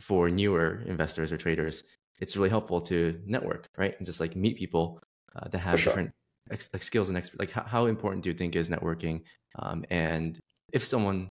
for 0.00 0.28
newer 0.28 0.82
investors 0.86 1.32
or 1.32 1.38
traders, 1.38 1.82
it's 2.20 2.36
really 2.36 2.50
helpful 2.50 2.80
to 2.82 3.18
network, 3.24 3.66
right? 3.78 3.94
And 3.96 4.04
just 4.04 4.20
like 4.20 4.36
meet 4.36 4.56
people 4.56 5.00
uh, 5.34 5.48
that 5.48 5.58
have 5.58 5.80
sure. 5.80 5.92
different 5.92 6.12
like 6.50 6.82
skills 6.82 7.08
and 7.08 7.16
expert 7.16 7.40
like 7.40 7.50
how, 7.50 7.62
how 7.62 7.86
important 7.86 8.24
do 8.24 8.30
you 8.30 8.34
think 8.34 8.56
is 8.56 8.68
networking? 8.68 9.22
Um, 9.58 9.84
and 9.90 10.38
if 10.72 10.84
someone 10.84 11.28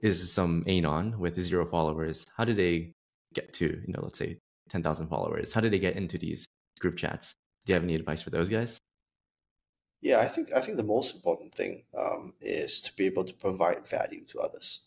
is 0.00 0.32
some 0.32 0.64
anon 0.66 1.18
with 1.18 1.38
zero 1.40 1.66
followers 1.66 2.24
how 2.36 2.44
do 2.44 2.54
they 2.54 2.92
get 3.34 3.52
to 3.52 3.66
you 3.66 3.92
know 3.92 4.00
let's 4.02 4.18
say 4.18 4.38
10,000 4.70 5.08
followers? 5.08 5.52
How 5.52 5.60
do 5.60 5.68
they 5.68 5.78
get 5.78 5.96
into 5.96 6.16
these 6.16 6.46
group 6.78 6.96
chats? 6.96 7.34
Do 7.66 7.72
you 7.72 7.74
have 7.74 7.82
any 7.82 7.94
advice 7.94 8.22
for 8.22 8.30
those 8.30 8.48
guys? 8.48 8.78
Yeah 10.00 10.18
i 10.20 10.24
think 10.24 10.48
i 10.56 10.60
think 10.60 10.78
the 10.78 10.82
most 10.82 11.14
important 11.14 11.54
thing 11.54 11.82
um, 11.98 12.32
is 12.40 12.80
to 12.80 12.96
be 12.96 13.04
able 13.04 13.24
to 13.24 13.34
provide 13.34 13.86
value 13.86 14.24
to 14.26 14.40
others. 14.40 14.86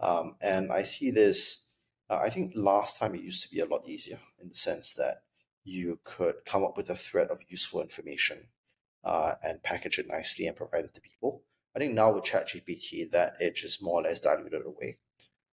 Um, 0.00 0.36
and 0.40 0.72
i 0.72 0.84
see 0.84 1.10
this 1.10 1.66
uh, 2.08 2.20
i 2.22 2.30
think 2.30 2.52
last 2.54 2.98
time 2.98 3.14
it 3.14 3.20
used 3.20 3.42
to 3.42 3.50
be 3.50 3.60
a 3.60 3.66
lot 3.66 3.86
easier 3.86 4.20
in 4.40 4.48
the 4.48 4.54
sense 4.54 4.94
that 4.94 5.22
you 5.64 5.98
could 6.04 6.36
come 6.46 6.64
up 6.64 6.78
with 6.78 6.88
a 6.88 6.96
thread 6.96 7.28
of 7.28 7.40
useful 7.48 7.82
information 7.82 8.46
uh, 9.08 9.34
and 9.42 9.62
package 9.62 9.98
it 9.98 10.06
nicely 10.06 10.46
and 10.46 10.54
provide 10.54 10.84
it 10.84 10.92
to 10.92 11.00
people. 11.00 11.42
I 11.74 11.78
think 11.78 11.94
now 11.94 12.12
with 12.12 12.24
ChatGPT, 12.24 13.10
that 13.10 13.34
edge 13.40 13.62
is 13.62 13.80
more 13.80 14.00
or 14.00 14.02
less 14.02 14.20
diluted 14.20 14.66
away. 14.66 14.98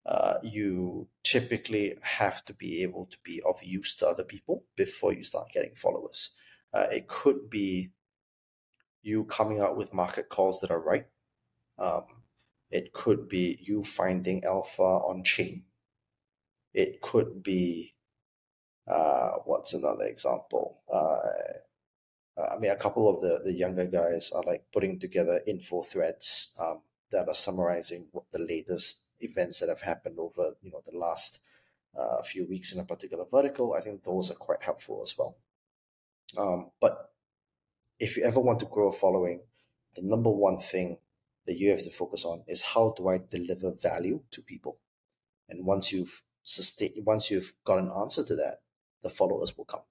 Uh, 0.05 0.35
you 0.43 1.09
typically 1.23 1.95
have 2.03 2.45
to 2.47 2.53
be 2.53 2.83
able 2.83 3.07
to 3.07 3.17
be 3.25 3.41
of 3.47 3.63
use 3.63 3.95
to 3.97 4.09
other 4.09 4.25
people 4.25 4.65
before 4.77 5.13
you 5.13 5.23
start 5.23 5.53
getting 5.55 5.75
followers. 5.77 6.37
Uh, 6.73 6.87
it 6.91 7.07
could 7.07 7.49
be 7.49 7.91
you 9.03 9.25
coming 9.25 9.61
out 9.61 9.77
with 9.77 9.95
market 9.95 10.29
calls 10.29 10.61
that 10.61 10.71
are 10.73 10.81
right. 10.81 11.07
Um, 11.79 12.07
it 12.71 12.93
could 12.93 13.29
be 13.29 13.59
you 13.61 13.85
finding 13.85 14.43
alpha 14.45 14.83
on 14.83 15.23
chain. 15.23 15.63
It 16.73 17.01
could 17.01 17.43
be, 17.43 17.95
uh, 18.89 19.31
what's 19.45 19.73
another 19.75 20.07
example? 20.07 20.81
Uh, 20.93 21.19
uh, 22.37 22.55
I 22.55 22.59
mean, 22.59 22.71
a 22.71 22.77
couple 22.77 23.09
of 23.09 23.21
the, 23.21 23.41
the 23.45 23.53
younger 23.53 23.85
guys 23.87 24.33
are 24.33 24.43
like 24.43 24.65
putting 24.73 24.99
together 24.99 25.41
info 25.47 25.83
threads 25.83 26.59
um, 26.61 26.81
that 27.13 27.29
are 27.29 27.35
summarizing 27.35 28.09
what 28.13 28.25
the 28.33 28.41
latest 28.41 29.05
events 29.21 29.61
that 29.61 29.69
have 29.69 29.81
happened 29.81 30.19
over 30.19 30.55
you 30.63 30.71
know 30.71 30.83
the 30.91 30.99
last 30.99 31.41
uh, 31.97 32.21
few 32.23 32.47
weeks 32.47 32.73
in 32.73 32.81
a 32.81 32.85
particular 32.85 33.25
vertical. 33.31 33.75
I 33.75 33.81
think 33.81 34.03
those 34.03 34.31
are 34.31 34.35
quite 34.35 34.63
helpful 34.63 35.01
as 35.03 35.15
well. 35.17 35.37
Um, 36.37 36.71
but 36.81 37.13
if 38.01 38.17
you 38.17 38.25
ever 38.25 38.41
want 38.41 38.59
to 38.61 38.67
grow 38.67 38.89
a 38.89 38.93
following, 38.93 39.41
the 39.95 40.03
number 40.03 40.31
one 40.31 40.59
thing 40.59 40.99
that 41.47 41.59
you 41.59 41.71
have 41.71 41.83
to 41.85 41.91
focus 41.91 42.25
on 42.25 42.43
is 42.49 42.63
how 42.63 42.95
do 42.97 43.09
I 43.09 43.19
deliver 43.31 43.73
value 43.73 44.23
to 44.33 44.43
people? 44.43 44.79
And 45.49 45.65
once 45.65 45.93
you've 45.93 46.23
sustained, 46.43 46.95
once 47.05 47.31
you've 47.31 47.53
got 47.65 47.79
an 47.79 47.91
answer 47.97 48.25
to 48.25 48.35
that, 48.37 48.57
the 49.03 49.11
followers 49.11 49.57
will 49.57 49.67
come. 49.67 49.83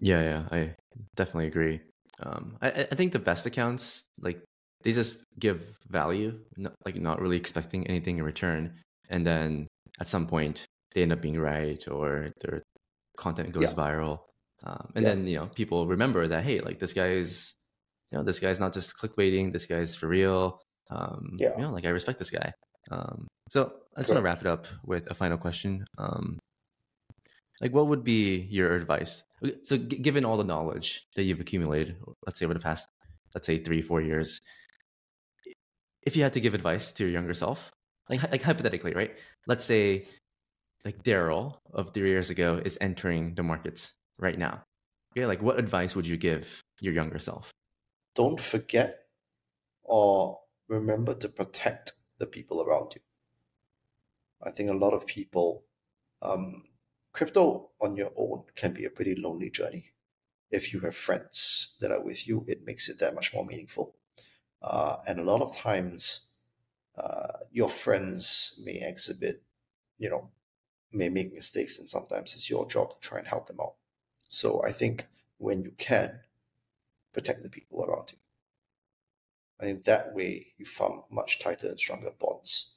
Yeah, 0.00 0.22
yeah, 0.22 0.42
I 0.50 0.74
definitely 1.14 1.46
agree. 1.46 1.80
Um, 2.22 2.56
I, 2.60 2.86
I 2.90 2.94
think 2.94 3.12
the 3.12 3.18
best 3.18 3.46
accounts 3.46 4.04
like 4.20 4.42
they 4.82 4.92
just 4.92 5.24
give 5.38 5.62
value, 5.88 6.38
not, 6.56 6.72
like 6.84 6.96
not 6.96 7.20
really 7.20 7.36
expecting 7.36 7.86
anything 7.86 8.18
in 8.18 8.24
return, 8.24 8.74
and 9.10 9.26
then 9.26 9.66
at 10.00 10.08
some 10.08 10.26
point 10.26 10.66
they 10.94 11.02
end 11.02 11.12
up 11.12 11.20
being 11.20 11.38
right 11.38 11.86
or 11.88 12.32
their 12.40 12.62
content 13.16 13.52
goes 13.52 13.64
yeah. 13.64 13.72
viral, 13.72 14.20
um, 14.64 14.90
and 14.94 15.04
yeah. 15.04 15.10
then 15.10 15.26
you 15.26 15.36
know 15.36 15.46
people 15.54 15.86
remember 15.86 16.26
that 16.28 16.44
hey, 16.44 16.60
like 16.60 16.78
this 16.78 16.92
guy's, 16.92 17.54
you 18.10 18.18
know, 18.18 18.24
this 18.24 18.40
guy's 18.40 18.60
not 18.60 18.72
just 18.72 18.98
clickbaiting, 18.98 19.52
this 19.52 19.66
guy's 19.66 19.94
for 19.94 20.08
real. 20.08 20.60
Um, 20.90 21.32
yeah, 21.36 21.54
you 21.56 21.62
know, 21.62 21.70
like 21.70 21.84
I 21.84 21.90
respect 21.90 22.18
this 22.18 22.30
guy. 22.30 22.52
Um, 22.90 23.28
so 23.48 23.72
I 23.96 24.00
just 24.00 24.10
want 24.10 24.18
to 24.18 24.24
wrap 24.24 24.40
it 24.40 24.46
up 24.46 24.66
with 24.84 25.10
a 25.10 25.14
final 25.14 25.38
question. 25.38 25.84
Um, 25.98 26.38
like 27.60 27.72
what 27.72 27.86
would 27.88 28.04
be 28.04 28.46
your 28.50 28.72
advice? 28.74 29.22
So 29.64 29.76
g- 29.76 29.98
given 29.98 30.24
all 30.24 30.36
the 30.36 30.44
knowledge 30.44 31.06
that 31.16 31.24
you've 31.24 31.40
accumulated 31.40 31.96
let's 32.26 32.38
say 32.38 32.44
over 32.44 32.54
the 32.54 32.60
past 32.60 32.88
let's 33.34 33.46
say 33.46 33.58
three 33.58 33.82
four 33.82 34.00
years 34.00 34.40
if 36.02 36.16
you 36.16 36.22
had 36.22 36.32
to 36.32 36.40
give 36.40 36.54
advice 36.54 36.92
to 36.92 37.04
your 37.04 37.12
younger 37.12 37.34
self 37.34 37.70
like 38.08 38.22
like 38.30 38.42
hypothetically 38.42 38.92
right? 38.94 39.16
Let's 39.46 39.64
say 39.64 40.06
like 40.84 41.02
Darryl 41.02 41.58
of 41.72 41.92
three 41.92 42.08
years 42.08 42.30
ago 42.30 42.60
is 42.64 42.78
entering 42.80 43.34
the 43.34 43.42
markets 43.42 43.92
right 44.18 44.38
now. 44.38 44.62
Okay 45.12 45.26
like 45.26 45.42
what 45.42 45.58
advice 45.58 45.94
would 45.94 46.06
you 46.06 46.16
give 46.16 46.62
your 46.80 46.94
younger 46.94 47.18
self? 47.18 47.50
Don't 48.14 48.40
forget 48.40 49.00
or 49.84 50.40
remember 50.68 51.14
to 51.14 51.28
protect 51.28 51.92
the 52.18 52.26
people 52.26 52.62
around 52.62 52.94
you. 52.94 53.00
I 54.42 54.50
think 54.50 54.70
a 54.70 54.74
lot 54.74 54.94
of 54.94 55.06
people 55.06 55.64
um, 56.22 56.64
crypto 57.12 57.70
on 57.80 57.96
your 57.96 58.12
own 58.16 58.44
can 58.54 58.72
be 58.72 58.84
a 58.84 58.90
pretty 58.90 59.14
lonely 59.14 59.50
journey. 59.50 59.92
If 60.50 60.72
you 60.72 60.80
have 60.80 60.96
friends 60.96 61.76
that 61.80 61.92
are 61.92 62.02
with 62.02 62.26
you, 62.26 62.44
it 62.48 62.64
makes 62.64 62.88
it 62.88 62.98
that 63.00 63.14
much 63.14 63.32
more 63.32 63.46
meaningful. 63.46 63.94
Uh, 64.62 64.96
and 65.06 65.18
a 65.18 65.24
lot 65.24 65.42
of 65.42 65.56
times, 65.56 66.28
uh, 66.96 67.38
your 67.52 67.68
friends 67.68 68.60
may 68.64 68.80
exhibit, 68.82 69.42
you 69.96 70.10
know, 70.10 70.30
may 70.92 71.08
make 71.08 71.32
mistakes, 71.32 71.78
and 71.78 71.88
sometimes 71.88 72.34
it's 72.34 72.50
your 72.50 72.66
job 72.66 72.90
to 72.90 73.08
try 73.08 73.18
and 73.18 73.28
help 73.28 73.46
them 73.46 73.60
out. 73.60 73.74
So 74.28 74.62
I 74.64 74.72
think 74.72 75.06
when 75.38 75.62
you 75.62 75.72
can, 75.78 76.20
protect 77.12 77.42
the 77.42 77.48
people 77.48 77.84
around 77.84 78.12
you. 78.12 78.18
And 79.58 79.70
in 79.70 79.82
that 79.84 80.14
way, 80.14 80.48
you 80.56 80.64
form 80.64 81.02
much 81.10 81.38
tighter 81.38 81.68
and 81.68 81.78
stronger 81.78 82.12
bonds. 82.18 82.76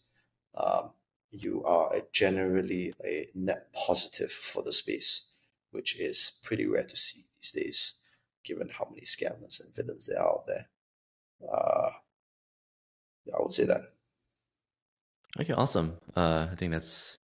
Um, 0.56 0.92
you 1.34 1.64
are 1.66 1.94
a 1.94 2.04
generally 2.12 2.94
a 3.04 3.28
net 3.34 3.68
positive 3.74 4.32
for 4.32 4.62
the 4.64 4.72
space, 4.72 5.32
which 5.72 6.00
is 6.00 6.34
pretty 6.44 6.66
rare 6.66 6.84
to 6.84 6.96
see 6.96 7.22
these 7.36 7.52
days, 7.52 7.94
given 8.46 8.70
how 8.70 8.88
many 8.90 9.02
scammers 9.02 9.60
and 9.60 9.76
villains 9.76 10.06
there 10.06 10.20
are 10.20 10.28
out 10.28 10.46
there. 10.48 10.68
Uh, 11.52 11.90
yeah, 13.26 13.34
I 13.38 13.42
would 13.42 13.52
say 13.52 13.66
that. 13.66 13.82
Okay, 15.40 15.54
awesome. 15.54 15.98
Uh, 16.16 16.48
I 16.52 16.56
think 16.56 16.72
that's 16.72 17.18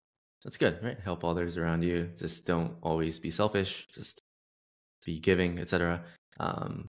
that's 0.44 0.58
good, 0.58 0.80
right? 0.82 0.98
Help 1.04 1.26
others 1.26 1.58
around 1.58 1.84
you. 1.84 2.10
Just 2.18 2.46
don't 2.46 2.76
always 2.82 3.20
be 3.20 3.30
selfish. 3.30 3.86
Just 3.94 4.22
be 5.06 5.20
giving, 5.20 5.60
etc. 5.60 6.04
Um, 6.40 6.88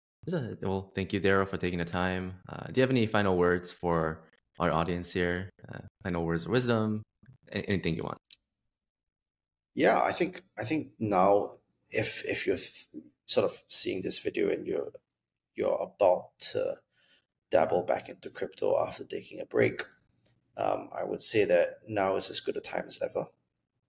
well, 0.61 0.91
thank 0.95 1.13
you, 1.13 1.19
Darryl, 1.19 1.47
for 1.47 1.57
taking 1.57 1.79
the 1.79 1.85
time. 1.85 2.33
Uh, 2.49 2.65
do 2.67 2.73
you 2.75 2.81
have 2.81 2.89
any 2.89 3.05
final 3.05 3.37
words 3.37 3.71
for 3.71 4.23
our 4.59 4.71
audience 4.71 5.11
here? 5.11 5.49
Uh, 5.67 5.79
final 6.03 6.25
words 6.25 6.45
of 6.45 6.51
wisdom? 6.51 7.03
Anything 7.51 7.95
you 7.95 8.03
want? 8.03 8.17
Yeah, 9.75 10.01
I 10.01 10.11
think 10.11 10.43
I 10.57 10.63
think 10.63 10.91
now, 10.99 11.53
if 11.89 12.23
if 12.25 12.45
you're 12.45 12.55
th- 12.55 12.87
sort 13.25 13.45
of 13.45 13.61
seeing 13.67 14.01
this 14.01 14.19
video 14.19 14.49
and 14.49 14.65
you're 14.65 14.91
you're 15.55 15.79
about 15.81 16.29
to 16.51 16.75
dabble 17.49 17.83
back 17.83 18.09
into 18.09 18.29
crypto 18.29 18.79
after 18.79 19.03
taking 19.03 19.39
a 19.39 19.45
break, 19.45 19.83
um, 20.57 20.89
I 20.95 21.03
would 21.03 21.21
say 21.21 21.45
that 21.45 21.79
now 21.87 22.15
is 22.15 22.29
as 22.29 22.39
good 22.39 22.57
a 22.57 22.61
time 22.61 22.85
as 22.87 22.99
ever 23.01 23.27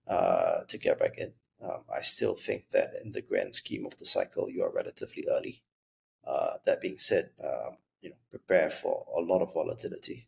uh, 0.07 0.63
to 0.67 0.77
get 0.77 0.99
back 0.99 1.17
in. 1.17 1.33
Um, 1.61 1.83
I 1.93 2.01
still 2.01 2.35
think 2.35 2.69
that 2.71 2.93
in 3.03 3.11
the 3.11 3.21
grand 3.21 3.55
scheme 3.55 3.85
of 3.85 3.97
the 3.97 4.05
cycle, 4.05 4.49
you 4.49 4.63
are 4.63 4.71
relatively 4.71 5.25
early. 5.29 5.63
Uh, 6.25 6.57
that 6.65 6.81
being 6.81 6.97
said, 6.97 7.29
um, 7.43 7.77
you 8.01 8.09
know, 8.09 8.15
prepare 8.29 8.69
for 8.69 9.05
a 9.15 9.21
lot 9.21 9.41
of 9.41 9.53
volatility, 9.53 10.27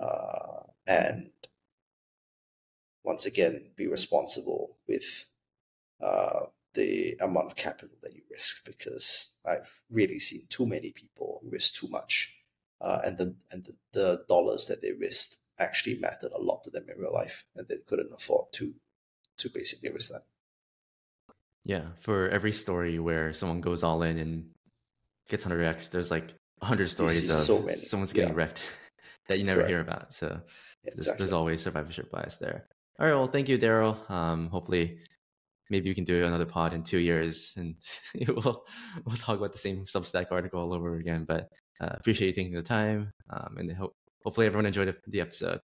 uh, 0.00 0.62
and 0.86 1.30
once 3.04 3.26
again, 3.26 3.70
be 3.76 3.86
responsible 3.86 4.76
with 4.86 5.26
uh, 6.02 6.40
the 6.74 7.16
amount 7.20 7.46
of 7.46 7.56
capital 7.56 7.96
that 8.02 8.14
you 8.14 8.22
risk, 8.30 8.66
because 8.66 9.38
I've 9.46 9.80
really 9.90 10.18
seen 10.18 10.42
too 10.48 10.66
many 10.66 10.90
people 10.90 11.40
risk 11.48 11.74
too 11.74 11.88
much, 11.88 12.34
uh, 12.80 13.00
and 13.04 13.18
the 13.18 13.34
and 13.50 13.64
the, 13.64 13.74
the 13.92 14.24
dollars 14.28 14.66
that 14.66 14.82
they 14.82 14.92
risked 14.92 15.38
actually 15.58 15.98
mattered 15.98 16.32
a 16.32 16.40
lot 16.40 16.62
to 16.64 16.70
them 16.70 16.84
in 16.88 17.00
real 17.00 17.12
life, 17.12 17.44
and 17.56 17.66
they 17.66 17.78
couldn't 17.86 18.12
afford 18.12 18.52
to 18.52 18.74
to 19.38 19.48
basically 19.48 19.90
risk 19.90 20.10
that. 20.10 20.22
Yeah, 21.64 21.86
for 22.00 22.28
every 22.28 22.52
story 22.52 22.98
where 22.98 23.32
someone 23.34 23.60
goes 23.60 23.82
all 23.82 24.02
in 24.02 24.18
and 24.18 24.50
gets 25.28 25.44
100x, 25.44 25.90
there's 25.90 26.10
like 26.10 26.34
100 26.58 26.88
stories 26.88 27.30
of 27.30 27.36
so 27.36 27.68
someone's 27.76 28.12
getting 28.12 28.30
yeah. 28.30 28.36
wrecked 28.36 28.62
that 29.28 29.38
you 29.38 29.44
never 29.44 29.60
Correct. 29.60 29.70
hear 29.70 29.80
about. 29.80 30.14
So 30.14 30.26
exactly. 30.26 30.90
there's, 30.94 31.18
there's, 31.18 31.32
always 31.32 31.62
survivorship 31.62 32.10
bias 32.10 32.36
there. 32.36 32.66
All 32.98 33.06
right, 33.06 33.14
well, 33.14 33.26
thank 33.26 33.48
you, 33.48 33.58
Darryl. 33.58 34.10
Um, 34.10 34.48
hopefully, 34.48 34.98
maybe 35.70 35.90
we 35.90 35.94
can 35.94 36.04
do 36.04 36.24
another 36.24 36.46
pod 36.46 36.74
in 36.74 36.82
two 36.82 36.98
years 36.98 37.52
and 37.56 37.76
we'll 38.28 38.64
we'll 39.04 39.16
talk 39.16 39.38
about 39.38 39.52
the 39.52 39.58
same 39.58 39.84
Substack 39.84 40.26
article 40.30 40.60
all 40.60 40.74
over 40.74 40.96
again. 40.96 41.24
But 41.24 41.48
uh, 41.80 41.90
appreciate 41.92 42.28
you 42.28 42.32
taking 42.32 42.54
the 42.54 42.62
time, 42.62 43.12
um, 43.30 43.56
and 43.58 43.70
hope, 43.72 43.94
hopefully 44.24 44.46
everyone 44.46 44.66
enjoyed 44.66 44.94
the 45.06 45.20
episode. 45.20 45.60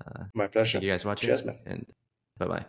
Uh, 0.00 0.24
My 0.34 0.46
pleasure. 0.46 0.78
Thank 0.78 0.84
you 0.84 0.90
guys 0.90 1.02
for 1.02 1.08
watching. 1.08 1.28
Cheers, 1.28 1.44
man. 1.44 1.58
And 1.66 1.86
bye 2.38 2.46
bye. 2.46 2.66